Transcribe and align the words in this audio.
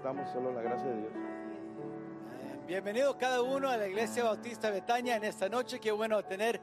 estamos, 0.00 0.30
solo 0.32 0.50
la 0.50 0.62
gracia 0.62 0.88
de 0.88 0.96
Dios. 0.96 1.12
Bienvenido 2.66 3.18
cada 3.18 3.42
uno 3.42 3.68
a 3.68 3.76
la 3.76 3.86
Iglesia 3.86 4.24
Bautista 4.24 4.70
Betania 4.70 5.16
en 5.16 5.24
esta 5.24 5.46
noche. 5.50 5.78
Qué 5.78 5.92
bueno 5.92 6.24
tener 6.24 6.58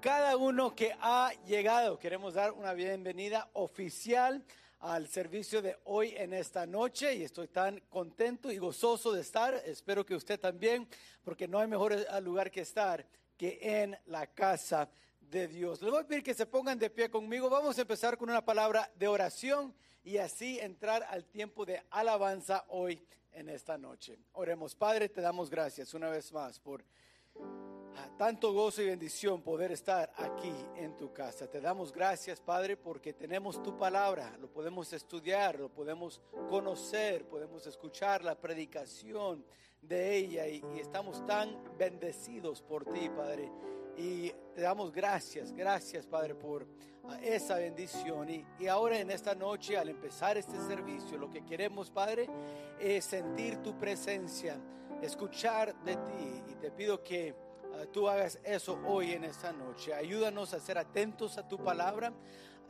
cada 0.00 0.36
uno 0.36 0.76
que 0.76 0.96
ha 1.00 1.32
llegado. 1.44 1.98
Queremos 1.98 2.34
dar 2.34 2.52
una 2.52 2.74
bienvenida 2.74 3.48
oficial 3.54 4.44
al 4.78 5.08
servicio 5.08 5.60
de 5.60 5.76
hoy 5.86 6.14
en 6.16 6.32
esta 6.32 6.66
noche 6.66 7.16
y 7.16 7.24
estoy 7.24 7.48
tan 7.48 7.80
contento 7.88 8.52
y 8.52 8.58
gozoso 8.58 9.10
de 9.12 9.22
estar. 9.22 9.54
Espero 9.66 10.06
que 10.06 10.14
usted 10.14 10.38
también, 10.38 10.86
porque 11.24 11.48
no 11.48 11.58
hay 11.58 11.66
mejor 11.66 11.96
lugar 12.22 12.48
que 12.48 12.60
estar 12.60 13.04
que 13.36 13.58
en 13.60 13.98
la 14.06 14.28
casa 14.28 14.88
de 15.30 15.48
Dios. 15.48 15.82
Les 15.82 15.90
voy 15.90 16.00
a 16.00 16.06
pedir 16.06 16.22
que 16.22 16.34
se 16.34 16.46
pongan 16.46 16.78
de 16.78 16.90
pie 16.90 17.10
conmigo. 17.10 17.50
Vamos 17.50 17.76
a 17.78 17.82
empezar 17.82 18.16
con 18.16 18.30
una 18.30 18.44
palabra 18.44 18.90
de 18.96 19.08
oración 19.08 19.74
y 20.02 20.18
así 20.18 20.58
entrar 20.58 21.02
al 21.10 21.24
tiempo 21.26 21.66
de 21.66 21.82
alabanza 21.90 22.64
hoy 22.68 23.02
en 23.32 23.48
esta 23.48 23.76
noche. 23.76 24.18
Oremos, 24.32 24.74
Padre, 24.74 25.08
te 25.08 25.20
damos 25.20 25.50
gracias 25.50 25.92
una 25.94 26.08
vez 26.08 26.32
más 26.32 26.58
por 26.58 26.82
ah, 27.36 28.08
tanto 28.16 28.52
gozo 28.52 28.80
y 28.82 28.86
bendición 28.86 29.42
poder 29.42 29.72
estar 29.72 30.10
aquí 30.16 30.52
en 30.76 30.96
tu 30.96 31.12
casa. 31.12 31.46
Te 31.46 31.60
damos 31.60 31.92
gracias, 31.92 32.40
Padre, 32.40 32.76
porque 32.76 33.12
tenemos 33.12 33.62
tu 33.62 33.76
palabra, 33.76 34.36
lo 34.40 34.48
podemos 34.48 34.92
estudiar, 34.92 35.58
lo 35.58 35.68
podemos 35.68 36.22
conocer, 36.48 37.26
podemos 37.26 37.66
escuchar 37.66 38.24
la 38.24 38.34
predicación 38.34 39.44
de 39.82 40.16
ella 40.16 40.48
y, 40.48 40.64
y 40.74 40.80
estamos 40.80 41.24
tan 41.26 41.54
bendecidos 41.76 42.62
por 42.62 42.84
ti, 42.86 43.10
Padre. 43.10 43.50
Y 43.98 44.32
te 44.54 44.60
damos 44.60 44.92
gracias, 44.92 45.52
gracias 45.52 46.06
Padre 46.06 46.36
por 46.36 46.64
ah, 47.08 47.18
esa 47.20 47.56
bendición. 47.56 48.30
Y, 48.30 48.46
y, 48.60 48.68
ahora 48.68 48.96
en 49.00 49.10
esta 49.10 49.34
noche, 49.34 49.76
al 49.76 49.88
empezar 49.88 50.38
este 50.38 50.56
servicio, 50.68 51.18
lo 51.18 51.28
que 51.28 51.44
queremos 51.44 51.90
Padre 51.90 52.28
es 52.78 53.04
sentir 53.04 53.56
tu 53.56 53.76
presencia, 53.76 54.56
escuchar 55.02 55.74
de 55.82 55.96
ti. 55.96 56.42
Y 56.46 56.54
te 56.54 56.70
pido 56.70 57.02
que 57.02 57.32
uh, 57.32 57.86
tú 57.86 58.08
hagas 58.08 58.38
eso 58.44 58.78
hoy 58.86 59.14
en 59.14 59.24
esta 59.24 59.52
noche. 59.52 59.92
Ayúdanos 59.92 60.54
a 60.54 60.60
ser 60.60 60.78
atentos 60.78 61.36
a 61.36 61.48
tu 61.48 61.58
palabra, 61.58 62.12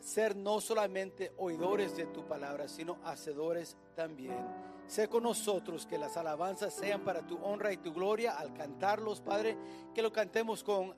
ser 0.00 0.34
no 0.34 0.62
solamente 0.62 1.34
oidores 1.36 1.94
de 1.94 2.06
tu 2.06 2.26
palabra, 2.26 2.68
sino 2.68 3.00
hacedores 3.04 3.76
también. 3.94 4.46
Sé 4.86 5.06
con 5.08 5.24
nosotros 5.24 5.86
que 5.86 5.98
las 5.98 6.16
alabanzas 6.16 6.72
sean 6.72 7.04
para 7.04 7.20
tu 7.26 7.36
honra 7.44 7.70
y 7.70 7.76
tu 7.76 7.92
gloria 7.92 8.38
al 8.38 8.54
cantarlos, 8.54 9.20
Padre, 9.20 9.58
que 9.94 10.00
lo 10.00 10.10
cantemos 10.10 10.64
con 10.64 10.96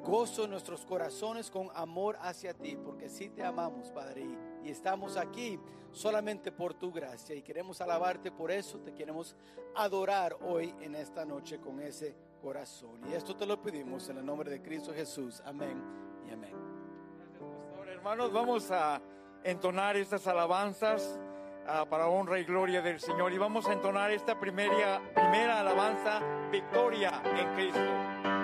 gozo 0.00 0.44
en 0.44 0.50
nuestros 0.50 0.84
corazones 0.84 1.50
con 1.50 1.70
amor 1.74 2.18
hacia 2.20 2.54
ti, 2.54 2.76
porque 2.76 3.08
sí 3.08 3.30
te 3.30 3.44
amamos, 3.44 3.90
Padre, 3.90 4.22
y, 4.62 4.68
estamos 4.68 5.16
aquí 5.16 5.58
solamente 5.90 6.52
por 6.52 6.74
tu 6.74 6.92
gracia 6.92 7.34
y 7.34 7.42
queremos 7.42 7.80
alabarte 7.80 8.30
por 8.30 8.50
eso, 8.50 8.78
te 8.80 8.92
queremos 8.92 9.34
adorar 9.74 10.36
hoy 10.42 10.74
en 10.80 10.94
esta 10.94 11.24
noche 11.24 11.58
con 11.58 11.80
ese 11.80 12.14
corazón. 12.42 13.00
Y 13.10 13.14
esto 13.14 13.34
te 13.36 13.46
lo 13.46 13.60
pedimos 13.62 14.08
en 14.08 14.18
el 14.18 14.26
nombre 14.26 14.50
de 14.50 14.60
Cristo 14.60 14.92
Jesús. 14.92 15.42
Amén 15.44 15.82
y 16.28 16.32
amén. 16.32 16.54
Hermanos, 17.88 18.32
vamos 18.32 18.70
a 18.70 19.00
entonar 19.44 19.96
estas 19.96 20.26
alabanzas 20.26 21.18
uh, 21.64 21.86
para 21.88 22.08
honra 22.08 22.38
y 22.38 22.44
gloria 22.44 22.82
del 22.82 23.00
Señor 23.00 23.32
y 23.32 23.38
vamos 23.38 23.66
a 23.68 23.72
entonar 23.72 24.10
esta 24.10 24.38
primera, 24.38 25.02
primera 25.14 25.60
alabanza, 25.60 26.20
victoria 26.50 27.22
en 27.24 27.54
Cristo. 27.54 28.39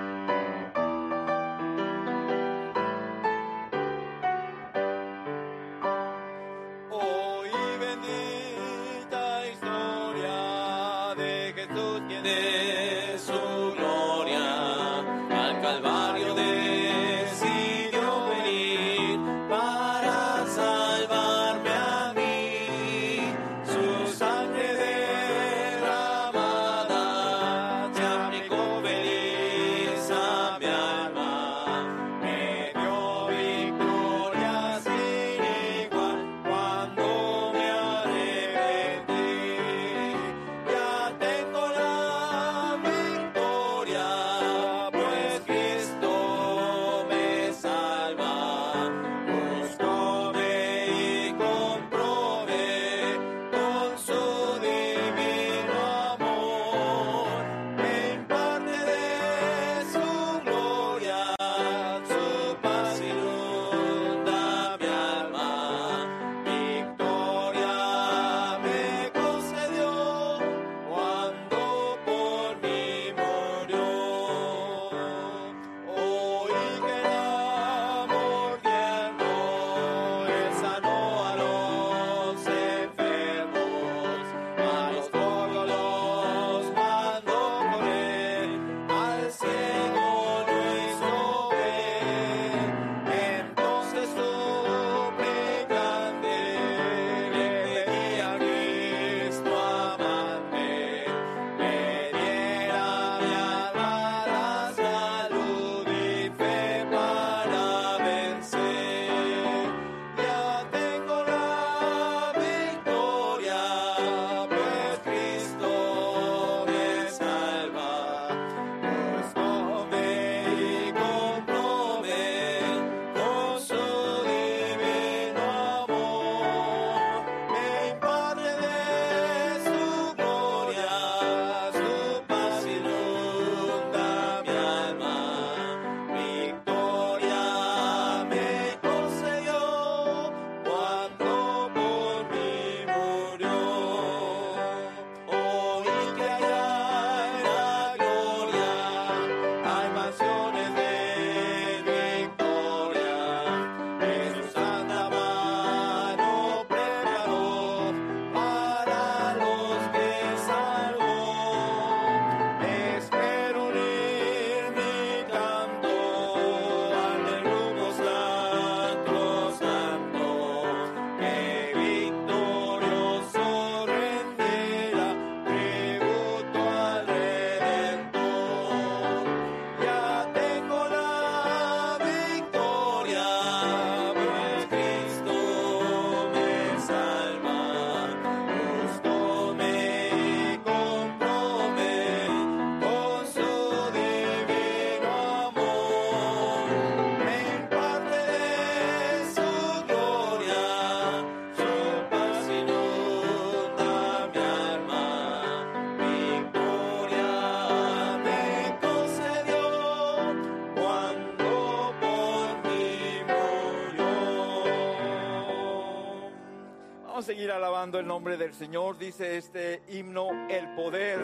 Alabando 217.57 217.99
el 217.99 218.07
nombre 218.07 218.37
del 218.37 218.53
Señor. 218.53 218.99
Dice 218.99 219.39
este 219.39 219.83
himno, 219.89 220.29
el 220.49 220.75
poder 220.75 221.19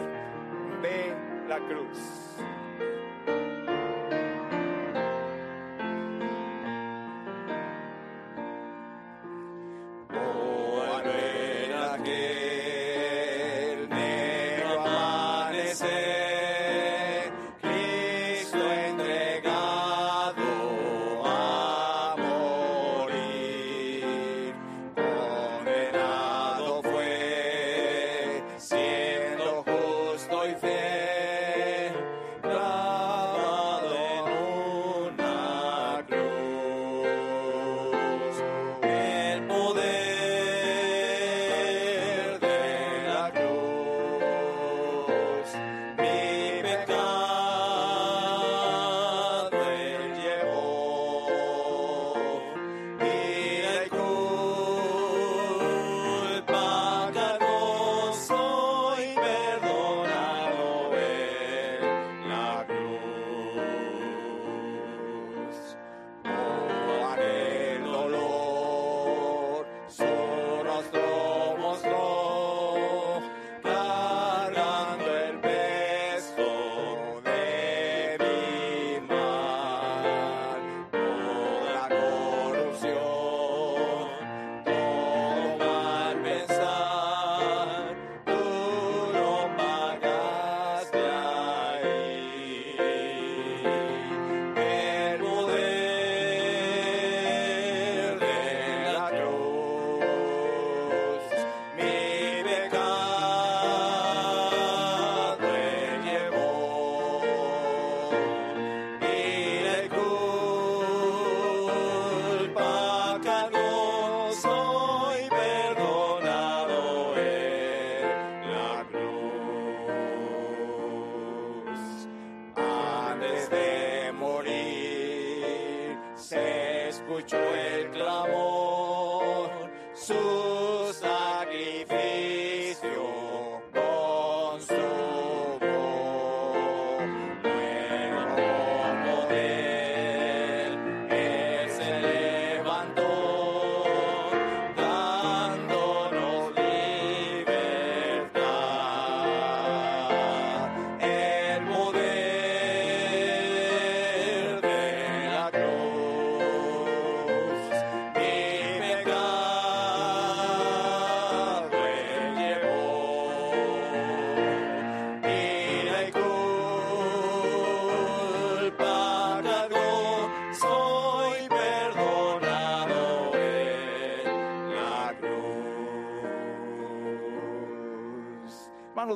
ve 0.82 1.14
la 1.46 1.58
cruz. 1.58 2.21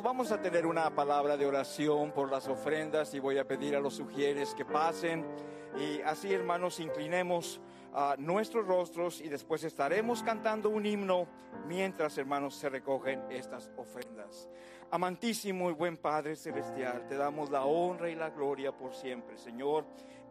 Vamos 0.03 0.31
a 0.31 0.41
tener 0.41 0.67
una 0.67 0.95
palabra 0.95 1.37
de 1.37 1.47
oración 1.47 2.13
por 2.13 2.31
las 2.31 2.49
ofrendas 2.49 3.15
y 3.15 3.19
voy 3.19 3.39
a 3.39 3.47
pedir 3.47 3.75
a 3.75 3.81
los 3.81 3.95
sugieres 3.95 4.55
que 4.55 4.65
pasen. 4.65 5.25
Y 5.79 6.01
así, 6.03 6.33
hermanos, 6.33 6.81
inclinemos 6.81 7.61
a 7.95 8.15
nuestros 8.19 8.67
rostros 8.67 9.21
y 9.21 9.29
después 9.29 9.65
estaremos 9.65 10.23
cantando 10.23 10.69
un 10.69 10.85
himno 10.85 11.27
mientras, 11.67 12.19
hermanos, 12.19 12.55
se 12.55 12.69
recogen 12.69 13.23
estas 13.31 13.71
ofrendas. 13.77 14.49
Amantísimo 14.91 15.71
y 15.71 15.73
buen 15.73 15.97
Padre 15.97 16.37
Celestial, 16.37 17.07
te 17.07 17.17
damos 17.17 17.51
la 17.51 17.65
honra 17.65 18.11
y 18.11 18.15
la 18.15 18.31
gloria 18.31 18.77
por 18.77 18.95
siempre, 18.95 19.39
Señor. 19.39 19.87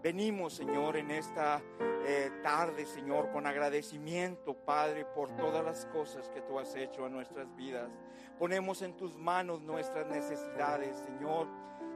Venimos, 0.06 0.54
Señor, 0.54 0.98
en 0.98 1.10
esta 1.10 1.64
eh, 2.06 2.30
tarde, 2.44 2.86
Señor, 2.86 3.32
con 3.32 3.48
agradecimiento, 3.48 4.54
Padre, 4.54 5.04
por 5.04 5.36
todas 5.36 5.66
las 5.66 5.88
cosas 5.88 6.30
que 6.30 6.44
tú 6.44 6.60
has 6.60 6.76
hecho 6.76 7.08
en 7.08 7.14
nuestras 7.14 7.56
vidas. 7.56 7.90
Ponemos 8.38 8.84
en 8.84 8.96
tus 8.96 9.18
manos 9.18 9.64
nuestras 9.64 10.06
necesidades, 10.06 10.96
Señor. 11.00 11.48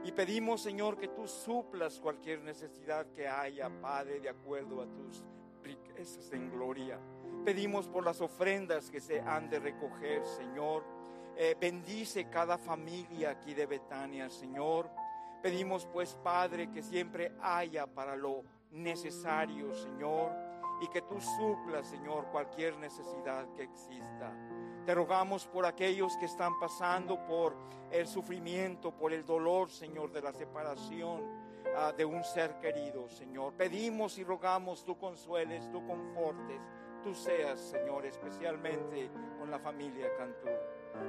Y 0.02 0.10
pedimos, 0.10 0.60
Señor, 0.60 0.98
que 0.98 1.06
tú 1.06 1.28
suplas 1.28 2.00
cualquier 2.00 2.40
necesidad 2.42 3.06
que 3.12 3.28
haya, 3.28 3.70
Padre, 3.80 4.18
de 4.18 4.30
acuerdo 4.30 4.82
a 4.82 4.86
tus 4.86 5.24
riquezas 5.62 6.32
en 6.32 6.50
gloria. 6.50 6.98
Pedimos 7.44 7.86
por 7.86 8.04
las 8.04 8.20
ofrendas 8.20 8.90
que 8.90 9.00
se 9.00 9.20
han 9.20 9.48
de 9.48 9.60
recoger, 9.60 10.24
Señor. 10.24 10.82
Eh, 11.36 11.54
bendice 11.60 12.28
cada 12.28 12.58
familia 12.58 13.30
aquí 13.30 13.54
de 13.54 13.66
Betania, 13.66 14.28
Señor. 14.28 14.90
Pedimos 15.42 15.86
pues, 15.86 16.14
Padre, 16.22 16.70
que 16.70 16.82
siempre 16.82 17.32
haya 17.40 17.86
para 17.86 18.14
lo 18.14 18.44
necesario, 18.70 19.72
Señor, 19.74 20.32
y 20.82 20.88
que 20.88 21.02
tú 21.02 21.20
suplas, 21.20 21.88
Señor, 21.88 22.26
cualquier 22.30 22.76
necesidad 22.78 23.46
que 23.54 23.62
exista. 23.62 24.34
Te 24.84 24.94
rogamos 24.94 25.46
por 25.46 25.66
aquellos 25.66 26.16
que 26.16 26.26
están 26.26 26.58
pasando 26.58 27.24
por 27.26 27.54
el 27.90 28.06
sufrimiento, 28.06 28.92
por 28.92 29.12
el 29.12 29.24
dolor, 29.24 29.70
Señor, 29.70 30.12
de 30.12 30.22
la 30.22 30.32
separación 30.32 31.22
ah, 31.76 31.92
de 31.92 32.04
un 32.04 32.24
ser 32.24 32.58
querido, 32.60 33.08
Señor. 33.08 33.54
Pedimos 33.54 34.18
y 34.18 34.24
rogamos 34.24 34.84
tú 34.84 34.98
consueles, 34.98 35.70
tú 35.70 35.86
confortes, 35.86 36.60
tú 37.02 37.14
seas, 37.14 37.60
Señor, 37.60 38.06
especialmente 38.06 39.10
con 39.38 39.50
la 39.50 39.58
familia 39.58 40.06
Cantú. 40.16 40.48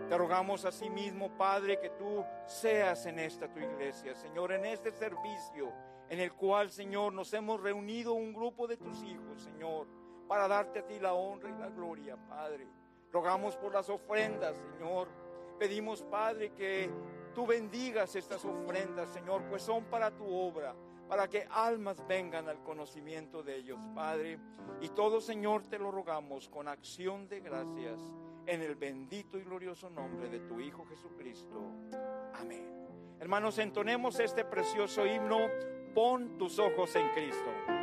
Te 0.10 0.18
rogamos 0.18 0.66
asimismo, 0.66 1.38
Padre, 1.38 1.80
que 1.80 1.90
tú 1.92 2.24
seas 2.46 3.06
en 3.06 3.20
esta 3.20 3.48
tu 3.48 3.60
iglesia, 3.60 4.14
Señor, 4.16 4.52
en 4.52 4.66
este 4.66 4.92
servicio 4.92 5.72
en 6.12 6.20
el 6.20 6.34
cual, 6.34 6.70
Señor, 6.70 7.14
nos 7.14 7.32
hemos 7.34 7.62
reunido 7.62 8.12
un 8.12 8.34
grupo 8.34 8.68
de 8.68 8.76
tus 8.76 9.02
hijos, 9.04 9.42
Señor, 9.42 9.88
para 10.28 10.46
darte 10.46 10.80
a 10.80 10.86
ti 10.86 11.00
la 11.00 11.14
honra 11.14 11.50
y 11.50 11.58
la 11.58 11.70
gloria, 11.70 12.18
Padre. 12.28 12.68
Rogamos 13.14 13.56
por 13.56 13.74
las 13.74 13.90
ofrendas, 13.90 14.58
Señor. 14.58 15.08
Pedimos, 15.58 16.04
Padre, 16.04 16.52
que 16.52 16.92
tú 17.34 17.48
bendigas 17.48 18.14
estas 18.18 18.44
ofrendas, 18.44 19.10
Señor, 19.12 19.44
pues 19.50 19.62
son 19.62 19.86
para 19.86 20.12
tu 20.12 20.26
obra, 20.26 20.76
para 21.08 21.30
que 21.30 21.48
almas 21.50 22.06
vengan 22.06 22.50
al 22.50 22.62
conocimiento 22.62 23.42
de 23.42 23.56
ellos, 23.56 23.80
Padre. 23.96 24.38
Y 24.82 24.90
todo, 24.90 25.22
Señor, 25.22 25.66
te 25.68 25.80
lo 25.80 25.92
rogamos 25.92 26.50
con 26.50 26.68
acción 26.68 27.30
de 27.30 27.40
gracias 27.40 28.02
en 28.46 28.62
el 28.62 28.76
bendito 28.76 29.38
y 29.38 29.44
glorioso 29.44 29.90
nombre 29.90 30.30
de 30.30 30.40
tu 30.42 30.60
Hijo 30.60 30.86
Jesucristo. 30.86 31.72
Amén. 32.34 32.68
Hermanos, 33.20 33.60
entonemos 33.60 34.20
este 34.20 34.44
precioso 34.44 35.06
himno, 35.06 35.38
pon 35.94 36.38
tus 36.38 36.58
ojos 36.60 36.96
en 36.96 37.08
Cristo. 37.10 37.81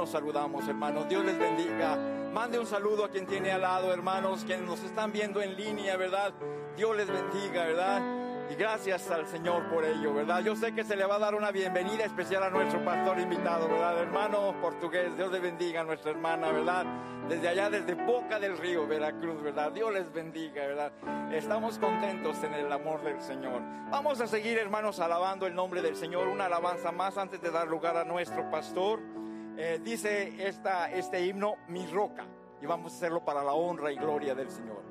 Nos 0.00 0.08
saludamos, 0.08 0.66
hermanos? 0.66 1.06
Dios 1.10 1.22
les 1.26 1.38
bendiga. 1.38 1.94
Mande 2.32 2.58
un 2.58 2.64
saludo 2.64 3.04
a 3.04 3.10
quien 3.10 3.26
tiene 3.26 3.52
al 3.52 3.60
lado, 3.60 3.92
hermanos, 3.92 4.44
quienes 4.46 4.66
nos 4.66 4.82
están 4.82 5.12
viendo 5.12 5.42
en 5.42 5.54
línea, 5.54 5.98
¿verdad? 5.98 6.32
Dios 6.74 6.96
les 6.96 7.06
bendiga, 7.06 7.66
¿verdad? 7.66 8.00
Y 8.50 8.54
gracias 8.54 9.10
al 9.10 9.26
Señor 9.26 9.68
por 9.68 9.84
ello, 9.84 10.14
¿verdad? 10.14 10.42
Yo 10.42 10.56
sé 10.56 10.74
que 10.74 10.84
se 10.84 10.96
le 10.96 11.04
va 11.04 11.16
a 11.16 11.18
dar 11.18 11.34
una 11.34 11.50
bienvenida 11.50 12.06
especial 12.06 12.44
a 12.44 12.48
nuestro 12.48 12.82
pastor 12.82 13.20
invitado, 13.20 13.68
¿verdad? 13.68 13.98
Hermano 13.98 14.54
portugués, 14.62 15.14
Dios 15.18 15.30
le 15.30 15.38
bendiga 15.38 15.82
a 15.82 15.84
nuestra 15.84 16.12
hermana, 16.12 16.50
¿verdad? 16.50 16.86
Desde 17.28 17.48
allá, 17.48 17.68
desde 17.68 17.92
Boca 17.92 18.40
del 18.40 18.56
Río, 18.56 18.86
Veracruz, 18.86 19.42
¿verdad? 19.42 19.70
Dios 19.70 19.92
les 19.92 20.10
bendiga, 20.10 20.66
¿verdad? 20.66 20.92
Estamos 21.30 21.78
contentos 21.78 22.42
en 22.42 22.54
el 22.54 22.72
amor 22.72 23.02
del 23.02 23.20
Señor. 23.20 23.60
Vamos 23.90 24.18
a 24.22 24.26
seguir, 24.26 24.56
hermanos, 24.56 24.98
alabando 24.98 25.46
el 25.46 25.54
nombre 25.54 25.82
del 25.82 25.94
Señor. 25.94 26.26
Una 26.26 26.46
alabanza 26.46 26.90
más 26.90 27.18
antes 27.18 27.42
de 27.42 27.50
dar 27.50 27.68
lugar 27.68 27.98
a 27.98 28.04
nuestro 28.04 28.50
pastor. 28.50 28.98
Eh, 29.62 29.78
dice 29.84 30.48
esta, 30.48 30.90
este 30.90 31.26
himno, 31.26 31.56
mi 31.68 31.86
roca. 31.86 32.24
Y 32.62 32.66
vamos 32.66 32.94
a 32.94 32.96
hacerlo 32.96 33.22
para 33.22 33.44
la 33.44 33.52
honra 33.52 33.92
y 33.92 33.96
gloria 33.96 34.34
del 34.34 34.50
Señor. 34.50 34.89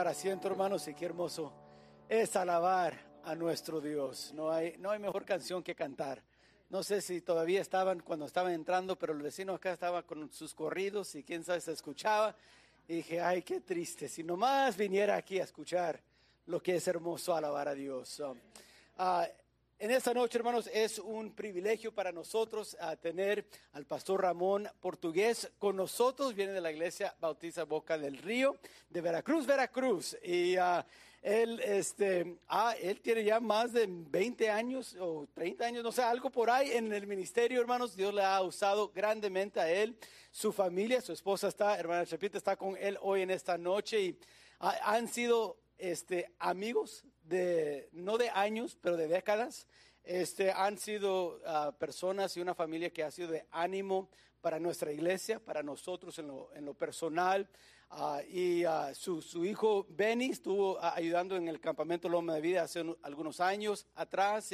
Tomar 0.00 0.12
asiento, 0.12 0.48
hermanos, 0.48 0.88
y 0.88 0.94
qué 0.94 1.04
hermoso 1.04 1.52
es 2.08 2.34
alabar 2.34 2.98
a 3.22 3.34
nuestro 3.34 3.82
Dios. 3.82 4.32
No 4.32 4.50
hay, 4.50 4.74
no 4.78 4.90
hay 4.90 4.98
mejor 4.98 5.26
canción 5.26 5.62
que 5.62 5.74
cantar. 5.74 6.22
No 6.70 6.82
sé 6.82 7.02
si 7.02 7.20
todavía 7.20 7.60
estaban 7.60 8.00
cuando 8.00 8.24
estaban 8.24 8.52
entrando, 8.52 8.96
pero 8.96 9.12
el 9.12 9.20
vecino 9.20 9.52
acá 9.52 9.74
estaba 9.74 10.02
con 10.04 10.32
sus 10.32 10.54
corridos 10.54 11.14
y 11.16 11.22
quién 11.22 11.44
sabe 11.44 11.60
se 11.60 11.72
escuchaba. 11.72 12.34
Y 12.88 12.94
dije, 12.96 13.20
ay, 13.20 13.42
qué 13.42 13.60
triste, 13.60 14.08
si 14.08 14.22
nomás 14.22 14.74
viniera 14.74 15.16
aquí 15.16 15.38
a 15.38 15.44
escuchar 15.44 16.00
lo 16.46 16.62
que 16.62 16.76
es 16.76 16.88
hermoso 16.88 17.34
alabar 17.34 17.68
a 17.68 17.74
Dios. 17.74 18.20
Um, 18.20 18.38
ah, 18.96 19.28
en 19.82 19.90
esta 19.92 20.12
noche, 20.12 20.36
hermanos, 20.36 20.68
es 20.74 20.98
un 20.98 21.32
privilegio 21.32 21.90
para 21.90 22.12
nosotros 22.12 22.76
ah, 22.80 22.96
tener 22.96 23.46
al 23.72 23.86
pastor 23.86 24.20
Ramón 24.20 24.68
Portugués 24.78 25.50
con 25.58 25.74
nosotros. 25.74 26.34
Viene 26.34 26.52
de 26.52 26.60
la 26.60 26.70
iglesia 26.70 27.16
Bautista 27.18 27.64
Boca 27.64 27.96
del 27.96 28.18
Río, 28.18 28.58
de 28.90 29.00
Veracruz, 29.00 29.46
Veracruz. 29.46 30.18
Y 30.22 30.56
ah, 30.56 30.86
él, 31.22 31.60
este, 31.60 32.36
ah, 32.48 32.74
él 32.78 33.00
tiene 33.00 33.24
ya 33.24 33.40
más 33.40 33.72
de 33.72 33.86
20 33.88 34.50
años 34.50 34.94
o 35.00 35.26
30 35.32 35.64
años, 35.64 35.82
no 35.82 35.92
sé, 35.92 36.02
algo 36.02 36.28
por 36.28 36.50
ahí 36.50 36.72
en 36.72 36.92
el 36.92 37.06
ministerio, 37.06 37.58
hermanos. 37.58 37.96
Dios 37.96 38.12
le 38.12 38.22
ha 38.22 38.42
usado 38.42 38.90
grandemente 38.94 39.60
a 39.60 39.70
él, 39.72 39.96
su 40.30 40.52
familia, 40.52 41.00
su 41.00 41.14
esposa 41.14 41.48
está, 41.48 41.78
hermana 41.78 42.04
Chapita, 42.04 42.36
está 42.36 42.54
con 42.54 42.76
él 42.76 42.98
hoy 43.00 43.22
en 43.22 43.30
esta 43.30 43.56
noche 43.56 43.98
y 43.98 44.18
ah, 44.58 44.76
han 44.84 45.08
sido 45.08 45.56
este, 45.78 46.30
amigos 46.38 47.02
no 47.92 48.18
de 48.18 48.30
años, 48.30 48.76
pero 48.80 48.96
de 48.96 49.08
décadas. 49.08 49.66
Este, 50.04 50.50
han 50.50 50.78
sido 50.78 51.40
ah, 51.46 51.72
personas 51.78 52.36
y 52.36 52.40
una 52.40 52.54
familia 52.54 52.90
que 52.90 53.04
ha 53.04 53.10
sido 53.10 53.30
de 53.30 53.46
ánimo 53.50 54.08
para 54.40 54.58
nuestra 54.58 54.92
iglesia, 54.92 55.38
para 55.38 55.62
nosotros 55.62 56.18
en 56.18 56.64
lo, 56.64 56.74
personal. 56.74 57.48
Ah, 57.90 58.20
y 58.28 58.64
ah, 58.64 58.92
su, 58.94 59.44
hijo 59.44 59.86
Benny 59.90 60.30
estuvo 60.30 60.82
ayudando 60.82 61.36
en 61.36 61.48
el 61.48 61.60
campamento 61.60 62.08
Loma 62.08 62.34
de 62.34 62.40
Vida 62.40 62.62
hace 62.62 62.80
un- 62.80 62.96
algunos 63.02 63.40
años 63.40 63.86
atrás 63.94 64.52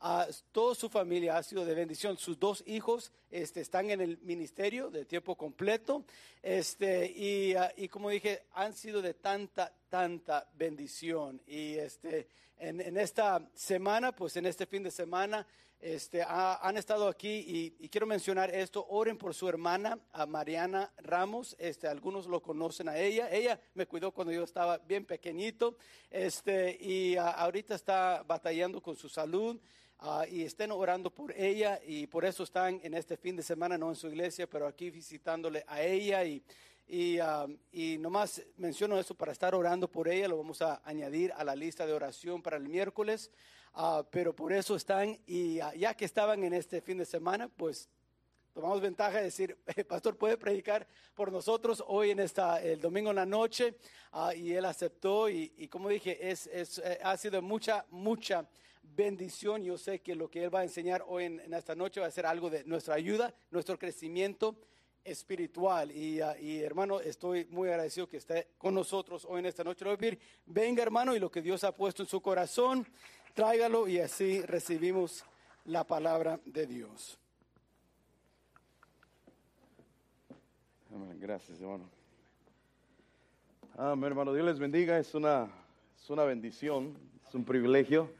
a 0.00 0.26
toda 0.52 0.74
su 0.74 0.88
familia 0.88 1.36
ha 1.36 1.42
sido 1.42 1.64
de 1.64 1.74
bendición. 1.74 2.16
Sus 2.16 2.38
dos 2.38 2.62
hijos 2.66 3.12
este, 3.30 3.60
están 3.60 3.90
en 3.90 4.00
el 4.00 4.18
ministerio 4.22 4.90
de 4.90 5.04
tiempo 5.04 5.36
completo. 5.36 6.04
Este, 6.42 7.06
y, 7.10 7.54
ah, 7.54 7.72
y 7.76 7.88
como 7.88 8.08
dije, 8.10 8.44
han 8.52 8.72
sido 8.72 9.02
de 9.02 9.14
tanta, 9.14 9.74
tanta 9.88 10.48
bendición. 10.54 11.42
Y 11.46 11.74
este, 11.74 12.28
en, 12.56 12.80
en 12.80 12.96
esta 12.96 13.46
semana, 13.54 14.12
pues 14.12 14.36
en 14.36 14.46
este 14.46 14.64
fin 14.66 14.82
de 14.82 14.90
semana, 14.90 15.46
este, 15.80 16.22
ha- 16.22 16.56
han 16.66 16.76
estado 16.76 17.06
aquí 17.08 17.44
y, 17.46 17.74
y 17.78 17.88
quiero 17.88 18.06
mencionar 18.06 18.54
esto. 18.54 18.86
Oren 18.88 19.18
por 19.18 19.34
su 19.34 19.48
hermana, 19.48 19.98
a 20.12 20.24
Mariana 20.24 20.92
Ramos. 20.98 21.56
Este, 21.58 21.88
algunos 21.88 22.26
lo 22.26 22.40
conocen 22.42 22.88
a 22.88 22.98
ella. 22.98 23.30
Ella 23.30 23.60
me 23.74 23.86
cuidó 23.86 24.12
cuando 24.12 24.32
yo 24.32 24.44
estaba 24.44 24.78
bien 24.78 25.04
pequeñito. 25.04 25.76
Este, 26.10 26.76
y 26.80 27.16
ah, 27.16 27.30
ahorita 27.32 27.74
está 27.74 28.22
batallando 28.26 28.82
con 28.82 28.96
su 28.96 29.08
salud. 29.10 29.60
Ah, 30.00 30.24
y 30.28 30.42
estén 30.42 30.70
orando 30.72 31.10
por 31.10 31.32
ella 31.32 31.80
y 31.86 32.06
por 32.06 32.24
eso 32.24 32.42
están 32.42 32.80
en 32.82 32.94
este 32.94 33.16
fin 33.16 33.36
de 33.36 33.42
semana, 33.42 33.78
no 33.78 33.88
en 33.88 33.96
su 33.96 34.08
iglesia, 34.08 34.48
pero 34.48 34.66
aquí 34.66 34.90
visitándole 34.90 35.64
a 35.68 35.80
ella 35.82 36.24
y, 36.24 36.42
y, 36.88 37.18
ah, 37.20 37.46
y 37.72 37.96
nomás 37.98 38.42
menciono 38.56 38.98
eso 38.98 39.14
para 39.14 39.32
estar 39.32 39.54
orando 39.54 39.88
por 39.88 40.08
ella, 40.08 40.28
lo 40.28 40.36
vamos 40.36 40.60
a 40.62 40.80
añadir 40.84 41.32
a 41.36 41.44
la 41.44 41.54
lista 41.54 41.86
de 41.86 41.92
oración 41.92 42.42
para 42.42 42.56
el 42.56 42.68
miércoles, 42.68 43.30
Ah, 43.72 44.04
pero 44.10 44.34
por 44.34 44.52
eso 44.52 44.74
están 44.74 45.16
y 45.28 45.60
ah, 45.60 45.72
ya 45.76 45.94
que 45.94 46.04
estaban 46.04 46.42
en 46.42 46.54
este 46.54 46.80
fin 46.80 46.98
de 46.98 47.04
semana, 47.04 47.48
pues 47.48 47.88
tomamos 48.52 48.80
ventaja 48.80 49.18
de 49.18 49.24
decir, 49.24 49.56
"Eh, 49.76 49.84
pastor, 49.84 50.16
puede 50.16 50.36
predicar 50.36 50.88
por 51.14 51.30
nosotros 51.30 51.80
hoy 51.86 52.10
en 52.10 52.18
esta, 52.18 52.60
el 52.60 52.80
domingo 52.80 53.10
en 53.10 53.16
la 53.16 53.26
noche, 53.26 53.76
Ah, 54.12 54.34
y 54.34 54.52
él 54.52 54.64
aceptó 54.64 55.28
y, 55.30 55.52
y 55.56 55.68
como 55.68 55.88
dije, 55.88 56.18
es, 56.30 56.48
es, 56.48 56.78
eh, 56.78 56.98
ha 57.00 57.16
sido 57.16 57.40
mucha, 57.40 57.86
mucha 57.90 58.44
bendición. 58.96 59.62
Yo 59.62 59.78
sé 59.78 60.00
que 60.00 60.14
lo 60.14 60.30
que 60.30 60.44
él 60.44 60.54
va 60.54 60.60
a 60.60 60.64
enseñar 60.64 61.04
hoy 61.06 61.24
en, 61.24 61.54
esta 61.54 61.74
noche 61.74 62.00
va 62.00 62.06
a 62.06 62.10
ser 62.10 62.26
algo 62.26 62.50
de 62.50 62.64
nuestra 62.64 62.94
ayuda, 62.94 63.34
nuestro 63.50 63.78
crecimiento 63.78 64.56
espiritual. 65.04 65.90
Y, 65.92 66.20
ah, 66.20 66.36
hermano, 66.38 67.00
estoy 67.00 67.46
muy 67.46 67.68
agradecido 67.68 68.08
que 68.08 68.18
esté 68.18 68.48
con 68.58 68.74
nosotros 68.74 69.26
hoy 69.28 69.40
en 69.40 69.46
esta 69.46 69.64
noche. 69.64 69.84
Venga 70.46 70.82
hermano, 70.82 71.14
y 71.14 71.18
lo 71.18 71.30
que 71.30 71.42
Dios 71.42 71.64
ha 71.64 71.74
puesto 71.74 72.02
en 72.02 72.08
su 72.08 72.20
corazón, 72.20 72.86
tráigalo 73.34 73.88
y 73.88 73.98
así 73.98 74.42
recibimos 74.42 75.24
la 75.64 75.84
palabra 75.84 76.40
de 76.44 76.66
Dios. 76.66 77.18
Gracias, 81.18 81.60
hermano. 81.60 81.88
Amén, 83.76 84.08
hermano. 84.08 84.32
Dios 84.32 84.44
les 84.44 84.58
bendiga. 84.58 84.98
Es 84.98 85.14
una, 85.14 85.48
es 85.96 86.10
una 86.10 86.24
bendición, 86.24 86.96
es 87.26 87.34
un 87.34 87.44
privilegio 87.44 88.10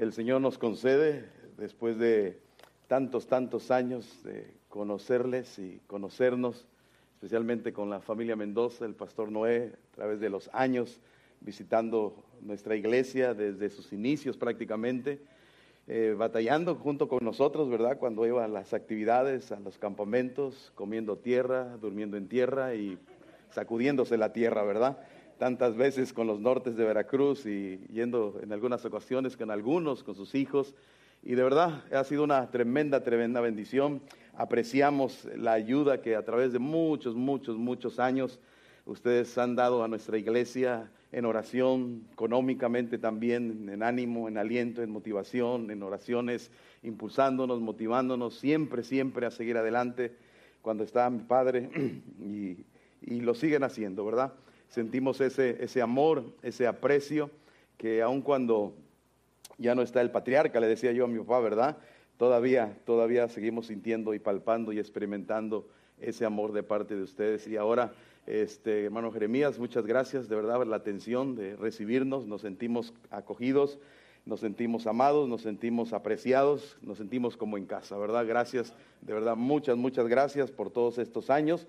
el 0.00 0.12
Señor 0.12 0.40
nos 0.40 0.58
concede 0.58 1.24
después 1.56 1.98
de 1.98 2.38
tantos, 2.86 3.26
tantos 3.26 3.72
años 3.72 4.22
de 4.22 4.54
conocerles 4.68 5.58
y 5.58 5.80
conocernos, 5.88 6.66
especialmente 7.14 7.72
con 7.72 7.90
la 7.90 8.00
familia 8.00 8.36
Mendoza, 8.36 8.84
el 8.84 8.94
pastor 8.94 9.32
Noé, 9.32 9.72
a 9.92 9.96
través 9.96 10.20
de 10.20 10.30
los 10.30 10.50
años 10.52 11.00
visitando 11.40 12.14
nuestra 12.40 12.76
iglesia 12.76 13.34
desde 13.34 13.70
sus 13.70 13.92
inicios 13.92 14.36
prácticamente 14.36 15.20
eh, 15.88 16.14
batallando 16.16 16.76
junto 16.76 17.08
con 17.08 17.24
nosotros, 17.24 17.68
¿verdad? 17.68 17.98
Cuando 17.98 18.24
iba 18.24 18.44
a 18.44 18.48
las 18.48 18.74
actividades, 18.74 19.50
a 19.50 19.58
los 19.58 19.78
campamentos, 19.78 20.70
comiendo 20.74 21.16
tierra, 21.16 21.76
durmiendo 21.80 22.16
en 22.16 22.28
tierra 22.28 22.74
y 22.74 22.98
sacudiéndose 23.50 24.16
la 24.16 24.32
tierra, 24.32 24.62
¿verdad? 24.62 24.98
Tantas 25.38 25.76
veces 25.76 26.12
con 26.12 26.26
los 26.26 26.40
nortes 26.40 26.76
de 26.76 26.84
Veracruz 26.84 27.46
y 27.46 27.78
yendo 27.92 28.40
en 28.42 28.52
algunas 28.52 28.84
ocasiones 28.84 29.36
con 29.36 29.52
algunos, 29.52 30.02
con 30.02 30.16
sus 30.16 30.34
hijos. 30.34 30.74
Y 31.22 31.36
de 31.36 31.44
verdad 31.44 31.84
ha 31.92 32.02
sido 32.02 32.24
una 32.24 32.50
tremenda, 32.50 33.04
tremenda 33.04 33.40
bendición. 33.40 34.02
Apreciamos 34.34 35.28
la 35.36 35.52
ayuda 35.52 36.02
que 36.02 36.16
a 36.16 36.24
través 36.24 36.52
de 36.52 36.58
muchos, 36.58 37.14
muchos, 37.14 37.56
muchos 37.56 38.00
años 38.00 38.40
ustedes 38.84 39.38
han 39.38 39.54
dado 39.54 39.84
a 39.84 39.88
nuestra 39.88 40.18
iglesia 40.18 40.90
en 41.12 41.24
oración, 41.24 42.02
económicamente 42.12 42.98
también, 42.98 43.68
en 43.68 43.84
ánimo, 43.84 44.26
en 44.26 44.38
aliento, 44.38 44.82
en 44.82 44.90
motivación, 44.90 45.70
en 45.70 45.84
oraciones, 45.84 46.50
impulsándonos, 46.82 47.60
motivándonos 47.60 48.36
siempre, 48.36 48.82
siempre 48.82 49.24
a 49.24 49.30
seguir 49.30 49.56
adelante 49.56 50.16
cuando 50.62 50.82
estaba 50.82 51.10
mi 51.10 51.20
padre 51.20 51.70
y, 52.20 52.64
y 53.02 53.20
lo 53.20 53.34
siguen 53.34 53.62
haciendo, 53.62 54.04
¿verdad? 54.04 54.32
Sentimos 54.68 55.20
ese, 55.20 55.62
ese 55.62 55.82
amor, 55.82 56.24
ese 56.42 56.66
aprecio, 56.66 57.30
que 57.76 58.02
aun 58.02 58.22
cuando 58.22 58.74
ya 59.56 59.74
no 59.74 59.82
está 59.82 60.00
el 60.00 60.10
patriarca, 60.10 60.60
le 60.60 60.66
decía 60.66 60.92
yo 60.92 61.04
a 61.04 61.08
mi 61.08 61.18
papá, 61.18 61.40
¿verdad? 61.40 61.76
Todavía, 62.16 62.76
todavía 62.84 63.28
seguimos 63.28 63.66
sintiendo 63.66 64.14
y 64.14 64.18
palpando 64.18 64.72
y 64.72 64.78
experimentando 64.78 65.68
ese 66.00 66.24
amor 66.24 66.52
de 66.52 66.62
parte 66.62 66.96
de 66.96 67.02
ustedes. 67.02 67.46
Y 67.46 67.56
ahora, 67.56 67.92
este, 68.26 68.84
hermano 68.84 69.12
Jeremías, 69.12 69.58
muchas 69.58 69.86
gracias 69.86 70.28
de 70.28 70.36
verdad 70.36 70.56
por 70.56 70.66
la 70.66 70.76
atención 70.76 71.36
de 71.36 71.56
recibirnos. 71.56 72.26
Nos 72.26 72.42
sentimos 72.42 72.92
acogidos, 73.10 73.78
nos 74.26 74.40
sentimos 74.40 74.86
amados, 74.86 75.28
nos 75.28 75.42
sentimos 75.42 75.92
apreciados, 75.92 76.76
nos 76.82 76.98
sentimos 76.98 77.36
como 77.36 77.56
en 77.56 77.66
casa, 77.66 77.96
¿verdad? 77.96 78.26
Gracias, 78.26 78.74
de 79.00 79.14
verdad, 79.14 79.36
muchas, 79.36 79.76
muchas 79.76 80.06
gracias 80.08 80.50
por 80.50 80.70
todos 80.70 80.98
estos 80.98 81.30
años. 81.30 81.66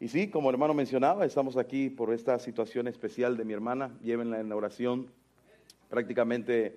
Y 0.00 0.08
sí, 0.08 0.28
como 0.28 0.50
hermano 0.50 0.74
mencionaba, 0.74 1.24
estamos 1.24 1.56
aquí 1.56 1.88
por 1.88 2.12
esta 2.12 2.38
situación 2.38 2.88
especial 2.88 3.36
de 3.36 3.44
mi 3.44 3.52
hermana. 3.52 3.90
Llévenla 4.02 4.40
en 4.40 4.52
oración. 4.52 5.06
Prácticamente 5.88 6.76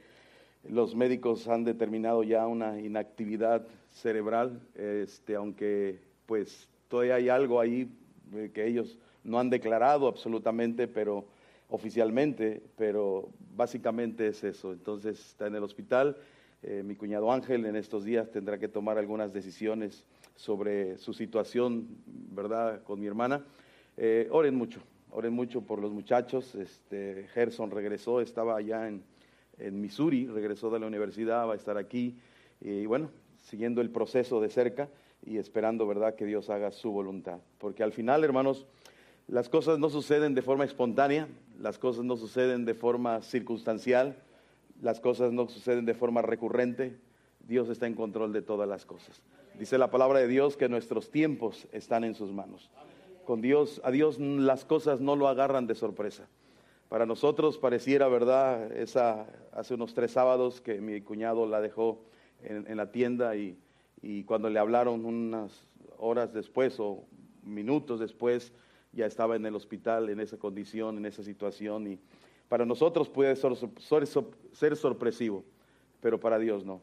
los 0.69 0.95
médicos 0.95 1.47
han 1.47 1.63
determinado 1.63 2.23
ya 2.23 2.47
una 2.47 2.79
inactividad 2.79 3.65
cerebral, 3.91 4.61
este, 4.75 5.35
aunque 5.35 5.99
pues 6.25 6.67
todavía 6.87 7.15
hay 7.15 7.29
algo 7.29 7.59
ahí 7.59 7.89
eh, 8.33 8.51
que 8.53 8.67
ellos 8.67 8.97
no 9.23 9.39
han 9.39 9.49
declarado 9.49 10.07
absolutamente, 10.07 10.87
pero 10.87 11.25
oficialmente, 11.69 12.61
pero 12.77 13.29
básicamente 13.55 14.27
es 14.27 14.43
eso. 14.43 14.73
Entonces 14.73 15.19
está 15.19 15.47
en 15.47 15.55
el 15.55 15.63
hospital. 15.63 16.17
Eh, 16.63 16.83
mi 16.83 16.95
cuñado 16.95 17.31
Ángel 17.31 17.65
en 17.65 17.75
estos 17.75 18.03
días 18.03 18.31
tendrá 18.31 18.57
que 18.57 18.67
tomar 18.67 18.97
algunas 18.97 19.33
decisiones 19.33 20.03
sobre 20.35 20.97
su 20.97 21.13
situación, 21.13 21.87
¿verdad?, 22.05 22.83
con 22.83 22.99
mi 22.99 23.07
hermana. 23.07 23.45
Eh, 23.97 24.27
oren 24.31 24.55
mucho, 24.55 24.81
oren 25.11 25.33
mucho 25.33 25.61
por 25.61 25.79
los 25.79 25.91
muchachos. 25.91 26.55
Este, 26.55 27.27
Gerson 27.33 27.71
regresó, 27.71 28.21
estaba 28.21 28.57
allá 28.57 28.87
en, 28.87 29.03
en 29.57 29.81
Missouri, 29.81 30.27
regresó 30.27 30.69
de 30.69 30.79
la 30.79 30.87
universidad, 30.87 31.47
va 31.47 31.53
a 31.53 31.57
estar 31.57 31.77
aquí. 31.77 32.17
Y 32.61 32.85
bueno, 32.85 33.09
siguiendo 33.43 33.81
el 33.81 33.89
proceso 33.89 34.41
de 34.41 34.49
cerca 34.49 34.89
y 35.25 35.37
esperando, 35.37 35.87
¿verdad?, 35.87 36.15
que 36.15 36.25
Dios 36.25 36.49
haga 36.49 36.71
su 36.71 36.91
voluntad. 36.91 37.39
Porque 37.57 37.83
al 37.83 37.91
final, 37.91 38.23
hermanos, 38.23 38.65
las 39.27 39.49
cosas 39.49 39.79
no 39.79 39.89
suceden 39.89 40.35
de 40.35 40.41
forma 40.41 40.65
espontánea, 40.65 41.27
las 41.59 41.79
cosas 41.79 42.05
no 42.05 42.15
suceden 42.15 42.65
de 42.65 42.75
forma 42.75 43.21
circunstancial, 43.21 44.17
las 44.81 44.99
cosas 44.99 45.31
no 45.31 45.47
suceden 45.47 45.85
de 45.85 45.93
forma 45.93 46.21
recurrente. 46.21 46.97
Dios 47.47 47.69
está 47.69 47.87
en 47.87 47.95
control 47.95 48.33
de 48.33 48.41
todas 48.41 48.67
las 48.67 48.85
cosas. 48.85 49.21
Dice 49.59 49.77
la 49.77 49.89
palabra 49.89 50.19
de 50.19 50.27
Dios 50.27 50.57
que 50.57 50.67
nuestros 50.67 51.09
tiempos 51.09 51.67
están 51.71 52.03
en 52.03 52.13
sus 52.13 52.31
manos. 52.31 52.69
Con 53.23 53.41
Dios, 53.41 53.79
a 53.85 53.91
Dios 53.91 54.19
las 54.19 54.65
cosas 54.65 54.99
no 54.99 55.15
lo 55.15 55.29
agarran 55.29 55.65
de 55.65 55.75
sorpresa. 55.75 56.27
Para 56.89 57.05
nosotros 57.05 57.57
pareciera, 57.57 58.07
¿verdad? 58.09 58.71
Esa, 58.73 59.25
hace 59.53 59.73
unos 59.73 59.93
tres 59.93 60.11
sábados 60.11 60.59
que 60.59 60.81
mi 60.81 60.99
cuñado 61.01 61.47
la 61.47 61.61
dejó 61.61 62.01
en, 62.43 62.75
la 62.75 62.91
tienda 62.91 63.35
y, 63.37 63.57
y 64.01 64.23
cuando 64.25 64.49
le 64.49 64.59
hablaron 64.59 65.05
unas 65.05 65.67
horas 65.97 66.33
después 66.33 66.79
o 66.79 67.05
minutos 67.41 67.99
después, 68.01 68.51
ya 68.91 69.05
estaba 69.05 69.37
en 69.37 69.45
el 69.45 69.55
hospital 69.55 70.09
en 70.09 70.19
esa 70.19 70.37
condición, 70.37 70.97
en 70.97 71.05
esa 71.05 71.23
situación. 71.23 71.87
Y 71.93 71.99
para 72.49 72.65
nosotros 72.65 73.09
puede 73.09 73.35
ser 73.37 74.75
sorpresivo, 74.75 75.43
pero 76.01 76.19
para 76.19 76.37
Dios 76.39 76.65
no. 76.65 76.81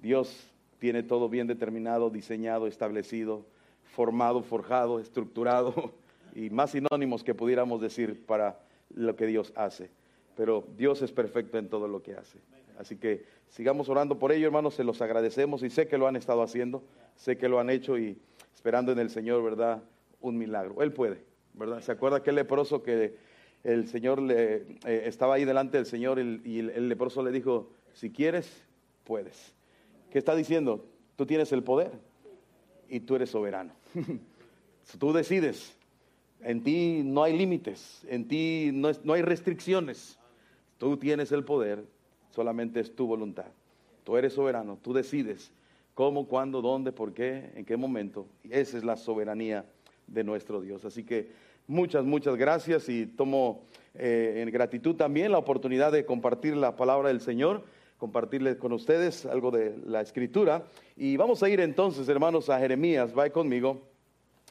Dios 0.00 0.50
tiene 0.80 1.02
todo 1.04 1.28
bien 1.28 1.46
determinado, 1.46 2.10
diseñado, 2.10 2.66
establecido, 2.66 3.44
formado, 3.84 4.42
forjado, 4.42 4.98
estructurado 4.98 5.92
y 6.34 6.50
más 6.50 6.70
sinónimos 6.70 7.22
que 7.22 7.34
pudiéramos 7.34 7.80
decir 7.80 8.24
para 8.26 8.58
lo 8.94 9.14
que 9.14 9.26
Dios 9.26 9.52
hace. 9.54 9.90
Pero 10.36 10.64
Dios 10.76 11.02
es 11.02 11.12
perfecto 11.12 11.58
en 11.58 11.68
todo 11.68 11.86
lo 11.86 12.02
que 12.02 12.14
hace. 12.14 12.38
Así 12.78 12.96
que 12.96 13.24
sigamos 13.50 13.90
orando 13.90 14.18
por 14.18 14.32
ello, 14.32 14.46
hermanos, 14.46 14.74
se 14.74 14.84
los 14.84 15.02
agradecemos 15.02 15.62
y 15.62 15.68
sé 15.68 15.86
que 15.86 15.98
lo 15.98 16.08
han 16.08 16.16
estado 16.16 16.42
haciendo, 16.42 16.82
sé 17.14 17.36
que 17.36 17.48
lo 17.48 17.60
han 17.60 17.68
hecho 17.68 17.98
y 17.98 18.18
esperando 18.54 18.90
en 18.90 18.98
el 18.98 19.10
Señor, 19.10 19.44
¿verdad? 19.44 19.82
Un 20.22 20.38
milagro. 20.38 20.82
Él 20.82 20.92
puede, 20.92 21.22
¿verdad? 21.52 21.82
¿Se 21.82 21.92
acuerda 21.92 22.18
aquel 22.18 22.36
leproso 22.36 22.82
que 22.82 23.16
el 23.64 23.86
Señor 23.86 24.22
le, 24.22 24.64
eh, 24.86 25.02
estaba 25.04 25.34
ahí 25.34 25.44
delante 25.44 25.76
del 25.76 25.84
Señor 25.84 26.18
y, 26.18 26.58
el 26.58 26.88
leproso 26.88 27.22
le 27.22 27.32
dijo, 27.32 27.70
si 27.92 28.10
quieres, 28.10 28.64
puedes. 29.04 29.59
¿Qué 30.10 30.18
está 30.18 30.34
diciendo? 30.34 30.84
Tú 31.16 31.26
tienes 31.26 31.52
el 31.52 31.62
poder 31.62 31.92
y 32.88 33.00
tú 33.00 33.16
eres 33.16 33.30
soberano. 33.30 33.72
tú 34.98 35.12
decides. 35.12 35.76
En 36.42 36.62
ti 36.62 37.02
no 37.04 37.22
hay 37.22 37.36
límites, 37.36 38.02
en 38.08 38.26
ti 38.26 38.70
no, 38.72 38.90
no, 39.04 39.12
hay 39.12 39.22
restricciones. 39.22 40.18
Tú 40.78 40.96
tienes 40.96 41.30
el 41.32 41.44
poder, 41.44 41.84
solamente 42.30 42.80
es 42.80 42.94
tu 42.94 43.06
voluntad. 43.06 43.46
Tú 44.04 44.16
eres 44.16 44.32
soberano, 44.32 44.78
tú 44.80 44.94
decides 44.94 45.52
cómo, 45.94 46.26
cuándo, 46.26 46.62
dónde, 46.62 46.92
por 46.92 47.12
qué, 47.12 47.50
en 47.54 47.66
qué 47.66 47.76
momento. 47.76 48.26
Esa 48.48 48.78
es 48.78 48.84
la 48.84 48.96
soberanía 48.96 49.66
de 50.06 50.24
nuestro 50.24 50.62
Dios. 50.62 50.86
Así 50.86 51.04
que 51.04 51.28
muchas, 51.66 52.04
muchas 52.04 52.36
gracias 52.36 52.88
y 52.88 53.04
tomo 53.04 53.62
eh, 53.94 54.42
en 54.42 54.50
gratitud 54.50 54.96
también 54.96 55.32
la 55.32 55.38
oportunidad 55.38 55.92
de 55.92 56.06
compartir 56.06 56.56
la 56.56 56.76
palabra 56.76 57.08
del 57.08 57.20
Señor, 57.20 57.64
compartirles 58.00 58.56
con 58.56 58.72
ustedes 58.72 59.26
algo 59.26 59.50
de 59.50 59.76
la 59.84 60.00
escritura. 60.00 60.64
Y 60.96 61.18
vamos 61.18 61.42
a 61.42 61.50
ir 61.50 61.60
entonces, 61.60 62.08
hermanos, 62.08 62.48
a 62.48 62.58
Jeremías. 62.58 63.12
Va 63.16 63.28
conmigo. 63.28 63.82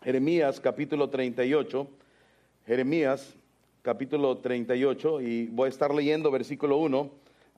Jeremías 0.04 0.60
capítulo 0.60 1.10
38. 1.10 1.88
Jeremías 2.68 3.36
capítulo 3.82 4.38
38 4.38 5.22
y 5.22 5.48
voy 5.48 5.66
a 5.66 5.70
estar 5.70 5.96
leyendo 5.96 6.30
versículo 6.30 6.78
1 6.78 7.10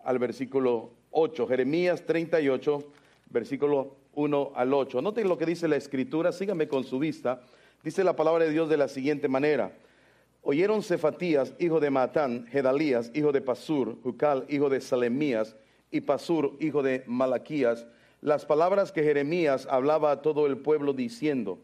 al 0.06 0.18
versículo 0.18 0.92
8. 1.12 1.46
Jeremías 1.46 2.06
38, 2.06 2.84
versículo 3.30 3.98
1 4.14 4.52
al 4.56 4.74
8. 4.74 5.02
Noten 5.02 5.28
lo 5.28 5.38
que 5.38 5.46
dice 5.46 5.68
la 5.68 5.76
escritura, 5.76 6.32
síganme 6.32 6.70
con 6.70 6.86
su 6.86 7.00
vista. 7.00 7.42
Dice 7.84 8.06
la 8.06 8.16
palabra 8.16 8.46
de 8.46 8.52
Dios 8.52 8.70
de 8.70 8.78
la 8.78 8.88
siguiente 8.88 9.28
manera. 9.28 9.74
Oyeron 10.42 10.84
Cefatías, 10.84 11.54
hijo 11.60 11.82
de 11.82 11.90
Matán, 11.90 12.48
Gedalías, 12.48 13.12
hijo 13.14 13.34
de 13.34 13.42
Pasur, 13.42 13.98
Jucal, 14.02 14.46
hijo 14.48 14.70
de 14.70 14.80
Salemías, 14.80 15.56
y 15.92 16.02
Pasur, 16.02 16.56
hijo 16.60 16.82
de 16.82 17.04
Malaquías, 17.06 17.86
las 18.22 18.46
palabras 18.46 18.92
que 18.92 19.04
Jeremías 19.04 19.68
hablaba 19.70 20.12
a 20.12 20.22
todo 20.22 20.48
el 20.48 20.58
pueblo 20.58 20.94
diciendo, 20.94 21.60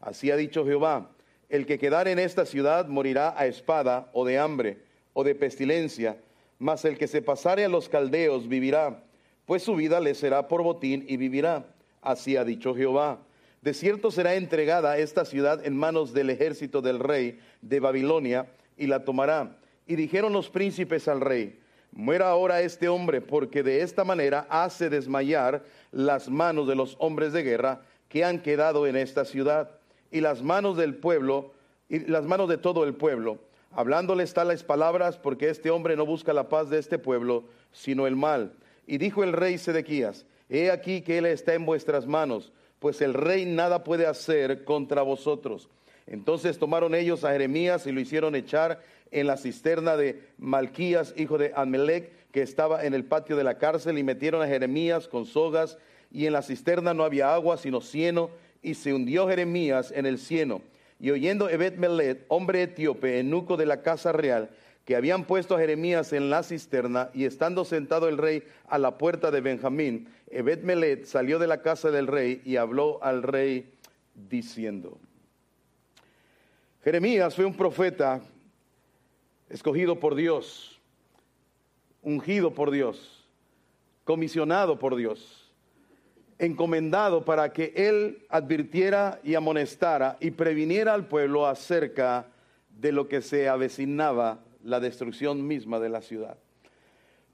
así 0.00 0.30
ha 0.30 0.36
dicho 0.36 0.64
Jehová, 0.64 1.10
el 1.48 1.66
que 1.66 1.78
quedare 1.78 2.12
en 2.12 2.18
esta 2.18 2.46
ciudad 2.46 2.86
morirá 2.88 3.34
a 3.36 3.46
espada 3.46 4.08
o 4.12 4.24
de 4.24 4.38
hambre 4.38 4.78
o 5.12 5.24
de 5.24 5.34
pestilencia, 5.34 6.16
mas 6.58 6.84
el 6.84 6.96
que 6.96 7.08
se 7.08 7.22
pasare 7.22 7.64
a 7.64 7.68
los 7.68 7.88
caldeos 7.88 8.48
vivirá, 8.48 9.02
pues 9.46 9.62
su 9.62 9.74
vida 9.74 10.00
le 10.00 10.14
será 10.14 10.48
por 10.48 10.62
botín 10.62 11.04
y 11.08 11.16
vivirá. 11.16 11.66
Así 12.00 12.36
ha 12.36 12.44
dicho 12.44 12.74
Jehová. 12.74 13.20
De 13.60 13.74
cierto 13.74 14.10
será 14.10 14.34
entregada 14.34 14.98
esta 14.98 15.24
ciudad 15.24 15.64
en 15.64 15.76
manos 15.76 16.12
del 16.12 16.30
ejército 16.30 16.82
del 16.82 16.98
rey 16.98 17.38
de 17.60 17.80
Babilonia 17.80 18.46
y 18.76 18.86
la 18.86 19.04
tomará. 19.04 19.56
Y 19.86 19.96
dijeron 19.96 20.32
los 20.32 20.50
príncipes 20.50 21.06
al 21.08 21.20
rey, 21.20 21.60
muera 21.92 22.28
ahora 22.28 22.62
este 22.62 22.88
hombre, 22.88 23.20
porque 23.20 23.62
de 23.62 23.82
esta 23.82 24.04
manera 24.04 24.46
hace 24.48 24.90
desmayar 24.90 25.62
las 25.90 26.28
manos 26.28 26.66
de 26.66 26.74
los 26.74 26.96
hombres 26.98 27.32
de 27.32 27.42
guerra 27.42 27.82
que 28.08 28.24
han 28.24 28.40
quedado 28.40 28.86
en 28.86 28.96
esta 28.96 29.24
ciudad 29.24 29.70
y 30.10 30.20
las 30.20 30.42
manos 30.42 30.76
del 30.76 30.94
pueblo 30.96 31.52
y 31.88 32.00
las 32.00 32.24
manos 32.24 32.48
de 32.48 32.58
todo 32.58 32.84
el 32.84 32.94
pueblo. 32.94 33.38
Hablándoles 33.70 34.34
tales 34.34 34.62
palabras 34.62 35.16
porque 35.16 35.48
este 35.48 35.70
hombre 35.70 35.96
no 35.96 36.04
busca 36.04 36.32
la 36.32 36.48
paz 36.48 36.68
de 36.68 36.78
este 36.78 36.98
pueblo, 36.98 37.44
sino 37.72 38.06
el 38.06 38.16
mal. 38.16 38.52
Y 38.86 38.98
dijo 38.98 39.24
el 39.24 39.32
rey 39.32 39.56
Sedequías, 39.56 40.26
he 40.48 40.70
aquí 40.70 41.00
que 41.02 41.18
él 41.18 41.26
está 41.26 41.54
en 41.54 41.64
vuestras 41.64 42.06
manos, 42.06 42.52
pues 42.78 43.00
el 43.00 43.14
rey 43.14 43.46
nada 43.46 43.84
puede 43.84 44.06
hacer 44.06 44.64
contra 44.64 45.02
vosotros. 45.02 45.68
Entonces 46.06 46.58
tomaron 46.58 46.94
ellos 46.94 47.24
a 47.24 47.32
Jeremías 47.32 47.86
y 47.86 47.92
lo 47.92 48.00
hicieron 48.00 48.34
echar 48.34 48.82
en 49.12 49.26
la 49.26 49.36
cisterna 49.36 49.96
de 49.96 50.22
Malquías, 50.38 51.14
hijo 51.16 51.38
de 51.38 51.52
Amelec, 51.54 52.10
que 52.32 52.42
estaba 52.42 52.84
en 52.84 52.94
el 52.94 53.04
patio 53.04 53.36
de 53.36 53.44
la 53.44 53.58
cárcel, 53.58 53.98
y 53.98 54.02
metieron 54.02 54.42
a 54.42 54.46
Jeremías 54.46 55.06
con 55.06 55.26
sogas, 55.26 55.78
y 56.10 56.26
en 56.26 56.32
la 56.32 56.42
cisterna 56.42 56.94
no 56.94 57.04
había 57.04 57.34
agua, 57.34 57.56
sino 57.56 57.80
cieno, 57.80 58.30
y 58.62 58.74
se 58.74 58.92
hundió 58.92 59.28
Jeremías 59.28 59.92
en 59.94 60.06
el 60.06 60.18
cieno. 60.18 60.62
Y 60.98 61.10
oyendo 61.10 61.48
Ebed 61.48 61.76
Melet, 61.76 62.24
hombre 62.28 62.62
etíope, 62.62 63.20
enuco 63.20 63.56
de 63.56 63.66
la 63.66 63.82
casa 63.82 64.12
real, 64.12 64.50
que 64.84 64.96
habían 64.96 65.24
puesto 65.24 65.54
a 65.54 65.60
Jeremías 65.60 66.12
en 66.12 66.30
la 66.30 66.42
cisterna, 66.42 67.10
y 67.14 67.24
estando 67.24 67.64
sentado 67.64 68.08
el 68.08 68.18
rey 68.18 68.42
a 68.68 68.78
la 68.78 68.98
puerta 68.98 69.30
de 69.30 69.40
Benjamín, 69.40 70.08
Ebed 70.30 70.62
Melet 70.62 71.04
salió 71.04 71.38
de 71.38 71.46
la 71.46 71.60
casa 71.60 71.90
del 71.90 72.06
rey 72.06 72.40
y 72.44 72.56
habló 72.56 73.02
al 73.02 73.22
rey 73.22 73.74
diciendo, 74.14 74.98
Jeremías 76.82 77.34
fue 77.34 77.44
un 77.44 77.54
profeta 77.54 78.22
escogido 79.52 80.00
por 80.00 80.14
Dios, 80.16 80.80
ungido 82.02 82.52
por 82.52 82.70
Dios, 82.70 83.28
comisionado 84.04 84.78
por 84.78 84.96
Dios 84.96 85.42
encomendado 86.42 87.24
para 87.24 87.52
que 87.52 87.72
él 87.76 88.26
advirtiera 88.28 89.20
y 89.22 89.36
amonestara 89.36 90.16
y 90.18 90.32
previniera 90.32 90.92
al 90.92 91.06
pueblo 91.06 91.46
acerca 91.46 92.26
de 92.68 92.90
lo 92.90 93.08
que 93.08 93.22
se 93.22 93.48
avecinaba 93.48 94.40
la 94.64 94.80
destrucción 94.80 95.46
misma 95.46 95.78
de 95.78 95.88
la 95.88 96.02
ciudad. 96.02 96.36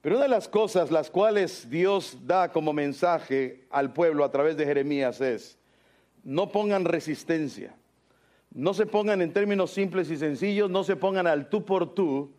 Pero 0.02 0.16
una 0.16 0.24
de 0.24 0.30
las 0.30 0.46
cosas 0.46 0.90
las 0.90 1.10
cuales 1.10 1.70
Dios 1.70 2.18
da 2.26 2.52
como 2.52 2.74
mensaje 2.74 3.64
al 3.70 3.94
pueblo 3.94 4.24
a 4.24 4.30
través 4.30 4.58
de 4.58 4.66
Jeremías 4.66 5.20
es, 5.22 5.58
no 6.22 6.52
pongan 6.52 6.84
resistencia, 6.84 7.74
no 8.52 8.74
se 8.74 8.86
pongan 8.86 9.22
en 9.22 9.32
términos 9.32 9.70
simples 9.70 10.10
y 10.10 10.16
sencillos, 10.16 10.70
no 10.70 10.84
se 10.84 10.96
pongan 10.96 11.26
al 11.26 11.48
tú 11.48 11.64
por 11.64 11.94
tú 11.94 12.30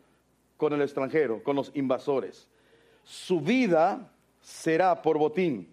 con 0.57 0.73
el 0.73 0.81
extranjero, 0.81 1.41
con 1.43 1.55
los 1.55 1.71
invasores. 1.75 2.47
Su 3.03 3.39
vida 3.41 4.11
será 4.41 5.01
por 5.01 5.17
botín 5.17 5.67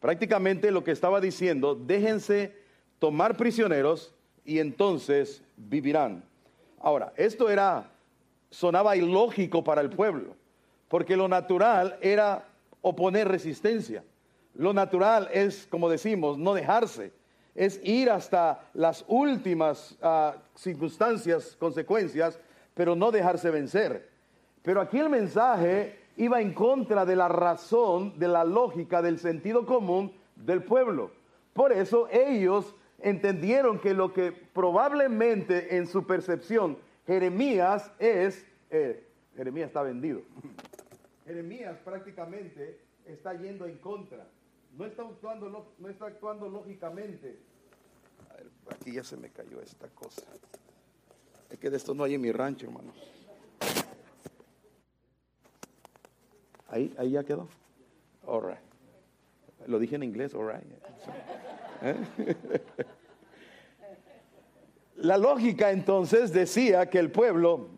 Prácticamente 0.00 0.70
lo 0.70 0.84
que 0.84 0.92
estaba 0.92 1.20
diciendo, 1.20 1.74
déjense 1.74 2.54
tomar 2.98 3.36
prisioneros 3.36 4.14
y 4.44 4.60
entonces 4.60 5.42
vivirán. 5.56 6.24
Ahora, 6.80 7.12
esto 7.16 7.50
era, 7.50 7.90
sonaba 8.50 8.96
ilógico 8.96 9.64
para 9.64 9.80
el 9.80 9.90
pueblo, 9.90 10.36
porque 10.88 11.16
lo 11.16 11.26
natural 11.26 11.98
era 12.00 12.46
oponer 12.80 13.26
resistencia. 13.26 14.04
Lo 14.54 14.72
natural 14.72 15.28
es, 15.32 15.66
como 15.66 15.90
decimos, 15.90 16.38
no 16.38 16.54
dejarse, 16.54 17.12
es 17.58 17.80
ir 17.82 18.08
hasta 18.08 18.70
las 18.72 19.04
últimas 19.08 19.98
ah, 20.00 20.36
circunstancias, 20.54 21.56
consecuencias, 21.58 22.38
pero 22.72 22.94
no 22.94 23.10
dejarse 23.10 23.50
vencer. 23.50 24.08
Pero 24.62 24.80
aquí 24.80 25.00
el 25.00 25.08
mensaje 25.08 25.98
iba 26.16 26.40
en 26.40 26.54
contra 26.54 27.04
de 27.04 27.16
la 27.16 27.26
razón, 27.26 28.16
de 28.16 28.28
la 28.28 28.44
lógica, 28.44 29.02
del 29.02 29.18
sentido 29.18 29.66
común 29.66 30.12
del 30.36 30.62
pueblo. 30.62 31.10
Por 31.52 31.72
eso 31.72 32.08
ellos 32.12 32.76
entendieron 33.00 33.80
que 33.80 33.92
lo 33.92 34.12
que 34.12 34.30
probablemente 34.30 35.76
en 35.76 35.88
su 35.88 36.06
percepción 36.06 36.78
Jeremías 37.08 37.90
es, 37.98 38.46
eh, 38.70 39.02
Jeremías 39.36 39.66
está 39.66 39.82
vendido. 39.82 40.22
Jeremías 41.26 41.76
prácticamente 41.84 42.78
está 43.04 43.34
yendo 43.34 43.66
en 43.66 43.78
contra. 43.78 44.24
No 44.78 44.86
está 44.86 45.02
actuando, 45.02 45.74
no 45.76 45.88
está 45.88 46.06
actuando 46.06 46.48
lógicamente. 46.48 47.40
aquí 48.70 48.92
ya 48.92 49.02
se 49.02 49.16
me 49.16 49.28
cayó 49.30 49.60
esta 49.60 49.88
cosa. 49.88 50.22
Es 51.50 51.58
que 51.58 51.68
de 51.68 51.76
esto 51.76 51.94
no 51.94 52.04
hay 52.04 52.14
en 52.14 52.20
mi 52.20 52.30
rancho, 52.30 52.66
hermanos. 52.66 52.94
Ahí, 56.68 56.94
ahí 56.96 57.10
ya 57.10 57.24
quedó. 57.24 57.48
All. 58.24 58.56
Lo 59.66 59.80
dije 59.80 59.96
en 59.96 60.04
inglés, 60.04 60.32
all 60.32 60.48
right. 60.48 60.62
¿Eh? 61.82 62.36
La 64.96 65.18
lógica 65.18 65.72
entonces 65.72 66.32
decía 66.32 66.88
que 66.88 67.00
el 67.00 67.10
pueblo 67.10 67.68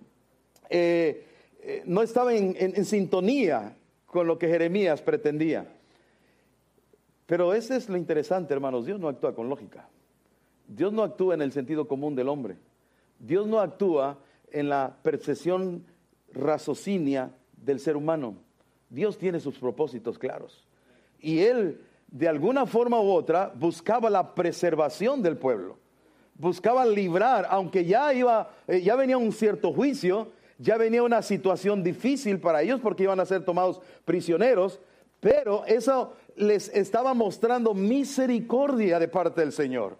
eh, 0.68 1.27
eh, 1.62 1.83
no 1.87 2.03
estaba 2.03 2.35
en, 2.35 2.85
sintonía 2.85 3.74
con 4.05 4.27
lo 4.27 4.39
que 4.39 4.49
Jeremías 4.49 5.01
pretendía. 5.01 5.80
Pero 7.31 7.55
ese 7.55 7.76
es 7.76 7.89
lo 7.89 7.97
interesante, 7.97 8.53
hermanos. 8.53 8.87
Dios 8.87 8.99
no 8.99 9.07
actúa 9.07 9.33
con 9.33 9.49
lógica. 9.49 9.89
Dios 10.66 10.93
no 10.93 11.05
actúa 11.05 11.35
en 11.35 11.43
el 11.43 11.53
sentido 11.53 11.87
común 11.87 12.16
del 12.16 12.28
hombre. 12.28 12.57
Dios 13.20 13.47
no 13.47 13.61
actúa 13.61 14.18
en 14.51 14.68
la 14.68 14.97
percepción 15.01 15.85
raciocinia 16.33 17.31
del 17.53 17.78
ser 17.78 17.97
humano. 17.97 18.35
Dios 18.89 19.16
tiene 19.16 19.39
sus 19.39 19.57
propósitos 19.57 20.18
claros. 20.18 20.66
Y 21.20 21.39
Él, 21.39 21.81
de 22.09 22.26
alguna 22.26 22.66
forma 22.66 23.01
u 23.01 23.12
otra, 23.12 23.53
buscaba 23.55 24.11
la 24.11 24.35
preservación 24.35 25.22
del 25.22 25.37
pueblo. 25.37 25.78
Buscaba 26.35 26.85
librar, 26.85 27.47
aunque 27.49 27.85
ya 27.85 28.12
iba, 28.12 28.51
eh, 28.66 28.83
ya 28.83 28.97
venía 28.97 29.16
un 29.16 29.31
cierto 29.31 29.72
juicio, 29.72 30.33
ya 30.59 30.76
venía 30.76 31.05
una 31.05 31.22
situación 31.22 31.85
difícil 31.85 32.41
para 32.41 32.62
ellos 32.62 32.81
porque 32.81 33.05
iban 33.05 33.20
a 33.20 33.24
ser 33.24 33.45
tomados 33.45 33.81
prisioneros, 34.05 34.81
pero 35.20 35.64
eso 35.66 36.14
les 36.37 36.68
estaba 36.68 37.14
mostrando 37.14 37.74
misericordia 37.74 38.99
de 38.99 39.09
parte 39.09 39.41
del 39.41 39.53
Señor. 39.53 39.97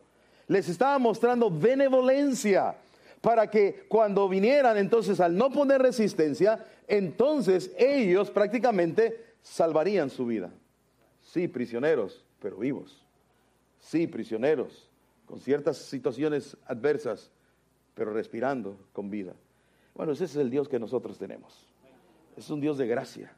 Les 0.49 0.69
estaba 0.69 0.99
mostrando 0.99 1.51
benevolencia 1.51 2.77
para 3.21 3.51
que 3.51 3.85
cuando 3.89 4.29
vinieran 4.29 4.77
entonces 4.77 5.21
al 5.21 5.37
no 5.37 5.51
poner 5.51 5.83
resistencia, 5.83 6.65
entonces 6.89 7.71
ellos 7.79 8.31
prácticamente 8.31 9.35
salvarían 9.43 10.11
su 10.11 10.27
vida. 10.27 10.51
Sí, 11.23 11.47
prisioneros, 11.49 12.25
pero 12.41 12.57
vivos. 12.57 13.05
Sí, 13.79 14.07
prisioneros, 14.07 14.89
con 15.27 15.41
ciertas 15.41 15.77
situaciones 15.79 16.57
adversas, 16.67 17.31
pero 17.95 18.13
respirando 18.13 18.77
con 18.93 19.11
vida. 19.11 19.35
Bueno, 19.95 20.13
ese 20.13 20.25
es 20.25 20.37
el 20.37 20.51
Dios 20.51 20.69
que 20.69 20.79
nosotros 20.79 21.19
tenemos. 21.19 21.67
Es 22.37 22.49
un 22.51 22.61
Dios 22.61 22.79
de 22.79 22.87
gracia, 22.87 23.33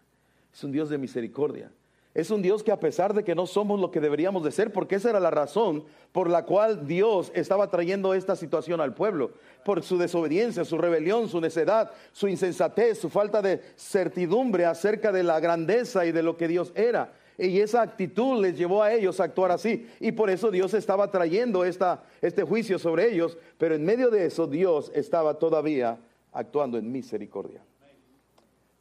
es 0.52 0.62
un 0.62 0.72
Dios 0.72 0.88
de 0.88 0.98
misericordia, 0.98 1.70
Es 2.14 2.30
un 2.30 2.42
Dios 2.42 2.62
que 2.62 2.72
a 2.72 2.78
pesar 2.78 3.14
de 3.14 3.24
que 3.24 3.34
no 3.34 3.46
somos 3.46 3.80
lo 3.80 3.90
que 3.90 4.00
deberíamos 4.00 4.44
de 4.44 4.52
ser, 4.52 4.70
porque 4.70 4.96
esa 4.96 5.10
era 5.10 5.20
la 5.20 5.30
razón 5.30 5.84
por 6.12 6.28
la 6.28 6.44
cual 6.44 6.86
Dios 6.86 7.32
estaba 7.34 7.70
trayendo 7.70 8.12
esta 8.12 8.36
situación 8.36 8.82
al 8.82 8.92
pueblo, 8.92 9.32
por 9.64 9.82
su 9.82 9.96
desobediencia, 9.96 10.66
su 10.66 10.76
rebelión, 10.76 11.30
su 11.30 11.40
necedad, 11.40 11.90
su 12.12 12.28
insensatez, 12.28 12.98
su 12.98 13.08
falta 13.08 13.40
de 13.40 13.62
certidumbre 13.76 14.66
acerca 14.66 15.10
de 15.10 15.22
la 15.22 15.40
grandeza 15.40 16.04
y 16.04 16.12
de 16.12 16.22
lo 16.22 16.36
que 16.36 16.48
Dios 16.48 16.72
era. 16.74 17.14
Y 17.38 17.60
esa 17.60 17.80
actitud 17.80 18.42
les 18.42 18.58
llevó 18.58 18.82
a 18.82 18.92
ellos 18.92 19.18
a 19.18 19.24
actuar 19.24 19.50
así. 19.50 19.88
Y 19.98 20.12
por 20.12 20.28
eso 20.28 20.50
Dios 20.50 20.74
estaba 20.74 21.10
trayendo 21.10 21.64
esta, 21.64 22.04
este 22.20 22.42
juicio 22.42 22.78
sobre 22.78 23.10
ellos. 23.10 23.38
Pero 23.56 23.74
en 23.74 23.84
medio 23.86 24.10
de 24.10 24.26
eso 24.26 24.46
Dios 24.46 24.92
estaba 24.94 25.38
todavía 25.38 25.98
actuando 26.30 26.76
en 26.76 26.92
misericordia. 26.92 27.64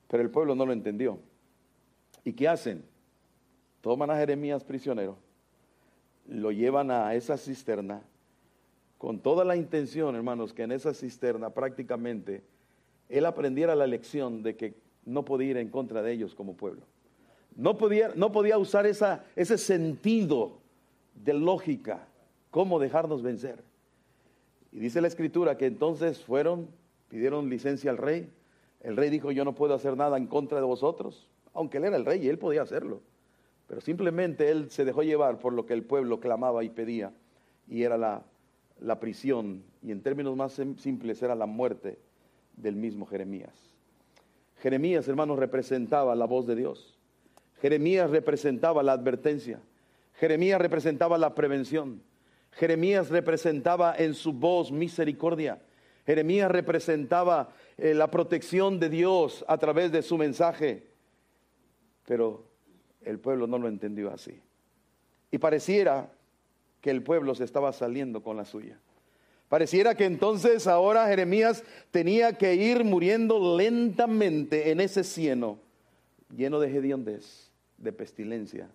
Pero 0.10 0.22
el 0.22 0.30
pueblo 0.30 0.54
no 0.54 0.66
lo 0.66 0.74
entendió. 0.74 1.18
¿Y 2.26 2.34
qué 2.34 2.50
hacen? 2.50 2.91
Toman 3.82 4.12
a 4.12 4.18
Jeremías 4.18 4.64
prisionero, 4.64 5.18
lo 6.28 6.52
llevan 6.52 6.92
a 6.92 7.14
esa 7.16 7.38
cisterna, 7.38 8.02
con 8.98 9.20
toda 9.20 9.44
la 9.44 9.56
intención, 9.56 10.16
hermanos, 10.16 10.54
que 10.54 10.64
en 10.64 10.72
esa 10.72 10.94
cisterna 10.94 11.50
prácticamente 11.50 12.44
él 13.10 13.26
aprendiera 13.26 13.76
la 13.76 13.88
lección 13.88 14.44
de 14.44 14.56
que 14.56 14.76
no 15.06 15.26
podía 15.26 15.50
ir 15.52 15.58
en 15.58 15.70
contra 15.70 16.04
de 16.04 16.12
ellos 16.12 16.36
como 16.36 16.54
pueblo. 16.54 16.84
No 17.56 17.78
podía, 17.78 18.12
no 18.16 18.32
podía 18.32 18.58
usar 18.58 18.86
ese 18.86 19.58
sentido 19.58 20.60
de 21.16 21.34
lógica, 21.34 22.08
cómo 22.52 22.80
dejarnos 22.80 23.24
vencer. 23.24 23.64
Y 24.72 24.80
dice 24.80 25.02
la 25.02 25.08
escritura 25.08 25.58
que 25.58 25.66
entonces 25.66 26.20
fueron, 26.20 26.68
pidieron 27.10 27.50
licencia 27.50 27.92
al 27.92 27.98
rey. 27.98 28.30
El 28.82 28.96
rey 28.96 29.10
dijo, 29.10 29.32
yo 29.32 29.44
no 29.44 29.54
puedo 29.54 29.74
hacer 29.74 29.98
nada 29.98 30.18
en 30.18 30.28
contra 30.28 30.60
de 30.60 30.66
vosotros, 30.66 31.28
aunque 31.54 31.78
él 31.78 31.86
era 31.86 31.98
el 31.98 32.06
rey 32.06 32.24
y 32.24 32.30
él 32.30 32.38
podía 32.38 32.62
hacerlo. 32.62 33.02
Pero 33.72 33.80
simplemente 33.80 34.52
él 34.52 34.70
se 34.70 34.84
dejó 34.84 35.02
llevar 35.02 35.40
por 35.40 35.54
lo 35.54 35.66
que 35.66 35.72
el 35.72 35.84
pueblo 35.84 36.20
clamaba 36.20 36.62
y 36.66 36.70
pedía, 36.70 37.14
y 37.70 37.84
era 37.84 37.98
la, 37.98 38.22
la 38.82 39.00
prisión, 39.00 39.64
y 39.82 39.94
en 39.94 40.02
términos 40.02 40.36
más 40.36 40.60
simples 40.78 41.24
era 41.24 41.36
la 41.36 41.46
muerte 41.46 41.98
del 42.58 42.76
mismo 42.76 43.06
Jeremías. 43.06 43.54
Jeremías, 44.58 45.08
hermanos, 45.08 45.40
representaba 45.40 46.16
la 46.16 46.26
voz 46.26 46.48
de 46.48 46.58
Dios. 46.58 47.00
Jeremías 47.62 48.10
representaba 48.10 48.84
la 48.84 48.92
advertencia. 48.92 49.62
Jeremías 50.16 50.60
representaba 50.60 51.18
la 51.18 51.34
prevención. 51.34 52.04
Jeremías 52.52 53.10
representaba 53.10 53.96
en 53.98 54.16
su 54.16 54.34
voz 54.34 54.70
misericordia. 54.74 55.62
Jeremías 56.06 56.52
representaba 56.52 57.54
eh, 57.78 57.94
la 57.94 58.12
protección 58.12 58.82
de 58.82 58.90
Dios 58.90 59.46
a 59.48 59.58
través 59.58 59.94
de 59.94 60.02
su 60.02 60.18
mensaje. 60.18 60.92
Pero 62.06 62.51
el 63.04 63.20
pueblo 63.20 63.48
no 63.48 63.58
lo 63.58 63.68
entendió 63.68 64.12
así. 64.12 64.40
Y 65.32 65.38
pareciera 65.38 66.12
que 66.82 66.90
el 66.90 67.04
pueblo 67.04 67.36
se 67.36 67.44
estaba 67.44 67.72
saliendo 67.74 68.24
con 68.24 68.38
la 68.38 68.46
suya. 68.46 68.80
Pareciera 69.50 69.96
que 69.96 70.06
entonces 70.06 70.66
ahora 70.68 71.08
Jeremías 71.08 71.64
tenía 71.92 72.38
que 72.38 72.56
ir 72.56 72.84
muriendo 72.86 73.58
lentamente 73.58 74.72
en 74.72 74.80
ese 74.80 75.04
cieno 75.04 75.60
lleno 76.36 76.60
de 76.60 76.76
hediondez, 76.76 77.52
de 77.78 77.92
pestilencia 77.92 78.70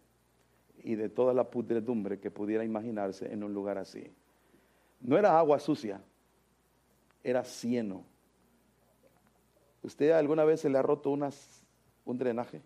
y 0.83 0.95
de 0.95 1.09
toda 1.09 1.33
la 1.33 1.45
pudredumbre 1.45 2.19
que 2.21 2.31
pudiera 2.31 2.65
imaginarse 2.65 3.33
en 3.33 3.43
un 3.43 3.55
lugar 3.55 3.79
así. 3.79 4.13
No 5.01 5.17
era 5.17 5.39
agua 5.39 5.59
sucia, 5.59 6.01
era 7.25 7.43
cieno. 7.45 8.05
¿Usted 9.83 10.11
alguna 10.11 10.45
vez 10.45 10.61
se 10.61 10.69
le 10.69 10.79
ha 10.79 10.83
roto 10.83 11.11
un 11.11 12.19
drenaje? 12.19 12.61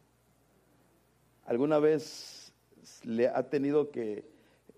¿Alguna 1.51 1.81
vez 1.81 2.53
le 3.03 3.27
ha 3.27 3.51
tenido 3.51 3.91
que 3.91 4.25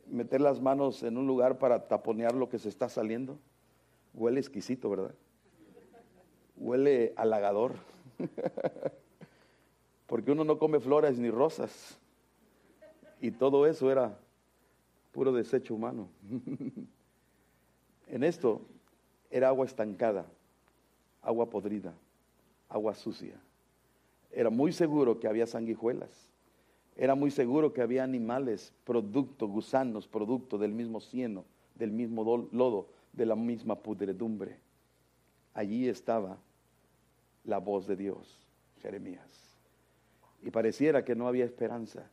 meter 0.07 0.41
las 0.41 0.63
manos 0.63 1.03
en 1.03 1.19
un 1.19 1.27
lugar 1.27 1.59
para 1.59 1.87
taponear 1.87 2.35
lo 2.35 2.49
que 2.49 2.59
se 2.59 2.71
está 2.71 2.89
saliendo? 2.89 3.39
Huele 4.15 4.41
exquisito, 4.41 4.89
¿verdad? 4.89 5.15
Huele 6.57 7.13
halagador. 7.17 7.75
Porque 10.07 10.33
uno 10.33 10.45
no 10.45 10.59
come 10.59 10.81
flores 10.81 11.19
ni 11.19 11.31
rosas. 11.31 11.99
Y 13.21 13.33
todo 13.33 13.67
eso 13.67 13.93
era 13.93 14.19
puro 15.13 15.31
desecho 15.31 15.75
humano. 15.75 16.09
en 18.07 18.25
esto 18.25 18.63
era 19.31 19.49
agua 19.49 19.67
estancada, 19.67 20.25
agua 21.21 21.51
podrida, 21.51 21.93
agua 22.71 22.95
sucia. 22.95 23.39
Era 24.31 24.49
muy 24.49 24.73
seguro 24.73 25.21
que 25.21 25.29
había 25.29 25.47
sanguijuelas 25.47 26.32
era 26.97 27.15
muy 27.15 27.31
seguro 27.31 27.73
que 27.73 27.81
había 27.81 28.05
animales, 28.05 28.73
producto, 28.85 29.49
gusanos, 29.49 30.07
producto 30.07 30.59
del 30.59 30.73
mismo 30.73 31.01
cieno, 31.01 31.45
del 31.75 31.91
mismo 31.91 32.49
lodo, 32.53 32.89
de 33.13 33.27
la 33.27 33.35
misma 33.35 33.77
pudredumbre. 33.77 34.59
Allí 35.55 35.89
estaba 35.89 36.39
la 37.45 37.59
voz 37.59 37.87
de 37.87 37.97
Dios, 37.97 38.39
Jeremías. 38.81 39.27
Y 40.43 40.51
pareciera 40.51 41.05
que 41.05 41.15
no 41.15 41.29
había 41.29 41.45
esperanza, 41.45 42.11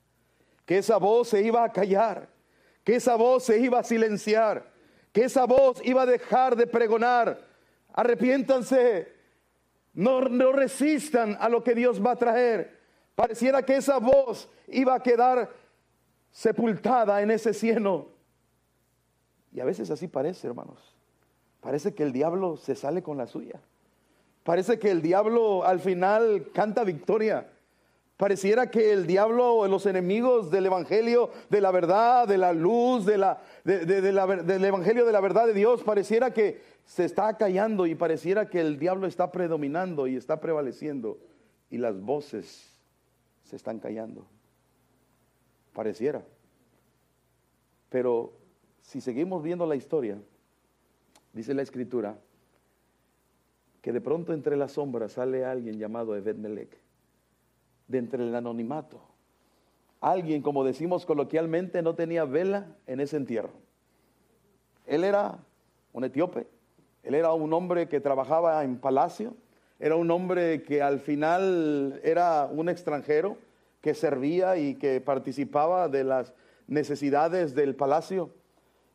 que 0.66 0.78
esa 0.78 0.98
voz 0.98 1.30
se 1.30 1.42
iba 1.42 1.64
a 1.64 1.72
callar, 1.72 2.30
que 2.84 2.96
esa 2.96 3.16
voz 3.16 3.44
se 3.44 3.60
iba 3.60 3.80
a 3.80 3.84
silenciar, 3.84 4.72
que 5.12 5.26
esa 5.26 5.46
voz 5.46 5.82
iba 5.84 6.04
a 6.04 6.06
dejar 6.06 6.56
de 6.56 6.68
pregonar. 6.68 7.48
Arrepiéntanse, 7.94 9.12
no, 9.94 10.22
no 10.22 10.52
resistan 10.52 11.36
a 11.40 11.50
lo 11.50 11.64
que 11.64 11.76
Dios 11.76 12.04
va 12.04 12.12
a 12.12 12.16
traer. 12.16 12.79
Pareciera 13.20 13.64
que 13.64 13.76
esa 13.76 14.00
voz 14.00 14.48
iba 14.70 14.96
a 14.96 15.04
quedar 15.04 15.50
sepultada 16.32 17.22
en 17.22 17.32
ese 17.32 17.54
cieno. 17.54 18.08
Y 19.52 19.60
a 19.60 19.66
veces 19.66 19.92
así 19.92 20.08
parece, 20.08 20.48
hermanos. 20.48 20.96
Parece 21.60 21.94
que 21.94 22.04
el 22.04 22.14
diablo 22.14 22.56
se 22.56 22.76
sale 22.76 23.04
con 23.04 23.18
la 23.18 23.28
suya. 23.28 23.60
Parece 24.44 24.80
que 24.80 24.90
el 24.90 25.02
diablo 25.02 25.66
al 25.66 25.82
final 25.82 26.48
canta 26.54 26.86
victoria. 26.86 27.50
Pareciera 28.16 28.72
que 28.72 28.94
el 28.94 29.06
diablo 29.06 29.68
los 29.68 29.86
enemigos 29.86 30.50
del 30.50 30.68
evangelio, 30.68 31.30
de 31.50 31.60
la 31.60 31.72
verdad, 31.72 32.26
de 32.26 32.38
la 32.38 32.54
luz, 32.54 33.06
de 33.06 33.18
la, 33.18 33.42
del 33.66 34.64
evangelio 34.64 35.06
de 35.06 35.12
la 35.12 35.20
verdad 35.20 35.46
de 35.46 35.54
Dios, 35.54 35.84
pareciera 35.84 36.32
que 36.32 36.62
se 36.86 37.04
está 37.04 37.36
callando 37.36 37.86
y 37.86 37.96
pareciera 37.96 38.50
que 38.50 38.62
el 38.62 38.80
diablo 38.80 39.08
está 39.08 39.30
predominando 39.30 40.08
y 40.08 40.16
está 40.16 40.40
prevaleciendo. 40.40 41.18
Y 41.70 41.80
las 41.80 42.00
voces 42.00 42.69
se 43.50 43.56
están 43.56 43.80
callando. 43.80 44.26
Pareciera. 45.74 46.24
Pero 47.90 48.32
si 48.84 49.02
seguimos 49.02 49.42
viendo 49.42 49.66
la 49.66 49.76
historia, 49.76 50.22
dice 51.34 51.56
la 51.56 51.64
escritura, 51.64 52.20
que 53.82 53.92
de 53.92 54.02
pronto 54.02 54.34
entre 54.34 54.56
las 54.56 54.74
sombras 54.74 55.14
sale 55.14 55.46
alguien 55.46 55.80
llamado 55.80 56.16
Ebed-Melech, 56.16 56.78
de 57.88 57.98
entre 57.98 58.24
el 58.24 58.36
anonimato. 58.36 59.02
Alguien, 60.00 60.44
como 60.44 60.64
decimos 60.64 61.08
coloquialmente, 61.08 61.82
no 61.82 61.96
tenía 61.96 62.26
vela 62.26 62.68
en 62.86 63.00
ese 63.00 63.18
entierro. 63.18 63.52
Él 64.86 65.04
era 65.04 65.40
un 65.92 66.04
etíope, 66.04 66.46
él 67.02 67.16
era 67.16 67.34
un 67.34 67.52
hombre 67.54 67.90
que 67.90 68.00
trabajaba 68.00 68.64
en 68.64 68.78
palacio, 68.78 69.34
era 69.80 69.96
un 69.96 70.12
hombre 70.12 70.62
que 70.64 70.82
al 70.82 71.00
final 71.00 72.02
era 72.04 72.46
un 72.52 72.68
extranjero 72.68 73.38
que 73.82 73.94
servía 73.94 74.58
y 74.58 74.76
que 74.76 75.00
participaba 75.00 75.88
de 75.88 76.04
las 76.04 76.34
necesidades 76.68 77.56
del 77.56 77.76
palacio 77.76 78.30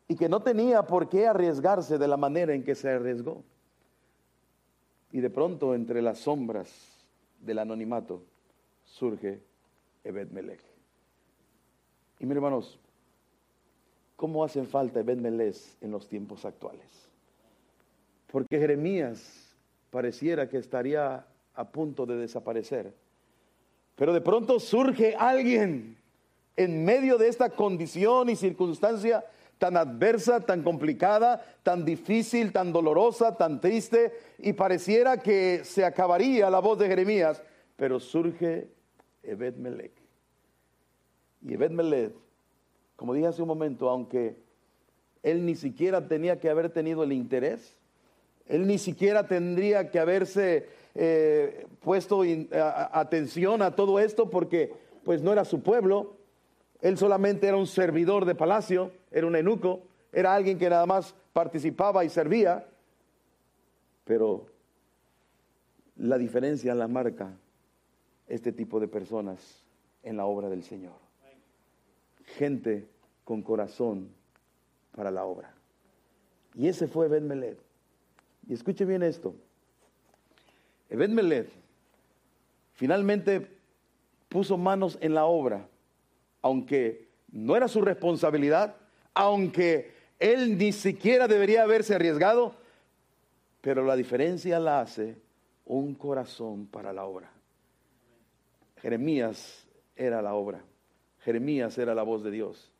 y 0.07 0.15
que 0.15 0.29
no 0.29 0.41
tenía 0.41 0.83
por 0.83 1.09
qué 1.09 1.27
arriesgarse 1.27 1.97
de 1.97 2.07
la 2.07 2.17
manera 2.17 2.53
en 2.53 2.63
que 2.63 2.75
se 2.75 2.89
arriesgó. 2.89 3.43
Y 5.11 5.21
de 5.21 5.29
pronto 5.31 5.73
entre 5.73 6.03
las 6.03 6.19
sombras 6.19 6.69
del 7.39 7.59
anonimato 7.59 8.21
surge 8.83 9.39
Ebed 10.03 10.29
Melech. 10.29 10.61
Y 12.19 12.25
mis 12.27 12.35
hermanos, 12.35 12.79
¿cómo 14.15 14.43
hacen 14.43 14.67
falta 14.67 14.99
Ebed 14.99 15.17
Melech 15.17 15.57
en 15.81 15.89
los 15.89 16.07
tiempos 16.07 16.45
actuales? 16.45 17.09
Porque 18.31 18.59
Jeremías 18.59 19.44
pareciera 19.95 20.49
que 20.49 20.57
estaría 20.57 21.25
a 21.53 21.71
punto 21.71 22.05
de 22.05 22.17
desaparecer. 22.17 22.93
Pero 23.95 24.11
de 24.11 24.19
pronto 24.19 24.59
surge 24.59 25.15
alguien 25.15 25.95
en 26.57 26.83
medio 26.83 27.17
de 27.17 27.29
esta 27.29 27.51
condición 27.51 28.29
y 28.29 28.35
circunstancia 28.35 29.23
tan 29.57 29.77
adversa, 29.77 30.41
tan 30.41 30.63
complicada, 30.63 31.45
tan 31.63 31.85
difícil, 31.85 32.51
tan 32.51 32.73
dolorosa, 32.73 33.37
tan 33.37 33.61
triste, 33.61 34.11
y 34.37 34.51
pareciera 34.51 35.15
que 35.15 35.61
se 35.63 35.85
acabaría 35.85 36.49
la 36.49 36.59
voz 36.59 36.77
de 36.77 36.87
Jeremías, 36.87 37.41
pero 37.77 38.01
surge 38.01 38.67
Ebed 39.23 39.55
Melech. 39.55 39.93
Y 41.41 41.53
Ebed 41.53 41.71
Melech, 41.71 42.11
como 42.97 43.13
dije 43.13 43.27
hace 43.27 43.41
un 43.41 43.47
momento, 43.47 43.89
aunque 43.89 44.35
él 45.23 45.45
ni 45.45 45.55
siquiera 45.55 46.05
tenía 46.05 46.37
que 46.37 46.49
haber 46.49 46.69
tenido 46.69 47.01
el 47.05 47.13
interés, 47.13 47.77
él 48.47 48.67
ni 48.67 48.77
siquiera 48.77 49.27
tendría 49.27 49.89
que 49.89 49.99
haberse 49.99 50.67
eh, 50.93 51.65
puesto 51.81 52.21
atención 52.91 53.61
a 53.61 53.75
todo 53.75 53.99
esto 53.99 54.29
porque 54.29 54.73
pues 55.03 55.21
no 55.21 55.31
era 55.31 55.45
su 55.45 55.61
pueblo, 55.61 56.17
él 56.81 56.97
solamente 56.97 57.47
era 57.47 57.57
un 57.57 57.67
servidor 57.67 58.25
de 58.25 58.35
palacio, 58.35 58.91
era 59.11 59.27
un 59.27 59.35
eunuco, 59.35 59.81
era 60.11 60.33
alguien 60.33 60.57
que 60.57 60.69
nada 60.69 60.85
más 60.85 61.15
participaba 61.33 62.05
y 62.05 62.09
servía, 62.09 62.67
pero 64.03 64.47
la 65.97 66.17
diferencia 66.17 66.75
la 66.75 66.87
marca 66.87 67.31
este 68.27 68.51
tipo 68.51 68.79
de 68.79 68.87
personas 68.87 69.63
en 70.03 70.17
la 70.17 70.25
obra 70.25 70.49
del 70.49 70.63
Señor. 70.63 70.93
Gente 72.37 72.87
con 73.23 73.41
corazón 73.41 74.09
para 74.95 75.11
la 75.11 75.25
obra. 75.25 75.53
Y 76.55 76.67
ese 76.67 76.87
fue 76.87 77.07
Ben 77.07 77.27
Meled. 77.27 77.57
Y 78.47 78.53
escuche 78.53 78.85
bien 78.85 79.03
esto. 79.03 79.35
Ben 80.89 81.13
Meled 81.13 81.47
finalmente 82.73 83.47
puso 84.29 84.57
manos 84.57 84.97
en 85.01 85.13
la 85.13 85.25
obra, 85.25 85.67
aunque 86.41 87.07
no 87.31 87.55
era 87.55 87.67
su 87.67 87.81
responsabilidad, 87.81 88.75
aunque 89.13 89.93
él 90.19 90.57
ni 90.57 90.71
siquiera 90.71 91.27
debería 91.27 91.63
haberse 91.63 91.95
arriesgado, 91.95 92.55
pero 93.61 93.83
la 93.83 93.95
diferencia 93.95 94.59
la 94.59 94.81
hace 94.81 95.17
un 95.65 95.95
corazón 95.95 96.67
para 96.67 96.93
la 96.93 97.05
obra. 97.05 97.31
Jeremías 98.81 99.65
era 99.95 100.21
la 100.21 100.33
obra. 100.33 100.61
Jeremías 101.21 101.77
era 101.77 101.95
la 101.95 102.03
voz 102.03 102.23
de 102.23 102.31
Dios. 102.31 102.71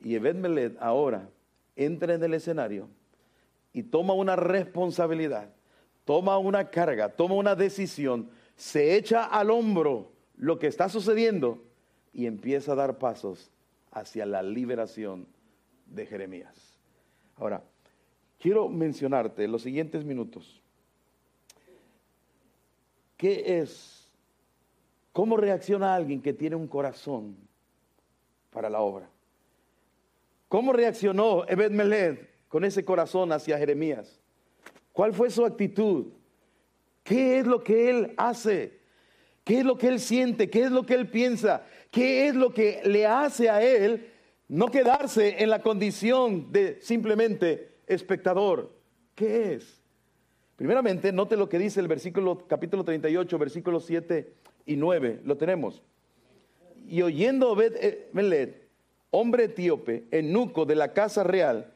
Y 0.00 0.14
Ebed 0.14 0.76
ahora 0.80 1.28
entra 1.76 2.14
en 2.14 2.22
el 2.22 2.34
escenario 2.34 2.88
y 3.72 3.84
toma 3.84 4.14
una 4.14 4.36
responsabilidad, 4.36 5.50
toma 6.04 6.38
una 6.38 6.70
carga, 6.70 7.10
toma 7.10 7.34
una 7.34 7.54
decisión, 7.54 8.30
se 8.56 8.96
echa 8.96 9.24
al 9.24 9.50
hombro 9.50 10.12
lo 10.36 10.58
que 10.58 10.66
está 10.66 10.88
sucediendo 10.88 11.62
y 12.12 12.26
empieza 12.26 12.72
a 12.72 12.76
dar 12.76 12.98
pasos 12.98 13.50
hacia 13.90 14.26
la 14.26 14.42
liberación 14.42 15.26
de 15.86 16.06
Jeremías. 16.06 16.78
Ahora, 17.36 17.62
quiero 18.38 18.68
mencionarte 18.68 19.44
en 19.44 19.52
los 19.52 19.62
siguientes 19.62 20.04
minutos. 20.04 20.60
¿Qué 23.16 23.60
es? 23.60 24.10
¿Cómo 25.12 25.36
reacciona 25.36 25.94
alguien 25.94 26.22
que 26.22 26.32
tiene 26.32 26.56
un 26.56 26.68
corazón 26.68 27.36
para 28.50 28.70
la 28.70 28.80
obra? 28.80 29.08
¿Cómo 30.48 30.72
reaccionó 30.72 31.44
Ebed 31.46 31.70
Meled 31.70 32.29
con 32.50 32.64
ese 32.64 32.84
corazón 32.84 33.32
hacia 33.32 33.56
Jeremías? 33.56 34.20
¿Cuál 34.92 35.14
fue 35.14 35.30
su 35.30 35.46
actitud? 35.46 36.08
¿Qué 37.04 37.38
es 37.38 37.46
lo 37.46 37.64
que 37.64 37.88
él 37.88 38.12
hace? 38.18 38.80
¿Qué 39.44 39.60
es 39.60 39.64
lo 39.64 39.78
que 39.78 39.86
él 39.86 40.00
siente? 40.00 40.50
¿Qué 40.50 40.64
es 40.64 40.70
lo 40.70 40.84
que 40.84 40.94
él 40.94 41.08
piensa? 41.08 41.64
¿Qué 41.90 42.26
es 42.26 42.34
lo 42.34 42.52
que 42.52 42.82
le 42.84 43.06
hace 43.06 43.48
a 43.48 43.62
él 43.62 44.10
no 44.48 44.66
quedarse 44.66 45.42
en 45.42 45.48
la 45.48 45.62
condición 45.62 46.52
de 46.52 46.80
simplemente 46.82 47.76
espectador? 47.86 48.70
¿Qué 49.14 49.54
es? 49.54 49.80
Primeramente, 50.56 51.12
note 51.12 51.36
lo 51.36 51.48
que 51.48 51.58
dice 51.58 51.78
el 51.78 51.88
versículo 51.88 52.46
capítulo 52.48 52.84
38, 52.84 53.38
versículos 53.38 53.84
7 53.86 54.34
y 54.66 54.76
9. 54.76 55.20
Lo 55.24 55.36
tenemos. 55.36 55.82
Y 56.88 57.00
oyendo 57.02 57.50
Obed 57.50 58.08
Meled, 58.12 58.54
hombre 59.10 59.44
etíope, 59.44 60.08
enuco 60.10 60.66
de 60.66 60.74
la 60.74 60.92
casa 60.92 61.22
real, 61.22 61.72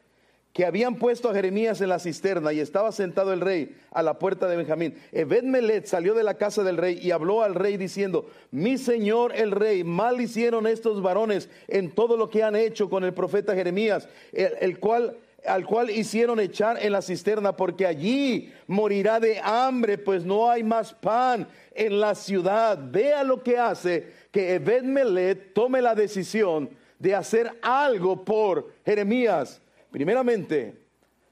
que 0.55 0.65
habían 0.65 0.95
puesto 0.95 1.29
a 1.29 1.35
Jeremías 1.35 1.81
en 1.81 1.89
la 1.89 1.99
cisterna 1.99 2.53
y 2.53 2.61
estaba 2.61 2.93
sentado 2.93 3.33
el 3.33 3.41
rey 3.41 3.77
a 3.91 4.05
la 4.05 4.21
puerta 4.21 4.47
de 4.47 4.57
Benjamín. 4.57 4.95
Ebed 5.11 5.43
Melet 5.43 5.85
salió 5.87 6.15
de 6.15 6.23
la 6.23 6.35
casa 6.35 6.63
del 6.63 6.77
rey 6.77 6.97
y 7.03 7.11
habló 7.11 7.43
al 7.43 7.57
rey 7.57 7.77
diciendo, 7.77 8.31
mi 8.53 8.79
señor 8.79 9.35
el 9.35 9.51
rey, 9.51 9.83
mal 9.83 10.21
hicieron 10.21 10.69
estos 10.69 11.03
varones 11.03 11.51
en 11.67 11.91
todo 11.91 12.17
lo 12.17 12.31
que 12.31 12.45
han 12.45 12.55
hecho 12.55 12.89
con 12.89 13.03
el 13.03 13.13
profeta 13.13 13.57
Jeremías, 13.57 14.09
el, 14.33 14.79
cual 14.79 15.17
al 15.45 15.67
cual 15.67 15.91
hicieron 15.91 16.39
echar 16.39 16.81
en 16.81 16.93
la 16.93 17.03
cisterna, 17.03 17.57
porque 17.57 17.85
allí 17.85 18.53
morirá 18.69 19.19
de 19.19 19.41
hambre, 19.41 19.99
pues 19.99 20.25
no 20.25 20.49
hay 20.49 20.63
más 20.63 20.95
pan 20.95 21.49
en 21.75 21.99
la 21.99 22.15
ciudad. 22.15 22.79
Vea 22.93 23.25
lo 23.25 23.43
que 23.43 23.59
hace 23.59 24.07
que 24.31 24.55
Ebed 24.55 24.85
Melet 24.85 25.53
tome 25.53 25.83
la 25.83 25.97
decisión 25.97 26.71
de 27.01 27.13
hacer 27.13 27.51
algo 27.61 28.25
por 28.25 28.71
Jeremías. 28.85 29.61
Primeramente, 29.95 30.75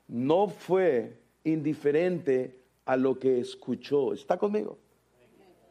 no 0.06 0.46
fue 0.46 1.18
indiferente 1.42 2.60
a 2.84 2.96
lo 2.96 3.18
que 3.18 3.40
escuchó. 3.40 4.12
¿Está 4.12 4.38
conmigo? 4.38 4.78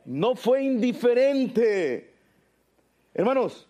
No 0.03 0.35
fue 0.35 0.63
indiferente. 0.63 2.11
Hermanos, 3.13 3.65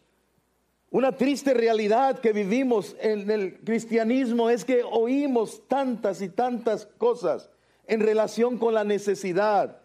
una 0.89 1.11
triste 1.15 1.53
realidad 1.53 2.17
que 2.17 2.33
vivimos 2.33 2.95
en 2.99 3.29
el 3.29 3.59
cristianismo 3.59 4.49
es 4.49 4.65
que 4.65 4.81
oímos 4.81 5.67
tantas 5.67 6.19
y 6.23 6.29
tantas 6.29 6.87
cosas 6.87 7.51
en 7.85 7.99
relación 7.99 8.57
con 8.57 8.73
la 8.73 8.83
necesidad 8.83 9.81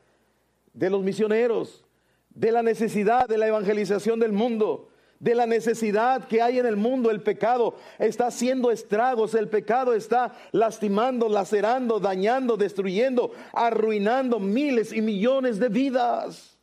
de 0.73 0.89
los 0.89 1.03
misioneros, 1.03 1.85
de 2.31 2.53
la 2.53 2.63
necesidad 2.63 3.29
de 3.29 3.37
la 3.37 3.49
evangelización 3.49 4.19
del 4.19 4.33
mundo, 4.33 4.89
de 5.19 5.35
la 5.35 5.47
necesidad 5.47 6.27
que 6.27 6.43
hay 6.43 6.59
en 6.59 6.67
el 6.67 6.77
mundo. 6.77 7.11
El 7.11 7.23
pecado 7.23 7.77
está 7.99 8.29
haciendo 8.29 8.71
estragos, 8.71 9.35
el 9.35 9.49
pecado 9.49 9.95
está 9.95 10.35
lastimando, 10.53 11.29
lacerando, 11.29 11.99
dañando, 11.99 12.57
destruyendo, 12.57 13.33
arruinando 13.53 14.39
miles 14.39 14.93
y 14.93 15.01
millones 15.01 15.59
de 15.59 15.69
vidas. 15.69 16.59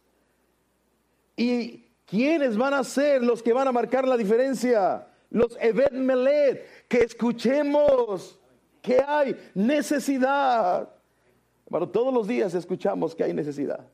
¿Y 1.36 1.86
quiénes 2.06 2.58
van 2.58 2.74
a 2.74 2.84
ser 2.84 3.24
los 3.24 3.42
que 3.42 3.54
van 3.54 3.68
a 3.68 3.72
marcar 3.72 4.08
la 4.08 4.18
diferencia? 4.18 5.08
Los 5.30 5.58
Evet 5.60 5.94
Meled, 5.94 6.60
que 6.88 7.00
escuchemos 7.00 8.40
que 8.82 9.02
hay 9.02 9.36
necesidad. 9.56 10.90
Bueno, 11.68 11.90
todos 11.90 12.14
los 12.14 12.28
días 12.28 12.54
escuchamos 12.54 13.16
que 13.16 13.24
hay 13.24 13.34
necesidad. 13.34 13.88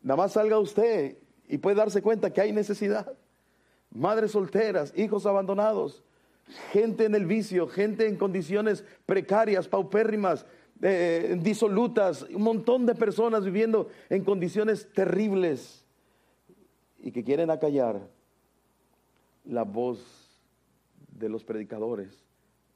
Nada 0.00 0.16
más 0.16 0.32
salga 0.32 0.60
usted 0.60 1.18
y 1.48 1.58
puede 1.58 1.74
darse 1.74 2.00
cuenta 2.00 2.32
que 2.32 2.40
hay 2.40 2.52
necesidad 2.52 3.12
madres 3.90 4.32
solteras, 4.32 4.92
hijos 4.96 5.26
abandonados, 5.26 6.02
gente 6.72 7.04
en 7.04 7.14
el 7.14 7.26
vicio, 7.26 7.66
gente 7.68 8.06
en 8.06 8.16
condiciones 8.16 8.84
precarias, 9.06 9.68
paupérrimas, 9.68 10.46
eh, 10.80 11.36
disolutas, 11.40 12.22
un 12.22 12.42
montón 12.42 12.86
de 12.86 12.94
personas 12.94 13.44
viviendo 13.44 13.88
en 14.08 14.24
condiciones 14.24 14.88
terribles 14.92 15.84
y 16.98 17.10
que 17.10 17.24
quieren 17.24 17.50
acallar 17.50 18.00
la 19.44 19.64
voz 19.64 20.38
de 21.18 21.28
los 21.28 21.44
predicadores, 21.44 22.24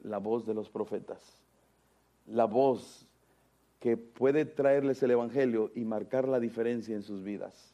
la 0.01 0.17
voz 0.17 0.45
de 0.45 0.53
los 0.53 0.69
profetas, 0.69 1.21
la 2.27 2.45
voz 2.45 3.07
que 3.79 3.97
puede 3.97 4.45
traerles 4.45 5.01
el 5.03 5.11
Evangelio 5.11 5.71
y 5.75 5.85
marcar 5.85 6.27
la 6.27 6.39
diferencia 6.39 6.95
en 6.95 7.03
sus 7.03 7.23
vidas. 7.23 7.73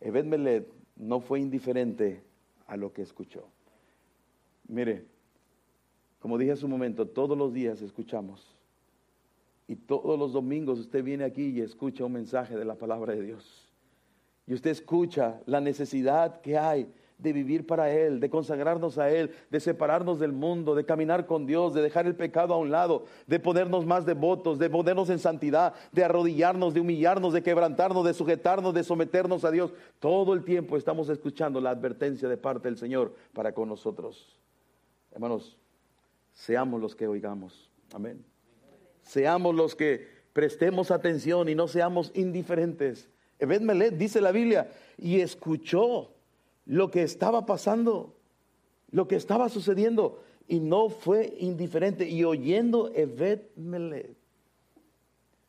Ebed 0.00 0.24
Meled 0.24 0.64
no 0.96 1.20
fue 1.20 1.40
indiferente 1.40 2.22
a 2.68 2.76
lo 2.76 2.92
que 2.92 3.02
escuchó. 3.02 3.48
Mire, 4.68 5.06
como 6.20 6.38
dije 6.38 6.52
hace 6.52 6.64
un 6.64 6.70
momento, 6.70 7.08
todos 7.08 7.36
los 7.36 7.52
días 7.52 7.82
escuchamos. 7.82 8.54
Y 9.66 9.76
todos 9.76 10.18
los 10.18 10.32
domingos 10.32 10.78
usted 10.78 11.02
viene 11.02 11.24
aquí 11.24 11.48
y 11.48 11.60
escucha 11.60 12.04
un 12.04 12.12
mensaje 12.12 12.56
de 12.56 12.64
la 12.64 12.76
palabra 12.76 13.14
de 13.14 13.22
Dios. 13.22 13.68
Y 14.46 14.54
usted 14.54 14.70
escucha 14.70 15.40
la 15.46 15.60
necesidad 15.60 16.40
que 16.40 16.56
hay 16.56 16.90
de 17.18 17.32
vivir 17.32 17.66
para 17.66 17.90
Él, 17.90 18.20
de 18.20 18.30
consagrarnos 18.30 18.96
a 18.96 19.10
Él, 19.10 19.34
de 19.50 19.58
separarnos 19.58 20.20
del 20.20 20.32
mundo, 20.32 20.76
de 20.76 20.84
caminar 20.84 21.26
con 21.26 21.46
Dios, 21.46 21.74
de 21.74 21.82
dejar 21.82 22.06
el 22.06 22.14
pecado 22.14 22.54
a 22.54 22.58
un 22.58 22.70
lado, 22.70 23.06
de 23.26 23.40
ponernos 23.40 23.84
más 23.84 24.06
devotos, 24.06 24.58
de 24.58 24.70
ponernos 24.70 25.10
en 25.10 25.18
santidad, 25.18 25.74
de 25.90 26.04
arrodillarnos, 26.04 26.74
de 26.74 26.80
humillarnos, 26.80 27.32
de 27.32 27.42
quebrantarnos, 27.42 28.04
de 28.04 28.14
sujetarnos, 28.14 28.72
de 28.72 28.84
someternos 28.84 29.44
a 29.44 29.50
Dios. 29.50 29.72
Todo 29.98 30.32
el 30.32 30.44
tiempo 30.44 30.76
estamos 30.76 31.08
escuchando 31.08 31.60
la 31.60 31.70
advertencia 31.70 32.28
de 32.28 32.36
parte 32.36 32.68
del 32.68 32.78
Señor 32.78 33.12
para 33.32 33.52
con 33.52 33.68
nosotros. 33.68 34.38
Hermanos, 35.10 35.58
seamos 36.32 36.80
los 36.80 36.94
que 36.94 37.08
oigamos. 37.08 37.68
Amén. 37.92 38.24
Seamos 39.02 39.56
los 39.56 39.74
que 39.74 40.06
prestemos 40.32 40.92
atención 40.92 41.48
y 41.48 41.56
no 41.56 41.66
seamos 41.66 42.12
indiferentes. 42.14 43.08
Ebed 43.40 43.60
Melet 43.60 43.94
dice 43.96 44.20
la 44.20 44.30
Biblia, 44.30 44.70
y 44.96 45.20
escuchó 45.20 46.12
lo 46.68 46.90
que 46.90 47.02
estaba 47.02 47.46
pasando, 47.46 48.14
lo 48.90 49.08
que 49.08 49.16
estaba 49.16 49.48
sucediendo, 49.48 50.22
y 50.46 50.60
no 50.60 50.90
fue 50.90 51.34
indiferente. 51.40 52.08
Y 52.08 52.24
oyendo 52.24 52.90
Evet 52.94 53.56
Meled, 53.56 54.10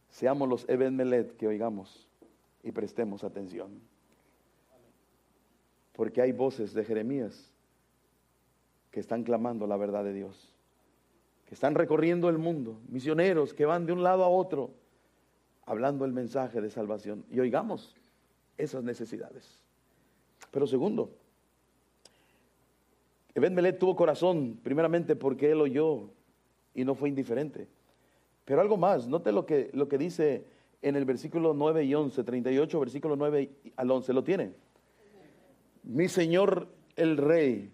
seamos 0.10 0.50
los 0.50 0.66
Evet 0.68 0.92
Meled 0.92 1.32
que 1.34 1.48
oigamos 1.48 2.08
y 2.64 2.72
prestemos 2.72 3.24
atención. 3.24 3.82
Porque 5.94 6.22
hay 6.22 6.32
voces 6.32 6.74
de 6.74 6.86
Jeremías 6.86 7.52
que 8.90 9.02
están 9.02 9.24
clamando 9.24 9.68
la 9.68 9.76
verdad 9.76 10.06
de 10.06 10.14
Dios, 10.14 10.54
que 11.46 11.54
están 11.54 11.76
recorriendo 11.76 12.30
el 12.30 12.38
mundo, 12.38 12.80
misioneros 12.88 13.54
que 13.54 13.66
van 13.66 13.86
de 13.86 13.92
un 13.92 14.04
lado 14.04 14.24
a 14.24 14.30
otro, 14.30 14.72
hablando 15.66 16.06
el 16.06 16.14
mensaje 16.14 16.62
de 16.62 16.70
salvación. 16.70 17.26
Y 17.30 17.42
oigamos 17.42 17.98
esas 18.58 18.84
necesidades. 18.86 19.60
Pero 20.52 20.68
segundo, 20.68 21.12
Ebed 23.36 23.78
tuvo 23.78 23.96
corazón, 23.96 24.60
primeramente 24.64 25.16
porque 25.16 25.52
él 25.52 25.62
oyó 25.62 26.10
y 26.74 26.84
no 26.84 26.96
fue 26.96 27.10
indiferente. 27.10 27.68
Pero 28.46 28.62
algo 28.62 28.78
más, 28.78 29.08
note 29.08 29.32
lo 29.32 29.46
que, 29.46 29.70
lo 29.74 29.88
que 29.88 29.98
dice 29.98 30.44
en 30.82 30.96
el 30.96 31.06
versículo 31.06 31.54
9 31.54 31.84
y 31.84 31.94
11, 31.94 32.24
38, 32.24 32.80
versículo 32.80 33.16
9 33.16 33.50
al 33.76 33.92
11, 33.92 34.14
¿lo 34.14 34.24
tiene? 34.24 34.54
Mi 35.84 36.08
señor 36.08 36.68
el 36.96 37.18
rey, 37.18 37.72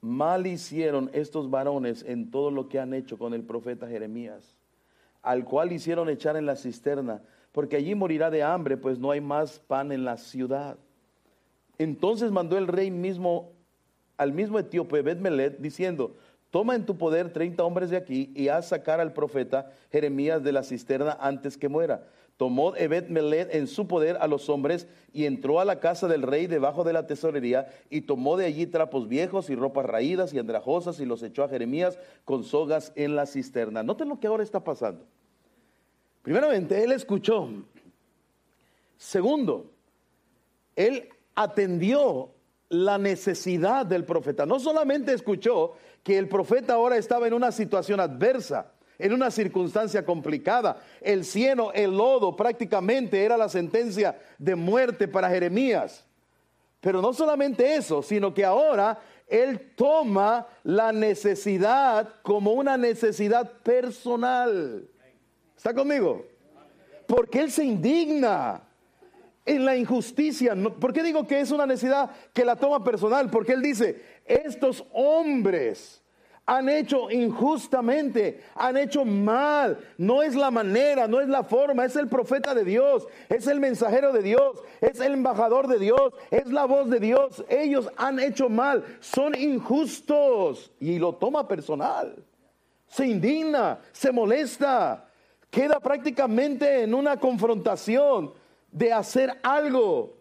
mal 0.00 0.46
hicieron 0.46 1.10
estos 1.12 1.50
varones 1.50 2.04
en 2.06 2.30
todo 2.30 2.50
lo 2.50 2.68
que 2.68 2.78
han 2.78 2.94
hecho 2.94 3.18
con 3.18 3.34
el 3.34 3.42
profeta 3.42 3.88
Jeremías, 3.88 4.56
al 5.22 5.44
cual 5.44 5.72
hicieron 5.72 6.08
echar 6.08 6.36
en 6.36 6.46
la 6.46 6.56
cisterna, 6.56 7.22
porque 7.52 7.76
allí 7.76 7.94
morirá 7.94 8.30
de 8.30 8.42
hambre, 8.42 8.76
pues 8.76 8.98
no 8.98 9.10
hay 9.10 9.20
más 9.20 9.58
pan 9.58 9.92
en 9.92 10.04
la 10.04 10.16
ciudad. 10.16 10.78
Entonces 11.78 12.30
mandó 12.30 12.58
el 12.58 12.66
rey 12.66 12.90
mismo 12.90 13.52
al 14.16 14.32
mismo 14.32 14.58
etíope 14.58 15.02
Bet 15.02 15.18
diciendo, 15.58 16.16
toma 16.50 16.74
en 16.74 16.86
tu 16.86 16.96
poder 16.96 17.32
30 17.32 17.62
hombres 17.62 17.90
de 17.90 17.96
aquí 17.96 18.32
y 18.34 18.48
haz 18.48 18.68
sacar 18.68 19.00
al 19.00 19.12
profeta 19.12 19.70
Jeremías 19.92 20.42
de 20.42 20.52
la 20.52 20.62
cisterna 20.62 21.16
antes 21.20 21.56
que 21.56 21.68
muera. 21.68 22.06
Tomó 22.36 22.76
Ebed 22.76 23.08
Meled 23.08 23.54
en 23.54 23.66
su 23.66 23.86
poder 23.86 24.18
a 24.20 24.26
los 24.26 24.50
hombres 24.50 24.86
y 25.14 25.24
entró 25.24 25.58
a 25.58 25.64
la 25.64 25.80
casa 25.80 26.06
del 26.06 26.20
rey 26.20 26.46
debajo 26.46 26.84
de 26.84 26.92
la 26.92 27.06
tesorería 27.06 27.68
y 27.88 28.02
tomó 28.02 28.36
de 28.36 28.44
allí 28.44 28.66
trapos 28.66 29.08
viejos 29.08 29.48
y 29.48 29.54
ropas 29.54 29.86
raídas 29.86 30.34
y 30.34 30.38
andrajosas 30.38 31.00
y 31.00 31.06
los 31.06 31.22
echó 31.22 31.44
a 31.44 31.48
Jeremías 31.48 31.98
con 32.26 32.44
sogas 32.44 32.92
en 32.94 33.16
la 33.16 33.24
cisterna. 33.24 33.82
Noten 33.82 34.10
lo 34.10 34.20
que 34.20 34.26
ahora 34.26 34.42
está 34.42 34.62
pasando. 34.62 35.02
Primeramente, 36.20 36.82
él 36.84 36.92
escuchó. 36.92 37.48
Segundo, 38.98 39.70
él 40.74 41.08
atendió 41.36 42.32
la 42.68 42.98
necesidad 42.98 43.86
del 43.86 44.04
profeta. 44.04 44.44
No 44.44 44.58
solamente 44.58 45.12
escuchó 45.12 45.74
que 46.02 46.18
el 46.18 46.28
profeta 46.28 46.74
ahora 46.74 46.96
estaba 46.96 47.28
en 47.28 47.34
una 47.34 47.52
situación 47.52 48.00
adversa, 48.00 48.72
en 48.98 49.12
una 49.12 49.30
circunstancia 49.30 50.04
complicada. 50.04 50.80
El 51.00 51.24
cieno, 51.24 51.70
el 51.72 51.96
lodo, 51.96 52.34
prácticamente 52.34 53.22
era 53.22 53.36
la 53.36 53.48
sentencia 53.48 54.18
de 54.38 54.56
muerte 54.56 55.06
para 55.06 55.28
Jeremías. 55.28 56.04
Pero 56.80 57.00
no 57.00 57.12
solamente 57.12 57.74
eso, 57.74 58.02
sino 58.02 58.32
que 58.32 58.44
ahora 58.44 58.98
él 59.26 59.72
toma 59.76 60.46
la 60.62 60.92
necesidad 60.92 62.08
como 62.22 62.52
una 62.52 62.76
necesidad 62.76 63.50
personal. 63.62 64.88
¿Está 65.56 65.74
conmigo? 65.74 66.24
Porque 67.06 67.40
él 67.40 67.50
se 67.50 67.64
indigna 67.64 68.65
en 69.46 69.64
la 69.64 69.76
injusticia. 69.76 70.54
¿Por 70.78 70.92
qué 70.92 71.02
digo 71.02 71.26
que 71.26 71.40
es 71.40 71.52
una 71.52 71.64
necesidad 71.64 72.10
que 72.34 72.44
la 72.44 72.56
toma 72.56 72.82
personal? 72.84 73.30
Porque 73.30 73.52
él 73.52 73.62
dice, 73.62 74.02
estos 74.26 74.84
hombres 74.92 76.02
han 76.44 76.68
hecho 76.68 77.10
injustamente, 77.10 78.42
han 78.54 78.76
hecho 78.76 79.04
mal. 79.04 79.78
No 79.98 80.22
es 80.22 80.34
la 80.34 80.50
manera, 80.50 81.08
no 81.08 81.20
es 81.20 81.28
la 81.28 81.44
forma, 81.44 81.84
es 81.84 81.96
el 81.96 82.08
profeta 82.08 82.54
de 82.54 82.64
Dios, 82.64 83.06
es 83.28 83.46
el 83.46 83.60
mensajero 83.60 84.12
de 84.12 84.22
Dios, 84.22 84.62
es 84.80 85.00
el 85.00 85.14
embajador 85.14 85.68
de 85.68 85.78
Dios, 85.78 86.12
es 86.30 86.46
la 86.46 86.64
voz 86.64 86.90
de 86.90 87.00
Dios. 87.00 87.44
Ellos 87.48 87.88
han 87.96 88.20
hecho 88.20 88.48
mal, 88.48 88.84
son 89.00 89.34
injustos 89.36 90.72
y 90.80 90.98
lo 90.98 91.14
toma 91.14 91.46
personal. 91.46 92.24
Se 92.88 93.06
indigna, 93.06 93.80
se 93.92 94.12
molesta, 94.12 95.08
queda 95.50 95.80
prácticamente 95.80 96.82
en 96.82 96.94
una 96.94 97.18
confrontación 97.18 98.32
de 98.70 98.92
hacer 98.92 99.30
algo. 99.42 100.16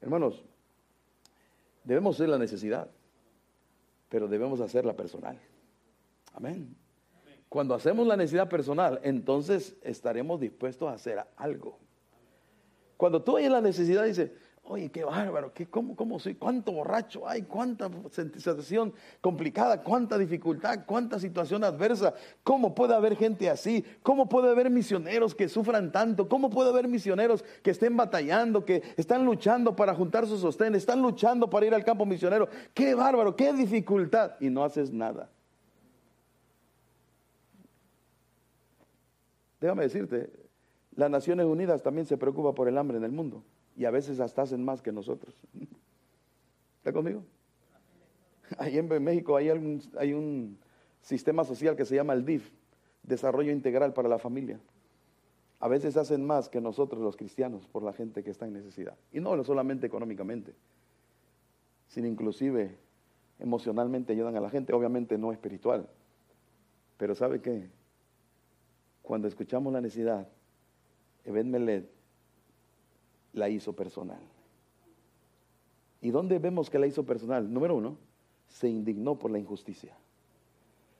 Hermanos, 0.00 0.42
debemos 1.84 2.16
ser 2.16 2.28
la 2.28 2.38
necesidad 2.38 2.88
pero 4.08 4.28
debemos 4.28 4.60
hacerla 4.60 4.94
personal. 4.94 5.38
Amén. 6.32 6.74
Cuando 7.48 7.74
hacemos 7.74 8.06
la 8.06 8.16
necesidad 8.16 8.48
personal, 8.48 9.00
entonces 9.02 9.76
estaremos 9.82 10.40
dispuestos 10.40 10.88
a 10.88 10.94
hacer 10.94 11.24
algo. 11.36 11.78
Cuando 12.96 13.22
tú 13.22 13.36
oyes 13.36 13.50
la 13.50 13.60
necesidad, 13.60 14.04
dices, 14.04 14.30
oye, 14.68 14.90
qué 14.90 15.04
bárbaro, 15.04 15.52
qué, 15.52 15.66
cómo, 15.66 15.96
cómo 15.96 16.18
soy, 16.18 16.34
cuánto 16.34 16.72
borracho 16.72 17.26
hay, 17.26 17.42
cuánta 17.42 17.90
situación 18.10 18.92
complicada, 19.20 19.82
cuánta 19.82 20.18
dificultad, 20.18 20.84
cuánta 20.86 21.18
situación 21.18 21.64
adversa, 21.64 22.14
cómo 22.42 22.74
puede 22.74 22.94
haber 22.94 23.16
gente 23.16 23.48
así, 23.48 23.84
cómo 24.02 24.28
puede 24.28 24.50
haber 24.50 24.68
misioneros 24.70 25.34
que 25.34 25.48
sufran 25.48 25.90
tanto, 25.90 26.28
cómo 26.28 26.50
puede 26.50 26.70
haber 26.70 26.86
misioneros 26.86 27.44
que 27.62 27.70
estén 27.70 27.96
batallando, 27.96 28.64
que 28.64 28.82
están 28.96 29.24
luchando 29.24 29.74
para 29.74 29.94
juntar 29.94 30.26
su 30.26 30.36
sostén, 30.38 30.74
están 30.74 31.00
luchando 31.00 31.48
para 31.48 31.66
ir 31.66 31.74
al 31.74 31.84
campo 31.84 32.04
misionero, 32.04 32.48
qué 32.74 32.94
bárbaro, 32.94 33.34
qué 33.34 33.52
dificultad, 33.52 34.32
y 34.38 34.50
no 34.50 34.64
haces 34.64 34.92
nada. 34.92 35.30
Déjame 39.60 39.84
decirte, 39.84 40.30
las 40.94 41.10
Naciones 41.10 41.46
Unidas 41.46 41.82
también 41.82 42.06
se 42.06 42.18
preocupa 42.18 42.54
por 42.54 42.68
el 42.68 42.76
hambre 42.76 42.98
en 42.98 43.04
el 43.04 43.12
mundo 43.12 43.42
y 43.78 43.84
a 43.84 43.90
veces 43.92 44.18
hasta 44.18 44.42
hacen 44.42 44.64
más 44.64 44.82
que 44.82 44.90
nosotros. 44.90 45.32
¿Está 46.78 46.92
conmigo? 46.92 47.22
Ahí 48.58 48.76
en 48.76 48.88
México 49.04 49.36
hay, 49.36 49.50
hay 49.96 50.12
un 50.12 50.58
sistema 51.00 51.44
social 51.44 51.76
que 51.76 51.84
se 51.84 51.94
llama 51.94 52.12
el 52.12 52.24
DIF, 52.24 52.50
Desarrollo 53.04 53.52
Integral 53.52 53.92
para 53.92 54.08
la 54.08 54.18
Familia. 54.18 54.58
A 55.60 55.68
veces 55.68 55.96
hacen 55.96 56.26
más 56.26 56.48
que 56.48 56.60
nosotros 56.60 57.00
los 57.00 57.16
cristianos 57.16 57.68
por 57.68 57.84
la 57.84 57.92
gente 57.92 58.24
que 58.24 58.30
está 58.30 58.46
en 58.46 58.54
necesidad. 58.54 58.96
Y 59.12 59.20
no 59.20 59.42
solamente 59.44 59.86
económicamente, 59.86 60.54
sino 61.86 62.08
inclusive 62.08 62.76
emocionalmente 63.38 64.12
ayudan 64.12 64.34
a 64.36 64.40
la 64.40 64.50
gente, 64.50 64.72
obviamente 64.72 65.16
no 65.18 65.30
espiritual. 65.30 65.88
Pero 66.96 67.14
¿sabe 67.14 67.40
qué? 67.40 67.70
Cuando 69.02 69.28
escuchamos 69.28 69.72
la 69.72 69.80
necesidad, 69.80 70.26
Ebed 71.24 71.44
Meled 71.44 71.97
la 73.32 73.48
hizo 73.48 73.74
personal. 73.74 74.20
¿Y 76.00 76.10
dónde 76.10 76.38
vemos 76.38 76.70
que 76.70 76.78
la 76.78 76.86
hizo 76.86 77.04
personal? 77.04 77.52
Número 77.52 77.74
uno, 77.74 77.96
se 78.48 78.68
indignó 78.68 79.18
por 79.18 79.30
la 79.30 79.38
injusticia. 79.38 79.96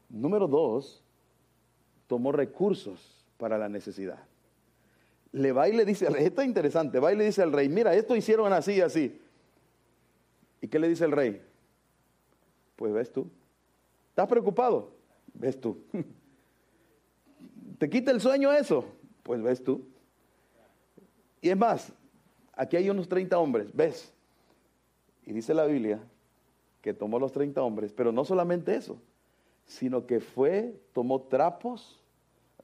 Número 0.09 0.49
dos, 0.49 1.03
tomó 2.07 2.33
recursos 2.33 3.25
para 3.37 3.59
la 3.59 3.69
necesidad. 3.69 4.19
Le 5.33 5.53
va 5.53 5.69
y 5.69 5.73
le 5.73 5.85
dice 5.85 6.07
al 6.07 6.15
rey, 6.15 6.25
esto 6.25 6.41
es 6.41 6.49
interesante, 6.49 6.99
va 6.99 7.13
y 7.13 7.17
le 7.17 7.25
dice 7.25 7.43
al 7.43 7.53
rey, 7.53 7.69
mira, 7.69 7.95
esto 7.95 8.17
hicieron 8.17 8.53
así 8.53 8.75
y 8.75 8.81
así. 8.81 9.21
¿Y 10.61 10.69
qué 10.69 10.79
le 10.79 10.89
dice 10.89 11.05
el 11.05 11.13
rey? 11.13 11.41
Pues 12.77 12.93
ves 12.93 13.13
tú. 13.13 13.31
¿Estás 14.11 14.27
preocupado? 14.27 14.91
Ves 15.35 15.61
tú. 15.61 15.79
¿Te 17.79 17.89
quita 17.89 18.11
el 18.11 18.21
sueño 18.21 18.53
eso? 18.53 18.85
Pues 19.23 19.41
ves 19.43 19.63
tú. 19.63 19.87
Y 21.41 21.51
es 21.51 21.57
más, 21.57 21.93
aquí 22.59 22.77
hay 22.77 22.91
unos 22.91 23.09
30 23.09 23.39
hombres, 23.39 23.71
¿ves? 23.73 24.13
Y 25.25 25.33
dice 25.33 25.55
la 25.55 25.65
Biblia 25.65 26.01
que 26.83 26.93
tomó 26.93 27.19
los 27.19 27.33
30 27.33 27.63
hombres, 27.63 27.93
pero 27.93 28.13
no 28.13 28.25
solamente 28.25 28.75
eso, 28.75 29.01
sino 29.65 30.07
que 30.07 30.21
fue, 30.21 30.79
tomó 30.93 31.23
trapos 31.23 32.03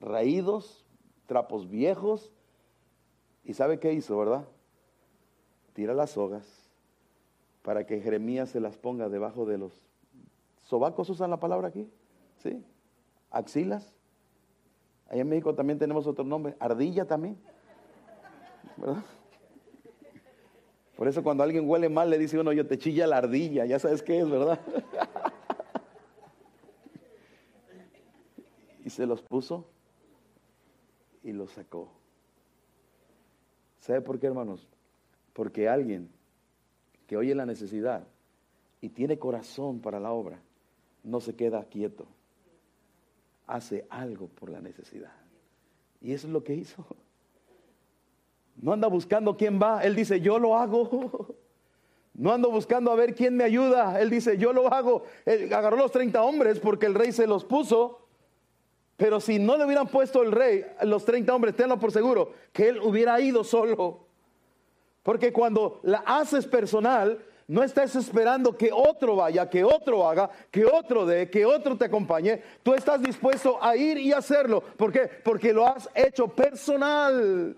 raídos, 0.01 0.85
trapos 1.27 1.71
viejos, 1.71 2.33
y 3.45 3.55
¿sabe 3.55 3.79
qué 3.79 3.93
hizo, 3.93 4.19
verdad? 4.19 4.45
Tira 5.75 5.95
las 5.95 6.11
sogas 6.11 6.47
para 7.63 7.87
que 7.87 8.01
Jeremías 8.01 8.51
se 8.51 8.61
las 8.61 8.77
ponga 8.77 9.09
debajo 9.09 9.47
de 9.47 9.59
los 9.59 9.73
sobacos, 10.63 11.09
usan 11.11 11.31
la 11.31 11.41
palabra 11.41 11.69
aquí, 11.69 11.89
¿sí? 12.39 12.65
Axilas. 13.31 13.95
Allá 15.09 15.23
en 15.23 15.29
México 15.29 15.55
también 15.55 15.79
tenemos 15.79 16.07
otro 16.07 16.25
nombre, 16.25 16.57
ardilla 16.59 17.05
también, 17.05 17.37
¿verdad? 18.77 19.05
Por 20.97 21.09
eso 21.09 21.23
cuando 21.23 21.43
alguien 21.43 21.69
huele 21.69 21.89
mal 21.89 22.09
le 22.11 22.19
dice 22.19 22.39
uno, 22.39 22.53
yo 22.53 22.67
te 22.67 22.79
chilla 22.79 23.07
la 23.07 23.17
ardilla, 23.19 23.67
ya 23.67 23.79
sabes 23.79 24.03
qué 24.03 24.21
es, 24.21 24.31
¿verdad? 24.31 24.61
y 28.85 28.91
se 28.91 29.07
los 29.07 29.23
puso 29.23 29.67
y 31.23 31.33
los 31.33 31.51
sacó. 31.51 31.89
¿Sabe 33.81 34.01
por 34.03 34.21
qué, 34.21 34.29
hermanos? 34.29 34.69
Porque 35.33 35.69
alguien 35.69 36.11
que 37.07 37.17
oye 37.17 37.35
la 37.35 37.45
necesidad 37.45 38.07
y 38.81 38.91
tiene 38.91 39.19
corazón 39.19 39.81
para 39.81 39.99
la 39.99 40.13
obra, 40.13 40.41
no 41.03 41.21
se 41.21 41.35
queda 41.35 41.65
quieto. 41.65 42.07
Hace 43.47 43.87
algo 43.91 44.29
por 44.29 44.49
la 44.49 44.61
necesidad. 44.61 45.13
Y 46.01 46.13
eso 46.13 46.27
es 46.29 46.33
lo 46.33 46.45
que 46.45 46.55
hizo. 46.55 46.87
No 48.65 48.73
anda 48.73 48.89
buscando 48.89 49.37
quién 49.37 49.61
va, 49.63 49.85
él 49.85 49.95
dice, 49.95 50.23
yo 50.23 50.39
lo 50.39 50.57
hago. 50.57 51.37
No 52.17 52.31
ando 52.31 52.49
buscando 52.49 52.93
a 52.93 52.95
ver 52.95 53.13
quién 53.17 53.37
me 53.37 53.43
ayuda, 53.43 54.01
él 54.01 54.09
dice, 54.09 54.39
yo 54.39 54.53
lo 54.53 54.73
hago. 54.73 55.03
Él 55.27 55.53
agarró 55.53 55.77
los 55.77 55.91
30 55.91 56.23
hombres 56.23 56.61
porque 56.61 56.87
el 56.87 56.95
rey 56.95 57.11
se 57.11 57.27
los 57.27 57.45
puso. 57.45 58.07
Pero 58.97 59.19
si 59.19 59.41
no 59.41 59.57
le 59.57 59.65
hubieran 59.65 59.89
puesto 59.89 60.23
el 60.23 60.31
rey 60.31 60.65
los 60.83 61.05
30 61.05 61.35
hombres, 61.35 61.57
tenlo 61.57 61.81
por 61.81 61.91
seguro, 61.91 62.33
que 62.53 62.69
él 62.69 62.79
hubiera 62.79 63.21
ido 63.21 63.43
solo. 63.43 64.07
Porque 65.03 65.33
cuando 65.33 65.81
la 65.83 66.05
haces 66.07 66.47
personal, 66.47 67.19
no 67.49 67.65
estás 67.65 67.97
esperando 67.97 68.57
que 68.57 68.71
otro 68.73 69.17
vaya, 69.17 69.51
que 69.51 69.65
otro 69.65 70.09
haga, 70.09 70.31
que 70.53 70.65
otro 70.65 71.05
dé, 71.05 71.29
que 71.29 71.45
otro 71.45 71.77
te 71.77 71.87
acompañe. 71.87 72.41
Tú 72.63 72.75
estás 72.75 73.03
dispuesto 73.03 73.59
a 73.61 73.77
ir 73.77 73.99
y 73.99 74.13
hacerlo. 74.13 74.63
¿Por 74.77 74.93
qué? 74.93 75.11
Porque 75.25 75.53
lo 75.53 75.67
has 75.67 75.91
hecho 75.97 76.29
personal. 76.29 77.57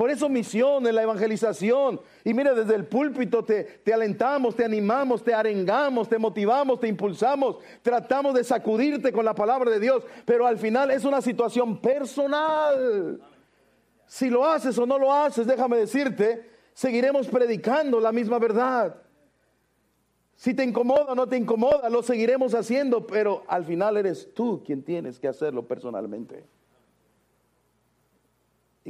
Por 0.00 0.10
eso 0.10 0.30
misión 0.30 0.86
en 0.86 0.94
la 0.94 1.02
evangelización. 1.02 2.00
Y 2.24 2.32
mire, 2.32 2.54
desde 2.54 2.74
el 2.74 2.86
púlpito 2.86 3.44
te, 3.44 3.64
te, 3.64 3.92
alentamos, 3.92 4.56
te 4.56 4.64
animamos, 4.64 5.22
te 5.22 5.34
arengamos, 5.34 6.08
te 6.08 6.16
motivamos, 6.16 6.80
te 6.80 6.88
impulsamos. 6.88 7.58
Tratamos 7.82 8.32
de 8.32 8.42
sacudirte 8.42 9.12
con 9.12 9.26
la 9.26 9.34
palabra 9.34 9.70
de 9.70 9.78
Dios. 9.78 10.02
Pero 10.24 10.46
al 10.46 10.56
final 10.56 10.90
es 10.90 11.04
una 11.04 11.20
situación 11.20 11.82
personal. 11.82 13.20
Si 14.06 14.30
lo 14.30 14.46
haces 14.46 14.78
o 14.78 14.86
no 14.86 14.98
lo 14.98 15.12
haces, 15.12 15.46
déjame 15.46 15.76
decirte, 15.76 16.48
seguiremos 16.72 17.28
predicando 17.28 18.00
la 18.00 18.10
misma 18.10 18.38
verdad. 18.38 18.96
Si 20.34 20.54
te 20.54 20.64
incomoda 20.64 21.12
o 21.12 21.14
no 21.14 21.26
te 21.26 21.36
incomoda, 21.36 21.90
lo 21.90 22.02
seguiremos 22.02 22.54
haciendo, 22.54 23.06
pero 23.06 23.44
al 23.48 23.66
final 23.66 23.98
eres 23.98 24.32
tú 24.32 24.62
quien 24.64 24.82
tienes 24.82 25.20
que 25.20 25.28
hacerlo 25.28 25.68
personalmente. 25.68 26.46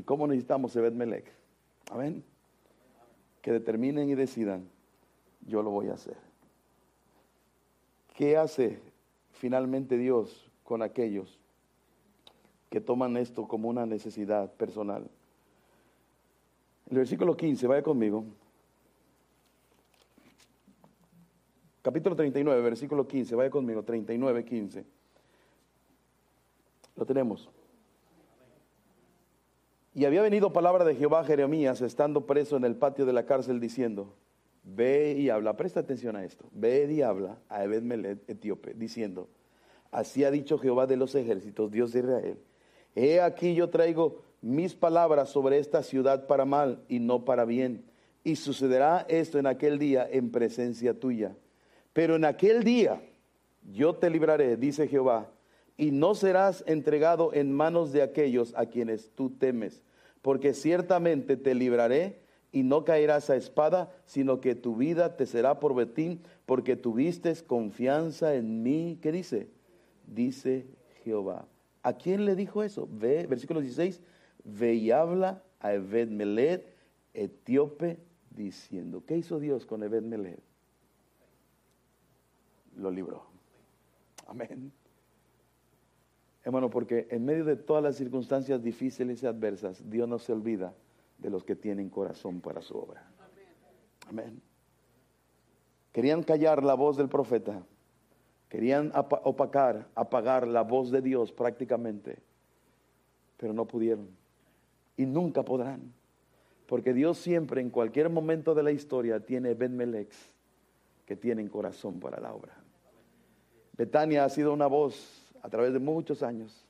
¿Y 0.00 0.02
cómo 0.02 0.26
necesitamos 0.26 0.74
Ebed 0.74 0.94
Melech? 0.94 1.26
Amén. 1.90 2.24
Que 3.42 3.52
determinen 3.52 4.08
y 4.08 4.14
decidan, 4.14 4.66
yo 5.46 5.62
lo 5.62 5.68
voy 5.68 5.88
a 5.88 5.92
hacer. 5.92 6.16
¿Qué 8.16 8.38
hace 8.38 8.80
finalmente 9.32 9.98
Dios 9.98 10.50
con 10.64 10.80
aquellos 10.80 11.38
que 12.70 12.80
toman 12.80 13.18
esto 13.18 13.46
como 13.46 13.68
una 13.68 13.84
necesidad 13.84 14.50
personal? 14.54 15.06
El 16.90 16.96
versículo 16.96 17.36
15, 17.36 17.66
vaya 17.66 17.82
conmigo. 17.82 18.24
Capítulo 21.82 22.16
39, 22.16 22.62
versículo 22.62 23.06
15, 23.06 23.34
vaya 23.34 23.50
conmigo, 23.50 23.82
39, 23.82 24.46
15. 24.46 24.82
Lo 26.96 27.04
tenemos. 27.04 27.50
Y 29.94 30.04
había 30.04 30.22
venido 30.22 30.52
palabra 30.52 30.84
de 30.84 30.94
Jehová 30.94 31.20
a 31.20 31.24
Jeremías, 31.24 31.80
estando 31.80 32.26
preso 32.26 32.56
en 32.56 32.64
el 32.64 32.76
patio 32.76 33.06
de 33.06 33.12
la 33.12 33.26
cárcel, 33.26 33.58
diciendo, 33.58 34.14
ve 34.62 35.16
y 35.18 35.30
habla, 35.30 35.56
presta 35.56 35.80
atención 35.80 36.14
a 36.16 36.24
esto, 36.24 36.46
ve 36.52 36.88
y 36.90 37.02
habla 37.02 37.38
a 37.48 37.64
Ebed 37.64 37.82
Melet, 37.82 38.30
etíope, 38.30 38.74
diciendo, 38.74 39.28
así 39.90 40.22
ha 40.24 40.30
dicho 40.30 40.58
Jehová 40.58 40.86
de 40.86 40.96
los 40.96 41.14
ejércitos, 41.14 41.70
Dios 41.72 41.92
de 41.92 42.00
Israel, 42.00 42.38
he 42.94 43.20
aquí 43.20 43.54
yo 43.54 43.70
traigo 43.70 44.22
mis 44.42 44.74
palabras 44.74 45.28
sobre 45.28 45.58
esta 45.58 45.82
ciudad 45.82 46.26
para 46.26 46.44
mal 46.44 46.82
y 46.88 46.98
no 47.00 47.24
para 47.24 47.44
bien. 47.44 47.84
Y 48.22 48.36
sucederá 48.36 49.06
esto 49.08 49.38
en 49.38 49.46
aquel 49.46 49.78
día 49.78 50.06
en 50.10 50.30
presencia 50.30 50.98
tuya. 50.98 51.34
Pero 51.92 52.16
en 52.16 52.24
aquel 52.24 52.64
día 52.64 53.00
yo 53.72 53.94
te 53.94 54.10
libraré, 54.10 54.56
dice 54.56 54.88
Jehová, 54.88 55.30
y 55.80 55.92
no 55.92 56.14
serás 56.14 56.62
entregado 56.66 57.32
en 57.32 57.54
manos 57.54 57.90
de 57.90 58.02
aquellos 58.02 58.52
a 58.54 58.66
quienes 58.66 59.08
tú 59.12 59.30
temes, 59.30 59.80
porque 60.20 60.52
ciertamente 60.52 61.38
te 61.38 61.54
libraré 61.54 62.20
y 62.52 62.64
no 62.64 62.84
caerás 62.84 63.30
a 63.30 63.36
espada, 63.36 63.90
sino 64.04 64.42
que 64.42 64.54
tu 64.54 64.76
vida 64.76 65.16
te 65.16 65.24
será 65.24 65.58
por 65.58 65.74
betín, 65.74 66.20
porque 66.44 66.76
tuviste 66.76 67.34
confianza 67.46 68.34
en 68.34 68.62
mí. 68.62 68.98
¿Qué 69.00 69.10
dice? 69.10 69.48
Dice 70.06 70.66
Jehová. 71.02 71.48
¿A 71.82 71.94
quién 71.94 72.26
le 72.26 72.36
dijo 72.36 72.62
eso? 72.62 72.86
Ve, 72.90 73.26
versículo 73.26 73.62
16 73.62 74.02
ve 74.44 74.74
y 74.74 74.90
habla 74.90 75.42
a 75.60 75.72
Ebed 75.72 76.08
Meled, 76.08 76.60
etíope, 77.14 77.98
diciendo, 78.28 79.02
¿qué 79.06 79.16
hizo 79.16 79.40
Dios 79.40 79.64
con 79.64 79.82
Ebed? 79.82 80.04
Lo 82.76 82.90
libró. 82.90 83.24
Amén. 84.26 84.72
Hermano, 86.50 86.68
porque 86.68 87.06
en 87.12 87.24
medio 87.24 87.44
de 87.44 87.54
todas 87.54 87.80
las 87.80 87.94
circunstancias 87.94 88.60
difíciles 88.60 89.22
y 89.22 89.26
adversas, 89.26 89.88
Dios 89.88 90.08
no 90.08 90.18
se 90.18 90.32
olvida 90.32 90.74
de 91.18 91.30
los 91.30 91.44
que 91.44 91.54
tienen 91.54 91.88
corazón 91.88 92.40
para 92.40 92.60
su 92.60 92.76
obra. 92.76 93.08
Amén. 94.08 94.42
Querían 95.92 96.24
callar 96.24 96.64
la 96.64 96.74
voz 96.74 96.96
del 96.96 97.08
profeta, 97.08 97.62
querían 98.48 98.90
opacar, 98.92 99.86
apagar 99.94 100.48
la 100.48 100.62
voz 100.62 100.90
de 100.90 101.00
Dios 101.00 101.30
prácticamente, 101.30 102.18
pero 103.36 103.52
no 103.52 103.68
pudieron 103.68 104.08
y 104.96 105.06
nunca 105.06 105.44
podrán. 105.44 105.92
Porque 106.66 106.92
Dios 106.92 107.18
siempre, 107.18 107.60
en 107.60 107.70
cualquier 107.70 108.10
momento 108.10 108.56
de 108.56 108.64
la 108.64 108.72
historia, 108.72 109.24
tiene 109.24 109.54
Ben 109.54 109.76
Melex 109.76 110.32
que 111.06 111.14
tienen 111.14 111.46
corazón 111.46 112.00
para 112.00 112.18
la 112.18 112.34
obra. 112.34 112.56
Betania 113.76 114.24
ha 114.24 114.28
sido 114.28 114.52
una 114.52 114.66
voz 114.66 115.19
a 115.42 115.48
través 115.48 115.72
de 115.72 115.78
muchos 115.78 116.22
años 116.22 116.64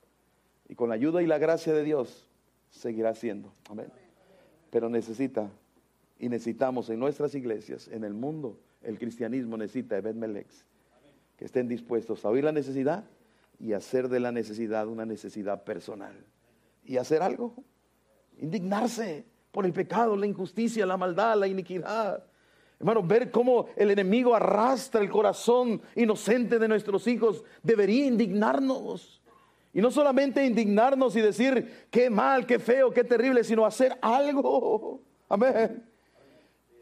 y 0.69 0.75
con 0.75 0.89
la 0.89 0.95
ayuda 0.95 1.23
y 1.23 1.27
la 1.27 1.39
gracia 1.39 1.73
de 1.73 1.83
Dios 1.83 2.27
seguirá 2.71 3.15
siendo. 3.15 3.53
Amén. 3.69 3.89
Pero 4.71 4.89
necesita 4.89 5.51
y 6.19 6.29
necesitamos 6.29 6.91
en 6.91 7.01
nuestras 7.01 7.35
iglesias, 7.35 7.89
en 7.89 8.05
el 8.05 8.15
mundo, 8.15 8.59
el 8.83 8.99
cristianismo 8.99 9.57
necesita 9.57 10.01
Ben 10.01 10.19
Melex 10.19 10.65
que 11.37 11.47
estén 11.47 11.69
dispuestos 11.69 12.25
a 12.25 12.29
oír 12.29 12.45
la 12.45 12.53
necesidad 12.53 13.05
y 13.59 13.73
hacer 13.73 14.09
de 14.09 14.21
la 14.21 14.31
necesidad 14.31 14.87
una 14.87 15.07
necesidad 15.07 15.65
personal 15.65 16.15
y 16.85 16.99
hacer 16.99 17.23
algo 17.23 17.55
indignarse 18.41 19.25
por 19.53 19.67
el 19.67 19.73
pecado, 19.73 20.17
la 20.17 20.27
injusticia, 20.27 20.87
la 20.87 20.97
maldad, 20.97 21.39
la 21.39 21.47
iniquidad. 21.47 22.25
Hermano, 22.81 23.03
ver 23.03 23.31
cómo 23.31 23.67
el 23.77 23.91
enemigo 23.91 24.35
arrastra 24.35 25.03
el 25.03 25.11
corazón 25.11 25.83
inocente 25.95 26.59
de 26.59 26.67
nuestros 26.67 27.07
hijos 27.07 27.45
debería 27.63 28.07
indignarnos. 28.07 29.21
Y 29.73 29.81
no 29.81 29.91
solamente 29.91 30.45
indignarnos 30.45 31.15
y 31.15 31.21
decir 31.21 31.87
qué 31.91 32.11
mal, 32.11 32.47
qué 32.47 32.59
feo, 32.59 32.91
qué 32.91 33.05
terrible, 33.05 33.45
sino 33.45 33.67
hacer 33.67 33.97
algo. 34.01 35.03
Amén 35.29 35.90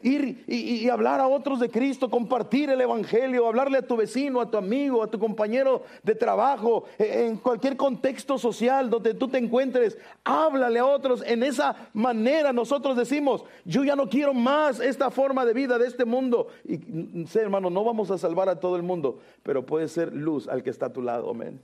ir 0.01 0.43
y, 0.47 0.87
hablar 0.89 1.19
a 1.19 1.27
otros 1.27 1.59
de 1.59 1.69
Cristo, 1.69 2.09
compartir 2.09 2.69
el 2.69 2.81
Evangelio, 2.81 3.47
hablarle 3.47 3.79
a 3.79 3.87
tu 3.87 3.97
vecino, 3.97 4.41
a 4.41 4.49
tu 4.49 4.57
amigo, 4.57 5.03
a 5.03 5.07
tu 5.07 5.19
compañero 5.19 5.83
de 6.03 6.15
trabajo, 6.15 6.85
e, 6.97 7.25
en 7.25 7.37
cualquier 7.37 7.75
contexto 7.75 8.37
social 8.37 8.89
donde 8.89 9.13
tú 9.13 9.27
te 9.27 9.37
encuentres, 9.37 9.97
háblale 10.23 10.79
a 10.79 10.85
otros. 10.85 11.23
En 11.25 11.43
esa 11.43 11.89
manera 11.93 12.53
nosotros 12.53 12.95
decimos, 12.95 13.43
yo 13.65 13.83
ya 13.83 13.95
no 13.95 14.09
quiero 14.09 14.33
más 14.33 14.79
esta 14.79 15.11
forma 15.11 15.45
de 15.45 15.53
vida 15.53 15.77
de 15.77 15.87
este 15.87 16.05
mundo. 16.05 16.47
Y 16.65 17.25
sé, 17.27 17.41
hermano, 17.41 17.69
no 17.69 17.83
vamos 17.83 18.11
a 18.11 18.17
salvar 18.17 18.49
a 18.49 18.59
todo 18.59 18.75
el 18.75 18.83
mundo, 18.83 19.19
pero 19.43 19.65
puede 19.65 19.87
ser 19.87 20.13
luz 20.13 20.47
al 20.47 20.63
que 20.63 20.69
está 20.69 20.87
a 20.87 20.93
tu 20.93 21.01
lado, 21.01 21.29
amén. 21.29 21.59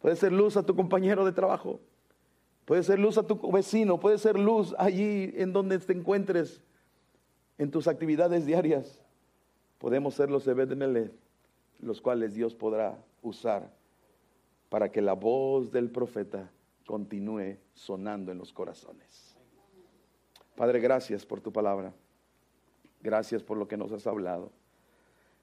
Puede 0.00 0.16
ser 0.16 0.32
luz 0.32 0.56
a 0.56 0.62
tu 0.64 0.74
compañero 0.74 1.24
de 1.24 1.32
trabajo. 1.32 1.78
Puede 2.64 2.82
ser 2.82 2.98
luz 2.98 3.18
a 3.18 3.24
tu 3.24 3.50
vecino, 3.50 3.98
puede 3.98 4.16
ser 4.16 4.38
luz 4.38 4.74
allí 4.78 5.32
en 5.36 5.52
donde 5.52 5.78
te 5.78 5.92
encuentres 5.92 6.62
en 7.60 7.70
tus 7.70 7.88
actividades 7.88 8.46
diarias, 8.46 8.98
podemos 9.76 10.14
ser 10.14 10.30
los 10.30 10.48
Ebed 10.48 11.10
los 11.80 12.00
cuales 12.00 12.32
Dios 12.32 12.54
podrá 12.54 12.96
usar 13.20 13.70
para 14.70 14.90
que 14.90 15.02
la 15.02 15.12
voz 15.12 15.70
del 15.70 15.90
profeta 15.90 16.50
continúe 16.86 17.58
sonando 17.74 18.32
en 18.32 18.38
los 18.38 18.54
corazones. 18.54 19.36
Padre, 20.56 20.80
gracias 20.80 21.26
por 21.26 21.42
tu 21.42 21.52
palabra. 21.52 21.92
Gracias 23.02 23.42
por 23.42 23.58
lo 23.58 23.68
que 23.68 23.76
nos 23.76 23.92
has 23.92 24.06
hablado. 24.06 24.50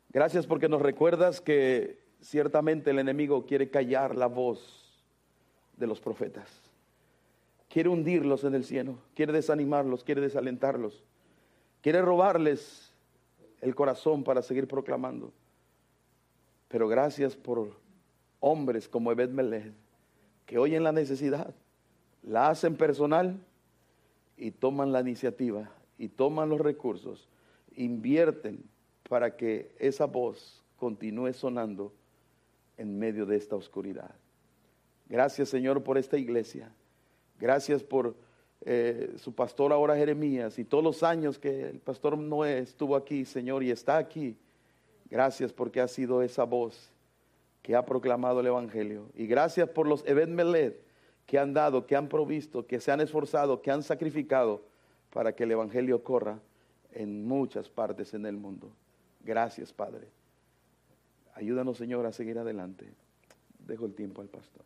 Gracias 0.10 0.48
porque 0.48 0.68
nos 0.68 0.82
recuerdas 0.82 1.40
que 1.40 2.00
ciertamente 2.20 2.90
el 2.90 2.98
enemigo 2.98 3.46
quiere 3.46 3.70
callar 3.70 4.16
la 4.16 4.26
voz 4.26 5.06
de 5.78 5.86
los 5.86 6.02
profetas. 6.02 6.50
Quiere 7.70 7.90
hundirlos 7.90 8.44
en 8.44 8.56
el 8.56 8.64
cielo, 8.64 8.98
quiere 9.14 9.34
desanimarlos, 9.34 10.04
quiere 10.04 10.22
desalentarlos. 10.22 11.04
Quiere 11.88 12.02
robarles 12.02 12.94
el 13.62 13.74
corazón 13.74 14.22
para 14.22 14.42
seguir 14.42 14.68
proclamando. 14.68 15.32
Pero 16.68 16.90
gracias 16.90 17.38
por 17.38 17.80
hombres 18.42 18.90
como 18.90 19.10
Ebed 19.10 19.30
Melech, 19.30 19.72
que 20.46 20.58
oyen 20.58 20.84
la 20.84 20.92
necesidad, 20.92 21.56
la 22.24 22.50
hacen 22.50 22.76
personal 22.76 23.40
y 24.36 24.52
toman 24.52 24.92
la 24.92 25.00
iniciativa 25.00 25.72
y 25.98 26.10
toman 26.10 26.50
los 26.50 26.60
recursos, 26.60 27.30
invierten 27.78 28.66
para 29.08 29.38
que 29.38 29.74
esa 29.80 30.08
voz 30.08 30.62
continúe 30.76 31.32
sonando 31.32 31.94
en 32.76 33.00
medio 33.00 33.26
de 33.26 33.38
esta 33.38 33.56
oscuridad. 33.56 34.14
Gracias 35.08 35.48
Señor 35.48 35.82
por 35.86 35.98
esta 35.98 36.18
iglesia. 36.18 36.70
Gracias 37.40 37.82
por 37.82 38.14
eh, 38.62 39.14
su 39.18 39.34
pastor 39.34 39.72
ahora 39.72 39.96
Jeremías 39.96 40.58
y 40.60 40.66
todos 40.66 40.84
los 40.84 41.04
años 41.04 41.38
que 41.38 41.70
el 41.70 41.80
pastor 41.80 42.18
Noé 42.18 42.60
estuvo 42.60 42.96
aquí, 42.96 43.26
Señor, 43.26 43.64
y 43.64 43.72
está 43.72 43.98
aquí. 43.98 44.38
Gracias 45.10 45.54
porque 45.54 45.80
ha 45.80 45.88
sido 45.88 46.22
esa 46.22 46.44
voz 46.44 46.92
que 47.62 47.76
ha 47.76 47.86
proclamado 47.86 48.40
el 48.40 48.48
Evangelio. 48.48 49.10
Y 49.16 49.28
gracias 49.28 49.70
por 49.70 49.88
los 49.88 50.06
Ebed 50.06 50.30
Meled 50.30 50.74
que 51.26 51.38
han 51.38 51.54
dado, 51.54 51.86
que 51.86 51.96
han 51.96 52.08
provisto, 52.08 52.66
que 52.66 52.80
se 52.80 52.92
han 52.92 53.02
esforzado, 53.02 53.62
que 53.62 53.72
han 53.72 53.84
sacrificado 53.84 54.64
para 55.12 55.36
que 55.36 55.44
el 55.44 55.52
Evangelio 55.52 56.04
corra 56.04 56.40
en 56.94 57.28
muchas 57.28 57.70
partes 57.70 58.14
en 58.14 58.26
el 58.26 58.38
mundo. 58.38 58.72
Gracias, 59.24 59.74
Padre. 59.74 60.08
Ayúdanos, 61.36 61.78
Señor, 61.78 62.06
a 62.06 62.12
seguir 62.12 62.40
adelante. 62.40 62.92
Dejo 63.60 63.86
el 63.86 63.94
tiempo 63.94 64.22
al 64.22 64.30
pastor. 64.30 64.64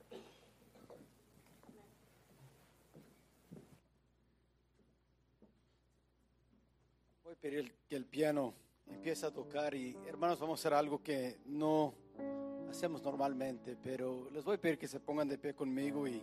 Pedir 7.42 7.74
que 7.90 7.96
el 7.96 8.06
piano 8.06 8.54
empiece 8.86 9.26
a 9.26 9.32
tocar 9.32 9.74
y 9.74 9.98
hermanos 10.08 10.40
vamos 10.40 10.60
a 10.60 10.62
hacer 10.62 10.74
algo 10.76 11.02
que 11.02 11.40
no 11.48 11.96
hacemos 12.70 13.02
normalmente, 13.02 13.76
pero 13.82 14.30
les 14.32 14.44
voy 14.44 14.58
a 14.58 14.62
pedir 14.62 14.78
que 14.78 14.88
se 14.88 15.00
pongan 15.00 15.28
de 15.28 15.40
pie 15.40 15.56
conmigo 15.56 16.08
y 16.08 16.22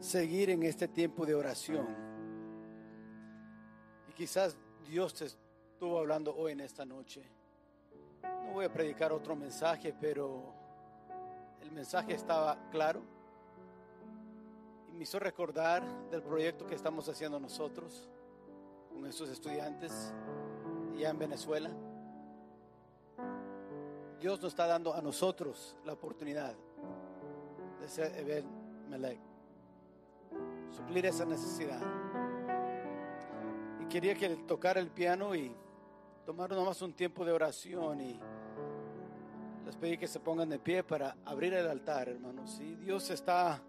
seguir 0.00 0.50
en 0.50 0.64
este 0.64 0.88
tiempo 0.88 1.24
de 1.24 1.36
oración. 1.36 1.86
Y 4.08 4.12
quizás 4.14 4.56
Dios 4.88 5.14
te 5.14 5.26
estuvo 5.26 5.96
hablando 5.96 6.34
hoy 6.34 6.52
en 6.52 6.60
esta 6.60 6.84
noche. 6.84 7.22
No 8.22 8.54
voy 8.54 8.64
a 8.64 8.72
predicar 8.72 9.12
otro 9.12 9.36
mensaje, 9.36 9.94
pero 10.00 10.52
el 11.62 11.70
mensaje 11.70 12.14
estaba 12.14 12.68
claro 12.72 13.00
y 14.88 14.92
me 14.92 15.04
hizo 15.04 15.20
recordar 15.20 15.84
del 16.10 16.22
proyecto 16.22 16.66
que 16.66 16.74
estamos 16.74 17.08
haciendo 17.08 17.38
nosotros 17.38 18.08
con 18.88 19.06
estos 19.06 19.28
estudiantes 19.28 20.12
allá 20.98 21.10
en 21.10 21.18
Venezuela. 21.18 21.70
Dios 24.20 24.40
nos 24.42 24.52
está 24.52 24.66
dando 24.66 24.92
a 24.92 25.00
nosotros 25.00 25.76
la 25.84 25.92
oportunidad 25.92 26.56
de 27.80 27.88
ser 27.88 28.18
Eben 28.18 28.44
Melech, 28.88 29.20
suplir 30.72 31.06
esa 31.06 31.24
necesidad. 31.24 31.80
Y 33.80 33.86
quería 33.86 34.16
que 34.16 34.28
tocara 34.38 34.80
el 34.80 34.90
piano 34.90 35.36
y 35.36 35.54
tomar 36.26 36.50
nomás 36.50 36.82
un 36.82 36.92
tiempo 36.92 37.24
de 37.24 37.30
oración 37.30 38.00
y 38.00 38.20
les 39.64 39.76
pedí 39.76 39.98
que 39.98 40.08
se 40.08 40.18
pongan 40.18 40.48
de 40.48 40.58
pie 40.58 40.82
para 40.82 41.16
abrir 41.24 41.54
el 41.54 41.68
altar, 41.68 42.08
hermanos. 42.08 42.50
Si 42.50 42.74
Dios 42.74 43.08
está 43.10 43.62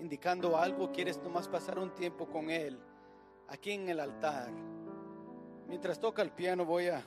indicando 0.00 0.56
algo, 0.56 0.90
quieres 0.90 1.22
nomás 1.22 1.46
pasar 1.46 1.78
un 1.78 1.94
tiempo 1.94 2.26
con 2.26 2.50
Él 2.50 2.76
aquí 3.48 3.70
en 3.70 3.88
el 3.88 4.00
altar. 4.00 4.50
Mientras 5.72 5.98
toca 5.98 6.20
el 6.20 6.30
piano 6.30 6.66
voy 6.66 6.88
a, 6.88 7.02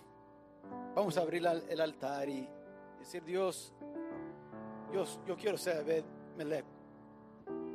vamos 0.95 1.15
a 1.19 1.21
abrir 1.21 1.45
el 1.69 1.79
altar 1.79 2.27
y 2.27 2.49
decir, 2.97 3.23
Dios, 3.23 3.71
yo, 4.91 5.05
yo 5.27 5.37
quiero 5.37 5.55
ser 5.55 6.03
Melech 6.35 6.65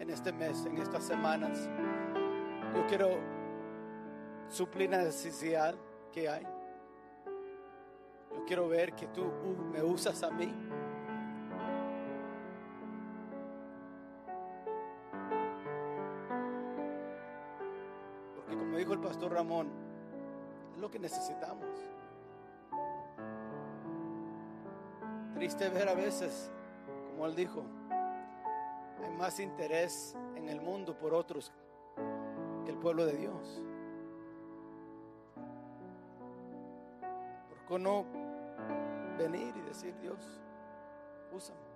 en 0.01 0.11
este 0.11 0.33
mes, 0.33 0.67
en 0.67 0.79
estas 0.79 1.05
semanas. 1.05 1.71
Yo 2.75 2.85
quiero 2.89 3.21
suplir 4.49 4.91
la 4.91 4.99
necesidad 4.99 5.77
que 6.13 6.29
hay. 6.29 6.43
Yo 8.35 8.45
quiero 8.45 8.67
ver 8.67 8.93
que 8.95 9.07
tú 9.07 9.31
me 9.73 9.85
usas 9.85 10.21
a 10.25 10.31
mí. 10.33 10.53
Porque 18.35 18.57
como 18.57 18.77
dijo 18.77 18.93
el 18.93 19.01
pastor 19.01 19.35
Ramón, 19.35 19.80
lo 20.81 20.91
que 20.91 20.99
necesitamos. 20.99 21.69
Triste 25.35 25.69
ver 25.69 25.89
a 25.89 25.95
veces, 25.95 26.51
como 27.09 27.27
él 27.27 27.35
dijo, 27.35 27.63
hay 29.03 29.11
más 29.17 29.41
interés 29.41 30.17
en 30.37 30.49
el 30.49 30.61
mundo 30.61 30.99
por 30.99 31.15
otros 31.15 31.53
que 32.65 32.71
el 32.71 32.79
pueblo 32.79 33.07
de 33.07 33.17
Dios. 33.17 33.63
¿Por 37.49 37.67
qué 37.67 37.79
no 37.79 38.05
venir 39.19 39.55
y 39.57 39.61
decir, 39.63 39.95
Dios, 40.01 40.19
úsame? 41.33 41.70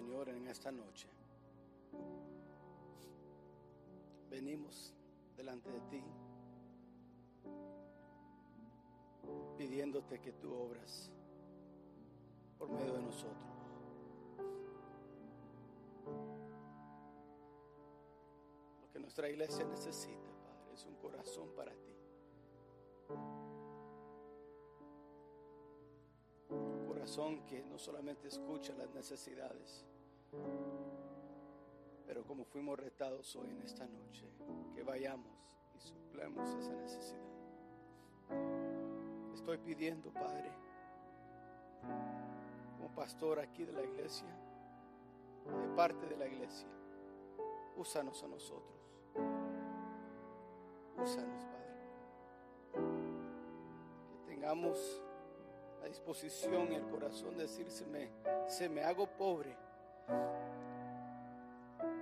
Señor, 0.00 0.30
en 0.30 0.46
esta 0.48 0.72
noche 0.72 1.06
venimos 4.30 4.94
delante 5.36 5.70
de 5.70 5.80
ti 5.90 6.02
pidiéndote 9.58 10.18
que 10.18 10.32
tú 10.32 10.54
obras 10.54 11.10
por 12.58 12.70
medio 12.70 12.94
de 12.94 13.02
nosotros. 13.02 13.52
Lo 18.80 18.90
que 18.90 19.00
nuestra 19.00 19.28
iglesia 19.28 19.66
necesita, 19.66 20.19
que 27.50 27.64
no 27.64 27.78
solamente 27.80 28.28
escucha 28.28 28.72
las 28.74 28.88
necesidades, 28.94 29.84
pero 32.06 32.22
como 32.24 32.44
fuimos 32.44 32.78
retados 32.78 33.34
hoy 33.34 33.50
en 33.50 33.60
esta 33.62 33.88
noche, 33.88 34.24
que 34.72 34.84
vayamos 34.84 35.26
y 35.74 35.80
suplemos 35.80 36.48
esa 36.54 36.72
necesidad. 36.74 37.18
Estoy 39.34 39.58
pidiendo, 39.58 40.12
Padre, 40.12 40.52
como 42.76 42.94
pastor 42.94 43.40
aquí 43.40 43.64
de 43.64 43.72
la 43.72 43.82
iglesia, 43.82 44.28
de 45.44 45.68
parte 45.74 46.06
de 46.06 46.16
la 46.16 46.28
iglesia, 46.28 46.68
úsanos 47.76 48.22
a 48.22 48.28
nosotros. 48.28 48.78
Úsanos, 51.02 51.44
Padre. 51.46 51.70
Que 54.08 54.34
tengamos 54.34 55.02
la 55.80 55.86
disposición 55.86 56.72
y 56.72 56.74
el 56.74 56.86
corazón 56.88 57.36
de 57.36 57.44
decir, 57.44 57.70
se 57.70 57.86
me, 57.86 58.10
se 58.48 58.68
me 58.68 58.84
hago 58.84 59.06
pobre 59.06 59.56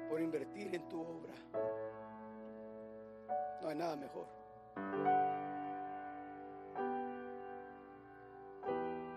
por 0.08 0.20
invertir 0.20 0.74
en 0.74 0.88
tu 0.88 1.00
obra. 1.00 1.34
No 3.62 3.68
hay 3.68 3.76
nada 3.76 3.96
mejor. 3.96 4.26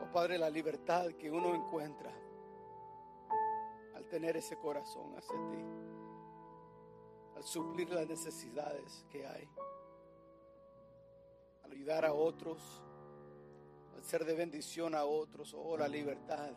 Oh 0.02 0.12
Padre, 0.12 0.38
la 0.38 0.50
libertad 0.50 1.08
que 1.14 1.32
uno 1.32 1.56
encuentra 1.56 2.12
al 3.96 4.06
tener 4.08 4.38
ese 4.38 4.58
corazón 4.58 5.16
hacia 5.18 5.36
ti, 5.50 5.64
al 7.36 7.44
suplir 7.44 7.90
las 7.92 8.08
necesidades 8.08 9.06
que 9.10 9.26
hay, 9.26 9.50
al 11.64 11.72
ayudar 11.72 12.06
a 12.06 12.14
otros, 12.14 12.84
ser 14.02 14.26
de 14.26 14.34
bendición 14.34 14.96
a 14.96 15.06
otros, 15.06 15.54
oh 15.54 15.78
la 15.78 15.88
libertad. 15.88 16.52